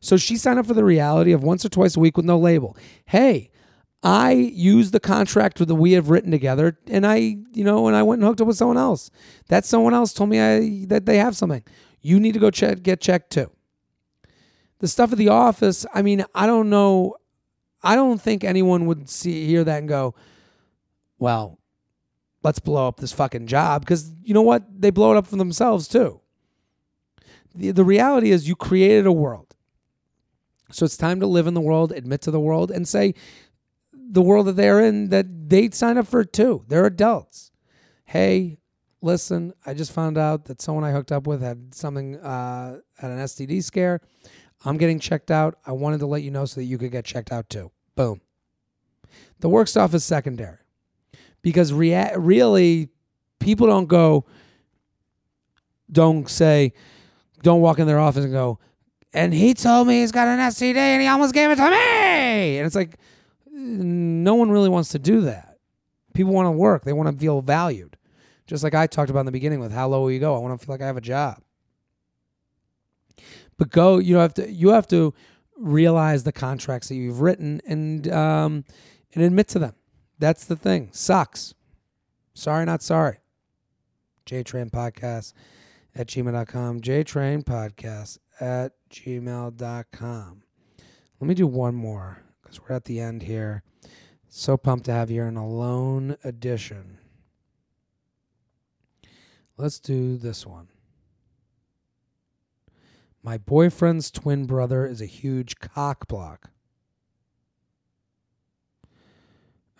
So 0.00 0.16
she 0.16 0.38
signed 0.38 0.58
up 0.58 0.64
for 0.64 0.72
the 0.72 0.84
reality 0.84 1.32
of 1.32 1.42
once 1.42 1.66
or 1.66 1.68
twice 1.68 1.98
a 1.98 2.00
week 2.00 2.16
with 2.16 2.24
no 2.24 2.38
label. 2.38 2.78
Hey, 3.04 3.50
I 4.06 4.30
used 4.30 4.92
the 4.92 5.00
contract 5.00 5.58
that 5.58 5.74
we 5.74 5.92
have 5.92 6.10
written 6.10 6.30
together, 6.30 6.78
and 6.86 7.04
I, 7.04 7.16
you 7.52 7.64
know, 7.64 7.88
and 7.88 7.96
I 7.96 8.04
went 8.04 8.20
and 8.20 8.28
hooked 8.28 8.40
up 8.40 8.46
with 8.46 8.56
someone 8.56 8.76
else. 8.76 9.10
That 9.48 9.64
someone 9.64 9.94
else 9.94 10.12
told 10.12 10.30
me 10.30 10.40
I, 10.40 10.84
that 10.86 11.06
they 11.06 11.16
have 11.16 11.36
something. 11.36 11.64
You 12.02 12.20
need 12.20 12.34
to 12.34 12.38
go 12.38 12.52
check, 12.52 12.84
get 12.84 13.00
checked 13.00 13.30
too. 13.30 13.50
The 14.78 14.86
stuff 14.86 15.10
at 15.10 15.18
the 15.18 15.30
office. 15.30 15.84
I 15.92 16.02
mean, 16.02 16.24
I 16.36 16.46
don't 16.46 16.70
know. 16.70 17.16
I 17.82 17.96
don't 17.96 18.22
think 18.22 18.44
anyone 18.44 18.86
would 18.86 19.10
see 19.10 19.44
hear 19.44 19.64
that 19.64 19.78
and 19.78 19.88
go, 19.88 20.14
well, 21.18 21.58
let's 22.44 22.60
blow 22.60 22.86
up 22.86 23.00
this 23.00 23.12
fucking 23.12 23.48
job 23.48 23.80
because 23.80 24.12
you 24.22 24.34
know 24.34 24.42
what? 24.42 24.62
They 24.80 24.90
blow 24.90 25.10
it 25.10 25.16
up 25.16 25.26
for 25.26 25.34
themselves 25.34 25.88
too. 25.88 26.20
The, 27.56 27.72
the 27.72 27.84
reality 27.84 28.30
is 28.30 28.48
you 28.48 28.54
created 28.54 29.04
a 29.04 29.10
world. 29.10 29.56
So 30.70 30.84
it's 30.84 30.96
time 30.96 31.20
to 31.20 31.26
live 31.26 31.46
in 31.46 31.54
the 31.54 31.60
world, 31.60 31.92
admit 31.92 32.20
to 32.22 32.30
the 32.30 32.40
world, 32.40 32.70
and 32.70 32.86
say 32.86 33.14
the 34.16 34.22
world 34.22 34.46
that 34.46 34.56
they're 34.56 34.80
in 34.80 35.10
that 35.10 35.50
they'd 35.50 35.74
sign 35.74 35.98
up 35.98 36.06
for 36.06 36.24
too. 36.24 36.64
They're 36.68 36.86
adults. 36.86 37.52
Hey, 38.06 38.56
listen, 39.02 39.52
I 39.66 39.74
just 39.74 39.92
found 39.92 40.16
out 40.16 40.46
that 40.46 40.62
someone 40.62 40.84
I 40.84 40.92
hooked 40.92 41.12
up 41.12 41.26
with 41.26 41.42
had 41.42 41.74
something 41.74 42.16
uh, 42.16 42.78
had 42.96 43.10
an 43.10 43.18
STD 43.18 43.62
scare. 43.62 44.00
I'm 44.64 44.78
getting 44.78 44.98
checked 45.00 45.30
out. 45.30 45.58
I 45.66 45.72
wanted 45.72 46.00
to 46.00 46.06
let 46.06 46.22
you 46.22 46.30
know 46.30 46.46
so 46.46 46.62
that 46.62 46.64
you 46.64 46.78
could 46.78 46.92
get 46.92 47.04
checked 47.04 47.30
out 47.30 47.50
too. 47.50 47.70
Boom. 47.94 48.22
The 49.40 49.50
work 49.50 49.68
stuff 49.68 49.92
is 49.92 50.02
secondary 50.02 50.60
because 51.42 51.74
rea- 51.74 52.14
really 52.16 52.88
people 53.38 53.66
don't 53.66 53.86
go 53.86 54.24
don't 55.92 56.26
say 56.30 56.72
don't 57.42 57.60
walk 57.60 57.78
in 57.78 57.86
their 57.86 58.00
office 58.00 58.24
and 58.24 58.32
go 58.32 58.58
and 59.12 59.34
he 59.34 59.52
told 59.52 59.86
me 59.86 60.00
he's 60.00 60.10
got 60.10 60.26
an 60.26 60.38
STD 60.38 60.74
and 60.74 61.02
he 61.02 61.06
almost 61.06 61.34
gave 61.34 61.50
it 61.50 61.56
to 61.56 61.70
me 61.70 62.56
and 62.56 62.66
it's 62.66 62.74
like 62.74 62.98
no 63.66 64.34
one 64.34 64.50
really 64.50 64.68
wants 64.68 64.90
to 64.90 64.98
do 64.98 65.22
that 65.22 65.58
people 66.14 66.32
want 66.32 66.46
to 66.46 66.50
work 66.50 66.84
they 66.84 66.92
want 66.92 67.10
to 67.10 67.18
feel 67.18 67.40
valued 67.40 67.96
just 68.46 68.62
like 68.62 68.74
I 68.74 68.86
talked 68.86 69.10
about 69.10 69.20
in 69.20 69.26
the 69.26 69.32
beginning 69.32 69.60
with 69.60 69.72
how 69.72 69.88
low 69.88 70.02
will 70.02 70.10
you 70.10 70.20
go 70.20 70.34
I 70.36 70.38
want 70.38 70.58
to 70.58 70.64
feel 70.64 70.72
like 70.74 70.82
I 70.82 70.86
have 70.86 70.96
a 70.96 71.02
job 71.02 71.42
but 73.58 73.70
go 73.70 73.98
you 73.98 74.16
have 74.16 74.34
to 74.34 74.50
you 74.50 74.70
have 74.70 74.86
to 74.88 75.14
realize 75.56 76.22
the 76.22 76.32
contracts 76.32 76.88
that 76.88 76.96
you've 76.96 77.20
written 77.20 77.60
and 77.66 78.10
um, 78.12 78.64
and 79.14 79.24
admit 79.24 79.48
to 79.48 79.58
them 79.58 79.74
that's 80.18 80.44
the 80.44 80.56
thing. 80.56 80.88
Sucks. 80.92 81.54
Sorry, 82.34 82.64
not 82.64 82.82
sorry. 82.82 83.18
JTrain 84.26 84.70
Podcast 84.70 85.34
at 85.94 86.08
gmail.com. 86.08 86.80
JTrain 86.80 87.44
Podcast 87.44 88.18
at 88.40 88.72
gmail.com. 88.90 90.42
Let 91.20 91.28
me 91.28 91.34
do 91.34 91.46
one 91.46 91.74
more 91.74 92.22
because 92.56 92.68
we're 92.68 92.76
at 92.76 92.84
the 92.84 93.00
end 93.00 93.22
here. 93.22 93.62
So 94.28 94.56
pumped 94.56 94.86
to 94.86 94.92
have 94.92 95.10
you 95.10 95.22
in 95.22 95.36
a 95.36 95.46
lone 95.46 96.16
edition. 96.24 96.98
Let's 99.56 99.78
do 99.78 100.16
this 100.16 100.46
one. 100.46 100.68
My 103.22 103.38
boyfriend's 103.38 104.10
twin 104.10 104.46
brother 104.46 104.86
is 104.86 105.00
a 105.00 105.06
huge 105.06 105.58
cock 105.58 106.06
block. 106.06 106.50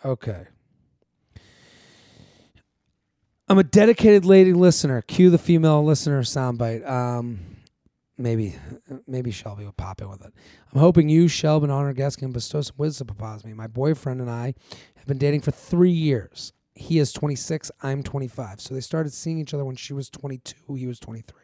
Okay. 0.04 0.46
I'm 3.48 3.58
a 3.58 3.64
dedicated 3.64 4.24
lady 4.24 4.52
listener. 4.52 5.02
Cue 5.02 5.30
the 5.30 5.38
female 5.38 5.84
listener 5.84 6.22
soundbite. 6.22 6.88
Um, 6.88 7.55
maybe, 8.18 8.54
maybe 9.06 9.30
Shelby 9.30 9.64
will 9.64 9.72
pop 9.72 10.00
in 10.00 10.08
with 10.08 10.24
it. 10.24 10.32
I'm 10.72 10.80
hoping 10.80 11.08
you, 11.08 11.28
Shelby, 11.28 11.64
and 11.64 11.72
honor 11.72 11.92
guest 11.92 12.18
can 12.18 12.32
bestow 12.32 12.60
some 12.60 12.76
wisdom 12.78 13.08
upon 13.10 13.40
me. 13.44 13.52
My 13.52 13.66
boyfriend 13.66 14.20
and 14.20 14.30
I 14.30 14.54
have 14.96 15.06
been 15.06 15.18
dating 15.18 15.42
for 15.42 15.50
three 15.50 15.90
years. 15.90 16.52
He 16.74 16.98
is 16.98 17.12
26. 17.12 17.70
I'm 17.82 18.02
25. 18.02 18.60
So 18.60 18.74
they 18.74 18.80
started 18.80 19.12
seeing 19.12 19.38
each 19.38 19.54
other 19.54 19.64
when 19.64 19.76
she 19.76 19.92
was 19.92 20.10
22. 20.10 20.74
He 20.74 20.86
was 20.86 20.98
23. 20.98 21.42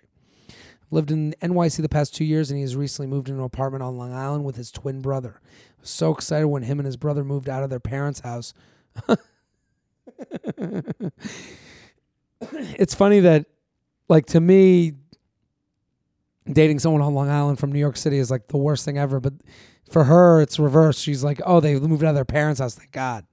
Lived 0.91 1.11
in 1.11 1.35
NYC 1.41 1.81
the 1.81 1.89
past 1.89 2.15
two 2.15 2.25
years, 2.25 2.51
and 2.51 2.59
he 2.59 2.63
has 2.63 2.77
recently 2.77 3.07
moved 3.07 3.31
into 3.31 3.41
an 3.41 3.47
apartment 3.47 3.83
on 3.83 3.97
Long 3.97 4.13
Island 4.13 4.45
with 4.45 4.57
his 4.57 4.71
twin 4.71 5.01
brother. 5.01 5.41
I 5.43 5.81
was 5.81 5.89
so 5.89 6.13
excited 6.13 6.49
when 6.49 6.65
him 6.65 6.79
and 6.79 6.87
his 6.87 6.99
brother 6.99 7.25
moved 7.25 7.49
out 7.49 7.63
of 7.63 7.71
their 7.71 7.81
parents' 7.81 8.21
house. 8.21 8.53
it's 12.51 12.95
funny 12.95 13.21
that, 13.21 13.47
like, 14.11 14.27
to 14.27 14.41
me, 14.41 14.93
dating 16.51 16.79
someone 16.79 17.03
on 17.03 17.15
Long 17.15 17.29
Island 17.29 17.59
from 17.59 17.73
New 17.73 17.79
York 17.79 17.97
City 17.97 18.19
is 18.19 18.31
like 18.31 18.49
the 18.49 18.57
worst 18.57 18.85
thing 18.85 18.99
ever. 18.99 19.21
But 19.21 19.35
for 19.91 20.05
her, 20.05 20.41
it's 20.41 20.59
reversed. 20.59 21.01
She's 21.01 21.23
like, 21.23 21.41
oh, 21.45 21.61
they 21.61 21.79
moved 21.79 22.05
out 22.05 22.11
of 22.11 22.15
their 22.15 22.25
parents' 22.25 22.61
house. 22.61 22.75
Thank 22.75 22.93
God 22.93 23.27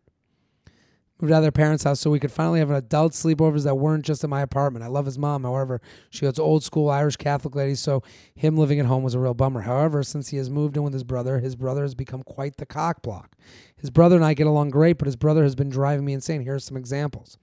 moved 1.20 1.34
out 1.34 1.38
of 1.38 1.44
their 1.44 1.52
parents' 1.52 1.84
house 1.84 2.00
so 2.00 2.10
we 2.10 2.20
could 2.20 2.32
finally 2.32 2.60
have 2.60 2.70
an 2.70 2.76
adult 2.76 3.14
sleepovers 3.14 3.64
that 3.64 3.76
weren't 3.76 4.06
just 4.06 4.24
in 4.24 4.30
my 4.30 4.42
apartment. 4.42 4.86
I 4.86 4.88
love 4.88 5.06
his 5.06 5.18
mom, 5.18 5.44
however, 5.44 5.82
she 6.10 6.22
goes 6.22 6.40
old 6.40 6.64
school 6.64 6.90
Irish 6.90 7.18
Catholic 7.18 7.56
lady, 7.56 7.76
so 7.76 8.04
him 8.36 8.58
living 8.58 8.80
at 8.80 8.86
home 8.86 9.04
was 9.04 9.14
a 9.14 9.20
real 9.20 9.34
bummer. 9.34 9.62
However, 9.62 10.04
since 10.04 10.30
he 10.30 10.38
has 10.38 10.50
moved 10.50 10.78
in 10.78 10.84
with 10.84 10.94
his 10.94 11.04
brother, 11.04 11.40
his 11.40 11.56
brother 11.56 11.84
has 11.84 11.96
become 11.96 12.24
quite 12.24 12.58
the 12.58 12.66
cockblock. 12.66 13.28
His 13.76 13.90
brother 13.90 14.16
and 14.16 14.26
I 14.26 14.34
get 14.34 14.48
along 14.48 14.70
great, 14.70 14.98
but 14.98 15.08
his 15.08 15.16
brother 15.16 15.44
has 15.44 15.56
been 15.56 15.70
driving 15.70 16.06
me 16.06 16.14
insane. 16.14 16.42
Here 16.42 16.56
are 16.56 16.60
some 16.60 16.78
examples. 16.78 17.38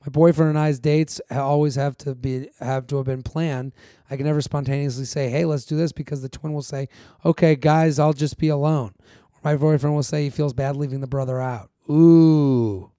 My 0.00 0.10
boyfriend 0.10 0.50
and 0.50 0.58
I's 0.58 0.78
dates 0.78 1.20
always 1.30 1.74
have 1.74 1.96
to 1.98 2.14
be 2.14 2.48
have 2.60 2.86
to 2.86 2.96
have 2.96 3.06
been 3.06 3.22
planned. 3.22 3.74
I 4.08 4.16
can 4.16 4.24
never 4.24 4.40
spontaneously 4.40 5.04
say, 5.04 5.28
"Hey, 5.28 5.44
let's 5.44 5.64
do 5.64 5.76
this," 5.76 5.92
because 5.92 6.22
the 6.22 6.28
twin 6.28 6.52
will 6.52 6.62
say, 6.62 6.88
"Okay, 7.24 7.56
guys, 7.56 7.98
I'll 7.98 8.12
just 8.12 8.38
be 8.38 8.48
alone." 8.48 8.94
Or 9.32 9.40
my 9.44 9.56
boyfriend 9.56 9.94
will 9.94 10.02
say 10.02 10.24
he 10.24 10.30
feels 10.30 10.52
bad 10.52 10.76
leaving 10.76 11.00
the 11.00 11.06
brother 11.06 11.40
out. 11.40 11.70
Ooh. 11.90 12.90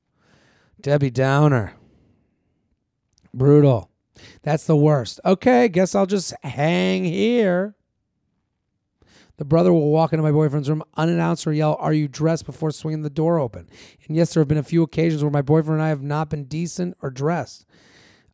Debbie 0.82 1.10
Downer. 1.10 1.74
Brutal. 3.34 3.90
That's 4.44 4.66
the 4.66 4.76
worst. 4.76 5.20
Okay, 5.26 5.68
guess 5.68 5.96
I'll 5.96 6.06
just 6.06 6.34
hang 6.44 7.06
here. 7.06 7.76
The 9.38 9.46
brother 9.46 9.72
will 9.72 9.90
walk 9.90 10.12
into 10.12 10.24
my 10.24 10.32
boyfriend's 10.32 10.70
room 10.70 10.84
unannounced 10.98 11.48
or 11.48 11.54
yell, 11.54 11.78
Are 11.80 11.94
you 11.94 12.10
dressed 12.10 12.46
before 12.46 12.72
swinging 12.72 13.04
the 13.04 13.10
door 13.10 13.40
open? 13.40 13.70
And 14.06 14.18
yes, 14.18 14.34
there 14.34 14.42
have 14.42 14.50
been 14.50 14.58
a 14.58 14.64
few 14.64 14.84
occasions 14.84 15.24
where 15.24 15.32
my 15.32 15.42
boyfriend 15.42 15.80
and 15.80 15.86
I 15.86 15.90
have 15.90 16.02
not 16.02 16.30
been 16.30 16.44
decent 16.44 16.98
or 17.02 17.10
dressed. 17.10 17.66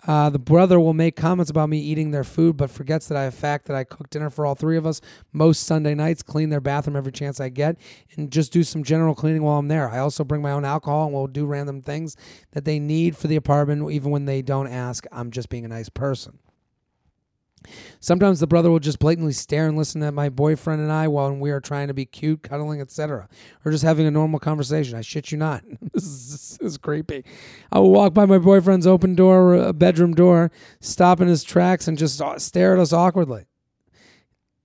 Uh, 0.07 0.29
the 0.29 0.39
brother 0.39 0.79
will 0.79 0.93
make 0.93 1.15
comments 1.15 1.49
about 1.49 1.67
me 1.67 1.79
eating 1.79 2.11
their 2.11 2.23
food, 2.23 2.55
but 2.57 2.69
forgets 2.69 3.07
that 3.07 3.17
I 3.17 3.23
have 3.23 3.33
fact 3.33 3.65
that 3.65 3.75
I 3.75 3.83
cook 3.83 4.09
dinner 4.09 4.29
for 4.29 4.45
all 4.45 4.53
three 4.53 4.77
of 4.77 4.85
us 4.85 5.01
most 5.33 5.63
Sunday 5.63 5.95
nights, 5.95 6.21
clean 6.21 6.49
their 6.49 6.61
bathroom 6.61 6.95
every 6.95 7.11
chance 7.11 7.39
I 7.39 7.49
get, 7.49 7.77
and 8.15 8.31
just 8.31 8.53
do 8.53 8.63
some 8.63 8.83
general 8.83 9.15
cleaning 9.15 9.41
while 9.41 9.57
I'm 9.57 9.67
there. 9.67 9.89
I 9.89 9.99
also 9.99 10.23
bring 10.23 10.41
my 10.41 10.51
own 10.51 10.63
alcohol 10.63 11.05
and 11.05 11.13
will 11.13 11.27
do 11.27 11.45
random 11.45 11.81
things 11.81 12.15
that 12.51 12.65
they 12.65 12.79
need 12.79 13.17
for 13.17 13.27
the 13.27 13.35
apartment, 13.35 13.91
even 13.91 14.11
when 14.11 14.25
they 14.25 14.41
don't 14.41 14.67
ask. 14.67 15.05
I'm 15.11 15.31
just 15.31 15.49
being 15.49 15.65
a 15.65 15.69
nice 15.69 15.89
person. 15.89 16.37
Sometimes 17.99 18.39
the 18.39 18.47
brother 18.47 18.71
will 18.71 18.79
just 18.79 18.99
blatantly 18.99 19.33
stare 19.33 19.67
and 19.67 19.77
listen 19.77 20.03
at 20.03 20.13
my 20.13 20.29
boyfriend 20.29 20.81
and 20.81 20.91
I 20.91 21.07
while 21.07 21.31
we 21.33 21.51
are 21.51 21.59
trying 21.59 21.87
to 21.87 21.93
be 21.93 22.05
cute, 22.05 22.43
cuddling, 22.43 22.81
etc., 22.81 23.27
or 23.63 23.71
just 23.71 23.83
having 23.83 24.05
a 24.05 24.11
normal 24.11 24.39
conversation. 24.39 24.97
I 24.97 25.01
shit 25.01 25.31
you 25.31 25.37
not. 25.37 25.63
this, 25.93 26.03
is, 26.03 26.57
this 26.59 26.71
is 26.71 26.77
creepy. 26.77 27.23
I 27.71 27.79
will 27.79 27.91
walk 27.91 28.13
by 28.13 28.25
my 28.25 28.37
boyfriend's 28.37 28.87
open 28.87 29.15
door, 29.15 29.55
uh, 29.55 29.73
bedroom 29.73 30.13
door, 30.13 30.51
stop 30.79 31.21
in 31.21 31.27
his 31.27 31.43
tracks, 31.43 31.87
and 31.87 31.97
just 31.97 32.21
uh, 32.21 32.39
stare 32.39 32.73
at 32.73 32.79
us 32.79 32.93
awkwardly. 32.93 33.45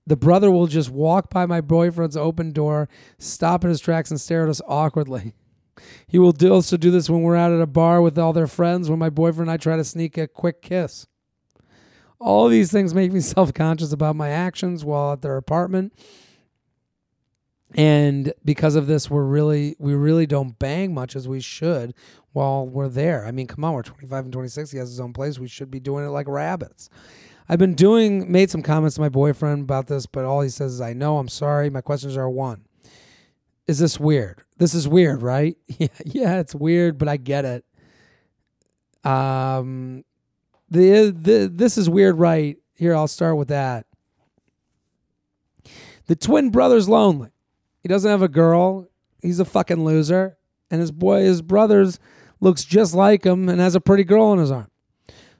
The 0.07 0.17
brother 0.17 0.49
will 0.49 0.67
just 0.67 0.89
walk 0.89 1.29
by 1.29 1.45
my 1.45 1.61
boyfriend's 1.61 2.17
open 2.17 2.51
door, 2.51 2.89
stop 3.17 3.63
in 3.63 3.69
his 3.69 3.79
tracks, 3.79 4.11
and 4.11 4.19
stare 4.19 4.43
at 4.43 4.49
us 4.49 4.61
awkwardly. 4.67 5.33
He 6.05 6.19
will 6.19 6.35
also 6.51 6.77
do 6.77 6.91
this 6.91 7.09
when 7.09 7.21
we're 7.21 7.37
out 7.37 7.53
at 7.53 7.61
a 7.61 7.65
bar 7.65 8.01
with 8.01 8.19
all 8.19 8.33
their 8.33 8.45
friends 8.45 8.89
when 8.89 8.99
my 8.99 9.09
boyfriend 9.09 9.49
and 9.49 9.51
I 9.51 9.57
try 9.57 9.77
to 9.77 9.83
sneak 9.83 10.17
a 10.17 10.27
quick 10.27 10.61
kiss. 10.61 11.07
All 12.21 12.47
these 12.47 12.71
things 12.71 12.93
make 12.93 13.11
me 13.11 13.19
self 13.35 13.53
conscious 13.53 13.91
about 13.91 14.15
my 14.15 14.29
actions 14.29 14.85
while 14.85 15.13
at 15.13 15.21
their 15.21 15.37
apartment. 15.37 15.93
And 17.73 18.33
because 18.43 18.75
of 18.75 18.87
this, 18.87 19.09
we're 19.09 19.23
really 19.23 19.75
we 19.79 19.93
really 19.93 20.25
don't 20.25 20.57
bang 20.59 20.93
much 20.93 21.15
as 21.15 21.27
we 21.27 21.39
should 21.39 21.93
while 22.33 22.65
we're 22.65 22.89
there. 22.89 23.25
I 23.25 23.31
mean, 23.31 23.47
come 23.47 23.63
on, 23.63 23.73
we're 23.73 23.81
25 23.81 24.25
and 24.25 24.33
26. 24.33 24.71
He 24.71 24.77
has 24.77 24.89
his 24.89 24.99
own 24.99 25.13
place. 25.13 25.39
We 25.39 25.47
should 25.47 25.71
be 25.71 25.79
doing 25.79 26.05
it 26.05 26.09
like 26.09 26.27
rabbits. 26.27 26.89
I've 27.47 27.59
been 27.59 27.73
doing 27.75 28.31
made 28.31 28.49
some 28.49 28.61
comments 28.61 28.95
to 28.95 29.01
my 29.01 29.09
boyfriend 29.09 29.63
about 29.63 29.87
this, 29.87 30.05
but 30.05 30.25
all 30.25 30.41
he 30.41 30.49
says 30.49 30.73
is, 30.73 30.81
"I 30.81 30.93
know, 30.93 31.17
I'm 31.17 31.27
sorry. 31.27 31.69
My 31.69 31.81
questions 31.81 32.17
are 32.17 32.29
one: 32.29 32.65
Is 33.67 33.79
this 33.79 33.99
weird? 33.99 34.41
This 34.57 34.73
is 34.73 34.87
weird, 34.87 35.21
right? 35.21 35.57
Yeah, 35.79 35.87
yeah, 36.05 36.39
it's 36.39 36.53
weird, 36.53 36.97
but 36.97 37.07
I 37.07 37.17
get 37.17 37.45
it. 37.45 37.65
Um, 39.03 40.03
the, 40.71 41.11
the 41.11 41.51
this 41.53 41.77
is 41.77 41.89
weird, 41.89 42.17
right? 42.17 42.57
Here, 42.75 42.95
I'll 42.95 43.07
start 43.07 43.37
with 43.37 43.49
that. 43.49 43.85
The 46.07 46.15
twin 46.15 46.49
brother's 46.49 46.89
lonely. 46.89 47.29
He 47.81 47.87
doesn't 47.87 48.09
have 48.09 48.21
a 48.21 48.27
girl. 48.27 48.87
He's 49.21 49.39
a 49.39 49.45
fucking 49.45 49.83
loser. 49.83 50.37
And 50.69 50.81
his 50.81 50.91
boy, 50.91 51.21
his 51.21 51.41
brother's 51.41 51.99
looks 52.39 52.63
just 52.63 52.93
like 52.93 53.23
him 53.25 53.49
and 53.49 53.59
has 53.59 53.75
a 53.75 53.81
pretty 53.81 54.03
girl 54.03 54.25
on 54.25 54.39
his 54.39 54.51
arm. 54.51 54.69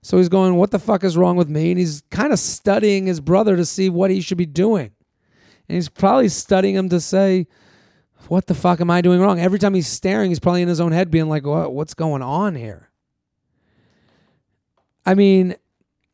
So 0.04 0.18
he's 0.18 0.30
going, 0.30 0.56
What 0.56 0.72
the 0.72 0.80
fuck 0.80 1.04
is 1.04 1.18
wrong 1.18 1.38
with 1.38 1.50
me? 1.50 1.72
And 1.72 1.80
he's 1.80 2.04
kind 2.12 2.34
of 2.34 2.40
studying 2.40 3.06
his 3.06 3.20
brother 3.20 3.56
to 3.56 3.66
see 3.66 3.90
what 3.90 4.12
he 4.12 4.22
should 4.22 4.38
be 4.38 4.46
doing. 4.46 4.92
And 5.68 5.76
he's 5.76 5.90
probably 5.90 6.28
studying 6.30 6.76
him 6.76 6.90
to 6.90 7.00
say, 7.00 7.48
What 8.28 8.48
the 8.48 8.54
fuck 8.54 8.82
am 8.82 8.90
I 8.90 9.02
doing 9.02 9.22
wrong? 9.22 9.40
Every 9.40 9.60
time 9.60 9.74
he's 9.74 9.88
staring, 9.88 10.30
he's 10.32 10.40
probably 10.40 10.62
in 10.62 10.68
his 10.68 10.82
own 10.82 10.92
head 10.92 11.12
being 11.12 11.30
like, 11.30 11.46
what, 11.46 11.74
What's 11.74 11.94
going 11.94 12.22
on 12.22 12.56
here? 12.56 12.91
I 15.06 15.16
mean, 15.16 15.56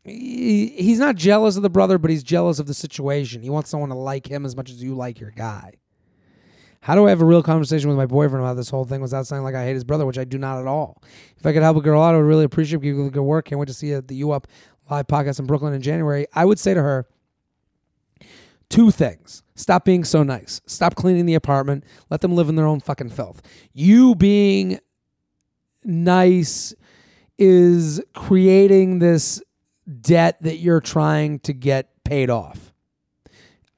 he, 0.04 0.68
he's 0.68 1.00
not 1.00 1.16
jealous 1.16 1.58
of 1.58 1.64
the 1.64 1.70
brother, 1.70 1.98
but 1.98 2.10
he's 2.10 2.24
jealous 2.24 2.60
of 2.60 2.68
the 2.68 2.74
situation. 2.74 3.42
He 3.42 3.50
wants 3.50 3.70
someone 3.70 3.90
to 3.90 3.96
like 3.96 4.30
him 4.30 4.46
as 4.46 4.56
much 4.56 4.70
as 4.70 4.82
you 4.82 4.96
like 4.96 5.20
your 5.20 5.32
guy. 5.32 5.74
How 6.80 6.96
do 6.96 7.06
I 7.06 7.10
have 7.10 7.22
a 7.22 7.26
real 7.26 7.44
conversation 7.44 7.90
with 7.90 7.98
my 7.98 8.06
boyfriend 8.06 8.46
about 8.46 8.56
this 8.56 8.70
whole 8.70 8.86
thing 8.86 9.02
without 9.02 9.28
sounding 9.28 9.44
like 9.44 9.56
I 9.56 9.66
hate 9.66 9.74
his 9.74 9.84
brother, 9.84 10.06
which 10.06 10.18
I 10.18 10.24
do 10.24 10.38
not 10.38 10.60
at 10.60 10.68
all? 10.68 11.02
If 11.38 11.46
I 11.46 11.52
could 11.52 11.64
help 11.64 11.76
a 11.76 11.82
girl 11.82 12.02
out, 12.02 12.14
I 12.14 12.18
would 12.18 12.24
really 12.24 12.46
appreciate 12.46 12.84
it. 12.84 13.12
Good 13.12 13.20
work. 13.20 13.46
Can't 13.46 13.60
wait 13.60 13.68
to 13.68 13.74
see 13.74 13.88
you 13.88 13.98
at 13.98 14.08
the 14.08 14.16
U 14.16 14.32
Up 14.32 14.48
live 14.90 15.08
podcast 15.08 15.40
in 15.40 15.48
Brooklyn 15.48 15.74
in 15.74 15.82
January. 15.82 16.28
I 16.34 16.46
would 16.46 16.60
say 16.60 16.74
to 16.74 16.82
her 16.82 17.08
two 18.70 18.92
things. 18.92 19.44
Stop 19.56 19.84
being 19.86 20.04
so 20.04 20.24
nice. 20.24 20.62
Stop 20.66 20.96
cleaning 20.96 21.26
the 21.26 21.36
apartment. 21.36 21.84
Let 22.10 22.22
them 22.22 22.36
live 22.36 22.48
in 22.48 22.56
their 22.56 22.68
own 22.68 22.80
fucking 22.80 23.10
filth. 23.10 23.42
You 23.74 24.16
being 24.16 24.80
nice 25.84 26.74
is 27.38 28.02
creating 28.14 29.00
this 29.00 29.42
debt 30.02 30.38
that 30.42 30.58
you're 30.58 30.82
trying 30.82 31.40
to 31.40 31.54
get 31.54 31.90
paid 32.04 32.30
off. 32.30 32.74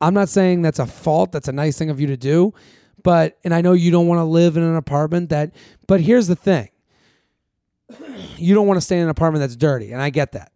I'm 0.02 0.14
not 0.14 0.30
saying 0.30 0.62
that's 0.62 0.80
a 0.80 0.86
fault, 0.86 1.32
that's 1.32 1.48
a 1.48 1.54
nice 1.54 1.78
thing 1.78 1.90
of 1.90 2.00
you 2.00 2.08
to 2.08 2.18
do, 2.18 2.54
but 3.04 3.38
and 3.44 3.54
I 3.54 3.62
know 3.62 3.74
you 3.74 3.92
don't 3.92 4.08
want 4.08 4.20
to 4.20 4.24
live 4.24 4.56
in 4.56 4.64
an 4.64 4.76
apartment 4.76 5.30
that 5.30 5.54
but 5.88 6.02
here's 6.02 6.28
the 6.28 6.36
thing. 6.36 6.70
You 8.38 8.54
don't 8.54 8.68
want 8.68 8.78
to 8.78 8.82
stay 8.82 8.98
in 8.98 9.04
an 9.04 9.10
apartment 9.10 9.42
that's 9.42 9.56
dirty, 9.56 9.92
and 9.92 10.02
I 10.02 10.10
get 10.10 10.34
that. 10.34 10.52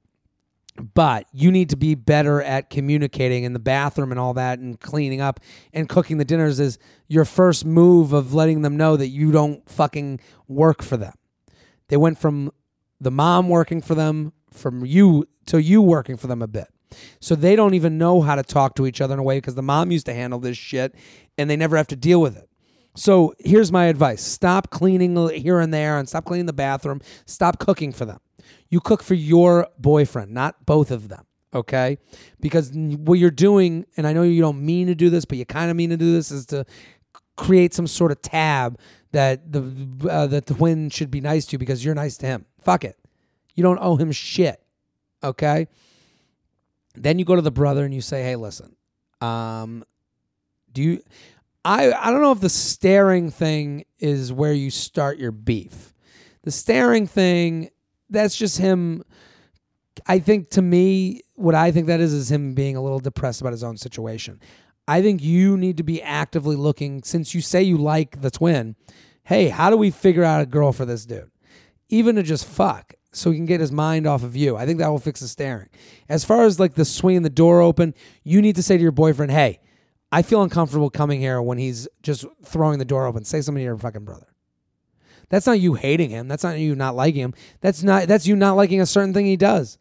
But 0.94 1.28
you 1.32 1.52
need 1.52 1.70
to 1.70 1.76
be 1.76 1.94
better 1.94 2.42
at 2.42 2.70
communicating 2.70 3.44
in 3.44 3.54
the 3.54 3.60
bathroom 3.60 4.12
and 4.12 4.20
all 4.20 4.34
that 4.36 4.60
and 4.60 4.80
cleaning 4.80 5.22
up 5.22 5.40
and 5.72 5.88
cooking 5.88 6.18
the 6.18 6.26
dinners 6.26 6.60
is 6.60 6.80
your 7.08 7.26
first 7.26 7.64
move 7.64 8.12
of 8.12 8.34
letting 8.34 8.64
them 8.64 8.76
know 8.76 8.98
that 8.98 9.10
you 9.10 9.32
don't 9.32 9.68
fucking 9.70 10.20
work 10.48 10.82
for 10.82 10.98
them. 10.98 11.14
They 11.90 11.98
went 11.98 12.18
from 12.18 12.52
the 13.04 13.12
mom 13.12 13.50
working 13.50 13.82
for 13.82 13.96
them 13.96 14.34
from 14.52 14.86
you 14.86 15.28
to 15.48 15.62
you 15.62 15.82
working 15.82 16.18
for 16.18 16.28
them 16.28 16.42
a 16.42 16.48
bit. 16.48 16.68
So 17.20 17.36
they 17.36 17.56
don't 17.56 17.74
even 17.74 17.98
know 17.98 18.22
how 18.22 18.36
to 18.36 18.44
talk 18.44 18.76
to 18.76 18.86
each 18.86 19.02
other 19.02 19.14
in 19.14 19.20
a 19.20 19.24
way 19.24 19.38
because 19.38 19.56
the 19.56 19.64
mom 19.64 19.92
used 19.92 20.06
to 20.06 20.14
handle 20.14 20.40
this 20.40 20.58
shit 20.58 20.96
and 21.38 21.50
they 21.50 21.56
never 21.58 21.76
have 21.76 21.88
to 21.88 21.96
deal 21.96 22.22
with 22.22 22.38
it. 22.38 22.50
So 22.96 23.34
here's 23.40 23.72
my 23.72 23.86
advice 23.86 24.22
stop 24.22 24.70
cleaning 24.70 25.16
here 25.30 25.60
and 25.60 25.74
there 25.74 25.98
and 25.98 26.08
stop 26.08 26.26
cleaning 26.26 26.46
the 26.46 26.54
bathroom. 26.54 27.02
Stop 27.26 27.60
cooking 27.60 27.92
for 27.92 28.06
them. 28.06 28.20
You 28.70 28.80
cook 28.80 29.04
for 29.04 29.16
your 29.16 29.68
boyfriend, 29.78 30.32
not 30.32 30.66
both 30.66 30.92
of 30.92 31.10
them. 31.10 31.26
Okay? 31.54 31.98
Because 32.40 32.72
what 32.74 33.20
you're 33.20 33.32
doing, 33.32 33.86
and 33.98 34.08
I 34.08 34.14
know 34.14 34.24
you 34.24 34.42
don't 34.42 34.64
mean 34.64 34.88
to 34.88 34.96
do 34.96 35.10
this, 35.10 35.26
but 35.26 35.38
you 35.38 35.46
kind 35.46 35.70
of 35.70 35.78
mean 35.78 35.92
to 35.92 35.98
do 35.98 36.12
this, 36.12 36.32
is 36.32 36.46
to 36.48 36.66
create 37.36 37.74
some 37.74 37.88
sort 37.88 38.12
of 38.12 38.22
tab 38.22 38.80
that 39.12 39.52
the 39.52 39.62
uh, 40.10 40.28
that 40.28 40.48
the 40.48 40.54
twin 40.56 40.90
should 40.90 41.12
be 41.12 41.22
nice 41.22 41.46
to 41.48 41.58
because 41.58 41.86
you're 41.86 41.96
nice 41.96 42.18
to 42.18 42.26
him. 42.26 42.46
Fuck 42.64 42.84
it. 42.84 42.98
You 43.56 43.64
don't 43.64 43.80
owe 43.80 43.96
him 43.96 44.12
shit. 44.12 44.62
Okay? 45.24 45.68
Then 46.96 47.20
you 47.20 47.26
go 47.26 47.36
to 47.36 47.42
the 47.42 47.52
brother 47.52 47.86
and 47.86 47.94
you 47.94 48.02
say, 48.02 48.24
"Hey, 48.24 48.36
listen. 48.36 48.76
Um 49.22 49.84
do 50.72 50.82
you 50.82 51.04
I 51.66 51.92
I 51.94 52.12
don't 52.12 52.22
know 52.22 52.32
if 52.32 52.42
the 52.42 52.50
staring 52.50 53.32
thing 53.32 53.86
is 54.00 54.34
where 54.34 54.54
you 54.54 54.70
start 54.70 55.18
your 55.18 55.32
beef. 55.32 55.94
The 56.44 56.52
staring 56.52 57.08
thing 57.08 57.70
that's 58.10 58.36
just 58.36 58.58
him. 58.58 59.04
I 60.08 60.20
think 60.20 60.50
to 60.52 60.62
me, 60.62 61.22
what 61.36 61.56
I 61.56 61.72
think 61.72 61.88
that 61.88 62.00
is 62.00 62.14
is 62.14 62.32
him 62.32 62.54
being 62.54 62.76
a 62.76 62.82
little 62.82 63.00
depressed 63.00 63.42
about 63.42 63.54
his 63.54 63.64
own 63.64 63.78
situation. 63.78 64.40
I 64.88 65.02
think 65.02 65.22
you 65.22 65.56
need 65.56 65.78
to 65.78 65.84
be 65.84 66.02
actively 66.02 66.56
looking 66.56 67.04
since 67.04 67.34
you 67.34 67.42
say 67.42 67.64
you 67.64 67.78
like 67.78 68.22
the 68.22 68.32
twin. 68.32 68.76
Hey, 69.24 69.48
how 69.48 69.70
do 69.70 69.78
we 69.78 69.92
figure 69.92 70.24
out 70.24 70.42
a 70.42 70.46
girl 70.46 70.74
for 70.74 70.86
this 70.86 71.06
dude? 71.06 71.32
Even 71.90 72.16
to 72.16 72.24
just 72.24 72.46
fuck 72.46 72.94
so 73.12 73.32
he 73.32 73.38
can 73.38 73.46
get 73.46 73.60
his 73.60 73.72
mind 73.72 74.08
off 74.08 74.24
of 74.24 74.36
you. 74.36 74.58
I 74.58 74.66
think 74.66 74.80
that 74.80 74.90
will 74.90 75.00
fix 75.00 75.20
the 75.20 75.28
staring. 75.28 75.70
As 76.10 76.26
far 76.26 76.46
as 76.46 76.60
like 76.60 76.74
the 76.74 76.86
swinging 76.86 77.22
the 77.22 77.30
door 77.30 77.62
open, 77.62 77.94
you 78.24 78.42
need 78.42 78.56
to 78.56 78.64
say 78.64 78.78
to 78.78 78.82
your 78.82 78.92
boyfriend, 78.92 79.32
hey, 79.32 79.60
I 80.12 80.22
feel 80.22 80.42
uncomfortable 80.42 80.90
coming 80.90 81.20
here 81.20 81.42
when 81.42 81.58
he's 81.58 81.88
just 82.02 82.26
throwing 82.44 82.80
the 82.80 82.86
door 82.86 83.06
open. 83.06 83.24
Say 83.24 83.42
something 83.42 83.60
to 83.60 83.66
your 83.66 83.78
fucking 83.78 84.06
brother. 84.06 84.28
That's 85.30 85.48
not 85.48 85.60
you 85.60 85.74
hating 85.74 86.12
him. 86.12 86.28
That's 86.28 86.44
not 86.44 86.60
you 86.60 86.76
not 86.76 86.96
liking 86.96 87.22
him. 87.22 87.34
That's 87.62 87.82
not 87.82 88.08
that's 88.08 88.28
you 88.28 88.36
not 88.36 88.56
liking 88.56 88.82
a 88.82 88.86
certain 88.86 89.14
thing 89.14 89.26
he 89.26 89.38
does. 89.38 89.80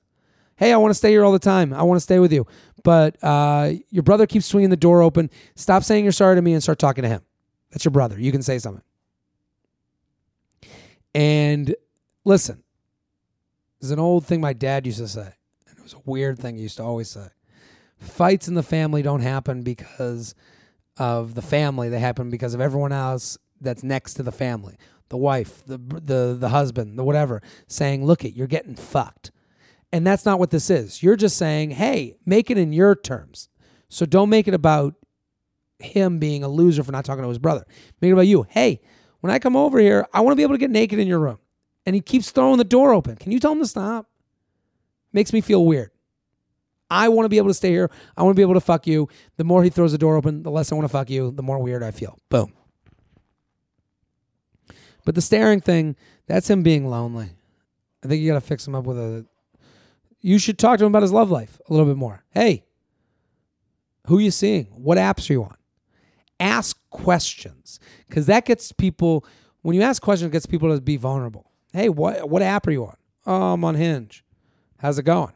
Hey, 0.56 0.72
I 0.72 0.76
want 0.76 0.90
to 0.90 0.94
stay 0.94 1.10
here 1.10 1.24
all 1.24 1.32
the 1.32 1.38
time. 1.38 1.72
I 1.74 1.82
want 1.82 1.96
to 1.96 2.02
stay 2.02 2.18
with 2.18 2.32
you. 2.32 2.46
But 2.84 3.22
uh, 3.22 3.72
your 3.90 4.02
brother 4.02 4.26
keeps 4.26 4.46
swinging 4.46 4.70
the 4.70 4.76
door 4.76 5.02
open. 5.02 5.30
Stop 5.54 5.84
saying 5.84 6.04
you're 6.04 6.12
sorry 6.12 6.36
to 6.36 6.42
me 6.42 6.54
and 6.54 6.62
start 6.62 6.78
talking 6.78 7.02
to 7.02 7.08
him. 7.08 7.22
That's 7.70 7.84
your 7.84 7.92
brother. 7.92 8.18
You 8.18 8.32
can 8.32 8.42
say 8.42 8.58
something. 8.58 8.82
And 11.14 11.74
listen, 12.24 12.62
there's 13.80 13.90
an 13.90 13.98
old 13.98 14.26
thing 14.26 14.40
my 14.40 14.52
dad 14.52 14.86
used 14.86 14.98
to 14.98 15.08
say, 15.08 15.34
and 15.68 15.78
it 15.78 15.82
was 15.82 15.94
a 15.94 16.02
weird 16.04 16.38
thing 16.38 16.56
he 16.56 16.62
used 16.62 16.76
to 16.76 16.82
always 16.82 17.08
say. 17.08 17.28
Fights 17.98 18.48
in 18.48 18.54
the 18.54 18.62
family 18.62 19.02
don't 19.02 19.20
happen 19.20 19.62
because 19.62 20.34
of 20.96 21.34
the 21.34 21.42
family. 21.42 21.88
They 21.88 21.98
happen 21.98 22.30
because 22.30 22.54
of 22.54 22.60
everyone 22.60 22.92
else 22.92 23.38
that's 23.60 23.82
next 23.82 24.14
to 24.14 24.22
the 24.22 24.32
family. 24.32 24.76
The 25.08 25.16
wife, 25.16 25.64
the 25.66 25.78
the 25.78 26.36
the 26.38 26.48
husband, 26.48 26.98
the 26.98 27.04
whatever, 27.04 27.42
saying, 27.68 28.04
"Look 28.04 28.24
it, 28.24 28.34
you're 28.34 28.46
getting 28.46 28.74
fucked." 28.74 29.30
And 29.92 30.06
that's 30.06 30.24
not 30.24 30.38
what 30.38 30.50
this 30.50 30.70
is. 30.70 31.02
You're 31.02 31.16
just 31.16 31.36
saying, 31.36 31.72
"Hey, 31.72 32.16
make 32.24 32.50
it 32.50 32.58
in 32.58 32.72
your 32.72 32.94
terms." 32.94 33.48
So 33.88 34.06
don't 34.06 34.30
make 34.30 34.48
it 34.48 34.54
about 34.54 34.94
him 35.78 36.18
being 36.18 36.42
a 36.42 36.48
loser 36.48 36.82
for 36.82 36.92
not 36.92 37.04
talking 37.04 37.22
to 37.22 37.28
his 37.28 37.38
brother. 37.38 37.66
Make 38.00 38.08
it 38.10 38.14
about 38.14 38.26
you. 38.26 38.46
Hey, 38.48 38.80
when 39.20 39.30
I 39.30 39.38
come 39.38 39.54
over 39.54 39.78
here, 39.78 40.06
I 40.14 40.22
want 40.22 40.32
to 40.32 40.36
be 40.36 40.42
able 40.42 40.54
to 40.54 40.58
get 40.58 40.70
naked 40.70 40.98
in 40.98 41.06
your 41.06 41.18
room. 41.18 41.38
And 41.84 41.94
he 41.94 42.00
keeps 42.00 42.30
throwing 42.30 42.58
the 42.58 42.64
door 42.64 42.92
open. 42.92 43.16
Can 43.16 43.32
you 43.32 43.40
tell 43.40 43.52
him 43.52 43.58
to 43.58 43.66
stop? 43.66 44.08
Makes 45.12 45.32
me 45.32 45.40
feel 45.40 45.64
weird. 45.64 45.90
I 46.90 47.08
want 47.08 47.24
to 47.24 47.28
be 47.30 47.38
able 47.38 47.48
to 47.48 47.54
stay 47.54 47.70
here. 47.70 47.90
I 48.16 48.22
want 48.22 48.34
to 48.34 48.38
be 48.38 48.42
able 48.42 48.54
to 48.54 48.60
fuck 48.60 48.86
you. 48.86 49.08
The 49.38 49.44
more 49.44 49.64
he 49.64 49.70
throws 49.70 49.92
the 49.92 49.98
door 49.98 50.16
open, 50.16 50.42
the 50.42 50.50
less 50.50 50.70
I 50.70 50.74
want 50.74 50.84
to 50.84 50.92
fuck 50.92 51.08
you, 51.08 51.30
the 51.30 51.42
more 51.42 51.58
weird 51.58 51.82
I 51.82 51.90
feel. 51.90 52.18
Boom. 52.28 52.52
But 55.04 55.14
the 55.14 55.22
staring 55.22 55.60
thing, 55.60 55.96
that's 56.26 56.48
him 56.48 56.62
being 56.62 56.86
lonely. 56.86 57.30
I 58.04 58.08
think 58.08 58.20
you 58.22 58.30
got 58.30 58.40
to 58.40 58.46
fix 58.46 58.66
him 58.66 58.74
up 58.74 58.84
with 58.84 58.98
a. 58.98 59.26
You 60.20 60.38
should 60.38 60.58
talk 60.58 60.78
to 60.78 60.84
him 60.84 60.92
about 60.92 61.02
his 61.02 61.12
love 61.12 61.30
life 61.30 61.60
a 61.68 61.72
little 61.72 61.86
bit 61.86 61.96
more. 61.96 62.24
Hey, 62.30 62.64
who 64.06 64.18
you 64.18 64.30
seeing? 64.30 64.66
What 64.66 64.98
apps 64.98 65.28
are 65.30 65.32
you 65.32 65.44
on? 65.44 65.56
Ask 66.38 66.76
questions 66.90 67.80
because 68.08 68.26
that 68.26 68.44
gets 68.44 68.70
people. 68.72 69.24
When 69.62 69.76
you 69.76 69.82
ask 69.82 70.02
questions, 70.02 70.28
it 70.28 70.32
gets 70.32 70.46
people 70.46 70.74
to 70.74 70.80
be 70.80 70.96
vulnerable. 70.96 71.51
Hey, 71.72 71.88
what 71.88 72.28
what 72.28 72.42
app 72.42 72.66
are 72.66 72.70
you 72.70 72.84
on? 72.86 72.96
Oh, 73.26 73.52
I'm 73.52 73.64
on 73.64 73.74
Hinge. 73.74 74.24
How's 74.78 74.98
it 74.98 75.04
going? 75.04 75.32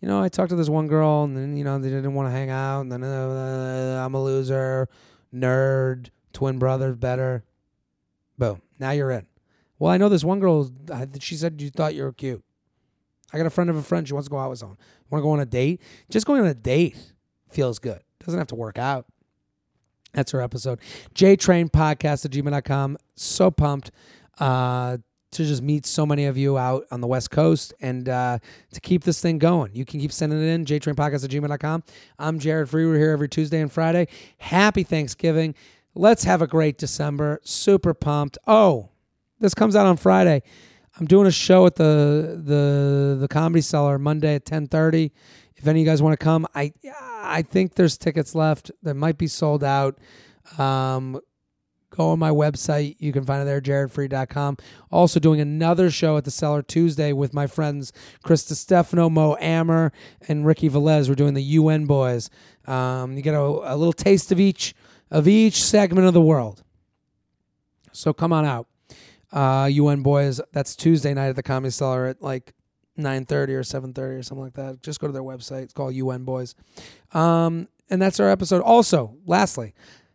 You 0.00 0.08
know, 0.08 0.22
I 0.22 0.28
talked 0.28 0.50
to 0.50 0.56
this 0.56 0.68
one 0.68 0.88
girl, 0.88 1.24
and 1.24 1.36
then 1.36 1.56
you 1.56 1.64
know 1.64 1.78
they 1.78 1.88
didn't 1.88 2.14
want 2.14 2.26
to 2.26 2.32
hang 2.32 2.50
out, 2.50 2.82
and 2.82 2.92
then 2.92 3.02
uh, 3.02 4.02
I'm 4.04 4.14
a 4.14 4.22
loser, 4.22 4.88
nerd, 5.34 6.10
twin 6.32 6.58
brothers, 6.58 6.96
better. 6.96 7.44
Boom. 8.38 8.62
Now 8.78 8.90
you're 8.90 9.10
in. 9.10 9.26
Well, 9.78 9.92
I 9.92 9.96
know 9.96 10.08
this 10.08 10.24
one 10.24 10.40
girl. 10.40 10.70
She 11.20 11.36
said 11.36 11.60
you 11.60 11.70
thought 11.70 11.94
you 11.94 12.04
were 12.04 12.12
cute. 12.12 12.42
I 13.32 13.38
got 13.38 13.46
a 13.46 13.50
friend 13.50 13.70
of 13.70 13.76
a 13.76 13.82
friend. 13.82 14.06
She 14.06 14.14
wants 14.14 14.28
to 14.28 14.30
go 14.30 14.38
out 14.38 14.50
with 14.50 14.58
someone. 14.58 14.78
Want 15.10 15.22
to 15.22 15.24
go 15.24 15.30
on 15.30 15.40
a 15.40 15.46
date? 15.46 15.80
Just 16.10 16.26
going 16.26 16.40
on 16.40 16.46
a 16.46 16.54
date 16.54 17.12
feels 17.50 17.78
good. 17.78 18.00
Doesn't 18.24 18.38
have 18.38 18.48
to 18.48 18.54
work 18.54 18.78
out. 18.78 19.06
That's 20.12 20.34
our 20.34 20.42
episode. 20.42 20.80
JTrain 21.14 21.70
Podcast 21.70 22.24
at 22.24 22.30
gmail.com. 22.30 22.98
So 23.16 23.50
pumped 23.50 23.90
uh, 24.38 24.98
to 25.32 25.44
just 25.44 25.62
meet 25.62 25.86
so 25.86 26.06
many 26.06 26.26
of 26.26 26.36
you 26.36 26.58
out 26.58 26.84
on 26.90 27.00
the 27.00 27.06
West 27.06 27.30
Coast 27.30 27.74
and 27.80 28.08
uh, 28.08 28.38
to 28.72 28.80
keep 28.80 29.04
this 29.04 29.20
thing 29.20 29.38
going. 29.38 29.74
You 29.74 29.84
can 29.84 30.00
keep 30.00 30.12
sending 30.12 30.40
it 30.40 30.46
in, 30.46 30.64
jtrainpodcast 30.64 31.24
at 31.24 31.30
gmail.com. 31.30 31.82
I'm 32.18 32.38
Jared 32.38 32.68
Freid. 32.68 32.86
We're 32.86 32.98
here 32.98 33.10
every 33.10 33.28
Tuesday 33.28 33.60
and 33.60 33.72
Friday. 33.72 34.08
Happy 34.38 34.82
Thanksgiving. 34.82 35.54
Let's 35.94 36.24
have 36.24 36.40
a 36.40 36.46
great 36.46 36.78
December. 36.78 37.40
Super 37.44 37.92
pumped. 37.94 38.38
Oh, 38.46 38.90
this 39.40 39.54
comes 39.54 39.76
out 39.76 39.86
on 39.86 39.96
Friday. 39.96 40.42
I'm 40.98 41.06
doing 41.06 41.26
a 41.26 41.32
show 41.32 41.66
at 41.66 41.76
the 41.76 42.40
the 42.44 43.16
the 43.20 43.28
Comedy 43.28 43.62
Cellar 43.62 43.98
Monday 43.98 44.34
at 44.34 44.44
10:30. 44.44 45.10
If 45.56 45.66
any 45.66 45.80
of 45.80 45.86
you 45.86 45.90
guys 45.90 46.02
want 46.02 46.18
to 46.18 46.22
come, 46.22 46.46
I 46.54 46.72
I 47.22 47.42
think 47.42 47.74
there's 47.74 47.96
tickets 47.96 48.34
left. 48.34 48.70
They 48.82 48.92
might 48.92 49.18
be 49.18 49.26
sold 49.26 49.64
out. 49.64 49.98
Um, 50.58 51.20
go 51.96 52.08
on 52.08 52.18
my 52.18 52.30
website. 52.30 52.96
You 52.98 53.12
can 53.12 53.24
find 53.24 53.42
it 53.42 53.44
there, 53.44 53.60
jaredfreid.com. 53.60 54.56
Also 54.90 55.20
doing 55.20 55.40
another 55.40 55.90
show 55.90 56.16
at 56.16 56.24
the 56.24 56.30
Cellar 56.30 56.62
Tuesday 56.62 57.12
with 57.12 57.34
my 57.34 57.46
friends 57.46 57.92
Chris 58.22 58.44
Stefano, 58.44 59.08
Mo 59.08 59.36
Amer, 59.40 59.92
and 60.28 60.46
Ricky 60.46 60.68
Velez. 60.68 61.08
We're 61.08 61.14
doing 61.14 61.34
the 61.34 61.42
UN 61.42 61.86
Boys. 61.86 62.30
Um, 62.66 63.16
you 63.16 63.22
get 63.22 63.34
a, 63.34 63.40
a 63.40 63.76
little 63.76 63.92
taste 63.92 64.32
of 64.32 64.40
each 64.40 64.74
of 65.10 65.28
each 65.28 65.62
segment 65.62 66.06
of 66.06 66.14
the 66.14 66.22
world. 66.22 66.62
So 67.92 68.12
come 68.12 68.32
on 68.32 68.46
out. 68.46 68.66
Uh, 69.30 69.68
UN 69.70 70.02
Boys, 70.02 70.40
that's 70.52 70.74
Tuesday 70.74 71.14
night 71.14 71.28
at 71.28 71.36
the 71.36 71.42
Comedy 71.42 71.70
Cellar 71.70 72.06
at 72.06 72.22
like 72.22 72.54
9.30 72.98 73.32
or 73.50 73.60
7.30 73.60 73.98
or 73.98 74.22
something 74.22 74.44
like 74.44 74.54
that. 74.54 74.82
Just 74.82 75.00
go 75.00 75.06
to 75.06 75.12
their 75.12 75.22
website. 75.22 75.62
It's 75.62 75.72
called 75.72 75.94
UN 75.94 76.24
Boys. 76.24 76.54
Um, 77.12 77.68
and 77.90 78.00
that's 78.00 78.20
our 78.20 78.30
episode. 78.30 78.62
Also, 78.62 79.16
lastly, 79.26 79.74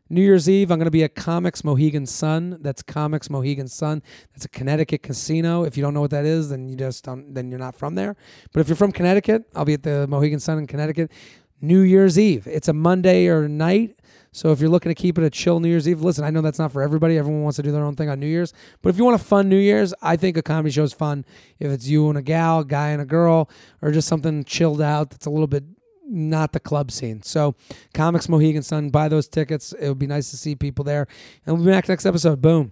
New 0.10 0.22
Year's 0.22 0.48
Eve, 0.48 0.72
I'm 0.72 0.80
going 0.80 0.86
to 0.86 0.92
be 0.92 1.04
at 1.04 1.16
Comix 1.16 1.64
Mohegan 1.64 2.06
Sun. 2.06 2.60
That's 2.62 2.82
Comix 2.82 3.30
Mohegan 3.30 3.68
Sun. 3.68 4.02
That's 4.34 4.46
a 4.46 4.50
Connecticut 4.50 5.04
casino. 5.04 5.64
If 5.64 5.76
you 5.76 5.84
don't 5.84 5.94
know 5.94 6.02
what 6.02 6.12
that 6.12 6.24
is, 6.24 6.50
then 6.50 6.70
you 6.70 6.78
just 6.78 7.04
don't, 7.04 7.34
then 7.34 7.50
you're 7.50 7.60
not 7.60 7.76
from 7.76 7.96
there. 7.96 8.16
But 8.54 8.62
if 8.62 8.70
you're 8.70 8.78
from 8.78 8.94
Connecticut, 8.94 9.44
I'll 9.54 9.66
be 9.66 9.74
at 9.74 9.84
the 9.84 10.08
Mohegan 10.08 10.40
Sun 10.40 10.60
in 10.60 10.68
Connecticut. 10.68 11.12
New 11.60 11.82
Year's 11.82 12.18
Eve. 12.18 12.48
It's 12.48 12.68
a 12.68 12.74
Monday 12.74 13.28
or 13.28 13.48
night. 13.50 14.00
So 14.32 14.52
if 14.52 14.62
you're 14.62 14.70
looking 14.70 14.92
to 14.92 14.96
keep 14.96 15.18
it 15.18 15.24
a 15.24 15.30
chill 15.30 15.60
New 15.60 15.70
Year's 15.70 15.90
Eve, 15.90 16.02
listen, 16.02 16.24
I 16.24 16.30
know 16.30 16.42
that's 16.42 16.60
not 16.60 16.72
for 16.72 16.82
everybody. 16.82 17.18
Everyone 17.18 17.44
wants 17.44 17.56
to 17.56 17.64
do 17.64 17.72
their 17.72 17.84
own 17.84 17.96
thing 17.96 18.08
on 18.08 18.20
New 18.20 18.28
Year's. 18.28 18.54
But 18.82 18.90
if 18.90 18.98
you 18.98 19.04
want 19.04 19.20
a 19.20 19.24
fun 19.24 19.50
New 19.50 19.58
Year's, 19.58 19.94
I 20.02 20.16
think 20.16 20.38
a 20.38 20.44
comedy 20.44 20.72
show 20.72 20.84
is 20.84 20.94
fun. 20.94 21.26
If 21.60 21.72
it's 21.72 21.88
you 21.88 22.08
and 22.10 22.18
a 22.18 22.22
gal, 22.22 22.64
guy 22.64 22.90
and 22.90 23.02
a 23.02 23.06
girl, 23.06 23.50
or 23.82 23.92
just 23.92 24.08
something 24.08 24.44
chilled 24.44 24.82
out 24.82 25.10
that's 25.10 25.26
a 25.26 25.32
little 25.32 25.48
bit 25.48 25.64
not 26.08 26.54
the 26.54 26.60
club 26.60 26.92
scene. 26.92 27.22
So 27.22 27.56
Comix 27.94 28.30
Mohegan 28.30 28.64
Sun, 28.64 28.90
buy 28.90 29.10
those 29.10 29.28
tickets. 29.28 29.74
It 29.74 29.88
would 29.90 30.00
be 30.00 30.08
nice 30.08 30.32
to 30.32 30.38
see 30.38 30.56
people 30.56 30.84
there. 30.84 31.08
And 31.46 31.56
we'll 31.56 31.66
be 31.66 31.72
back 31.72 31.90
next 31.90 32.06
episode. 32.06 32.42
Boom. 32.42 32.72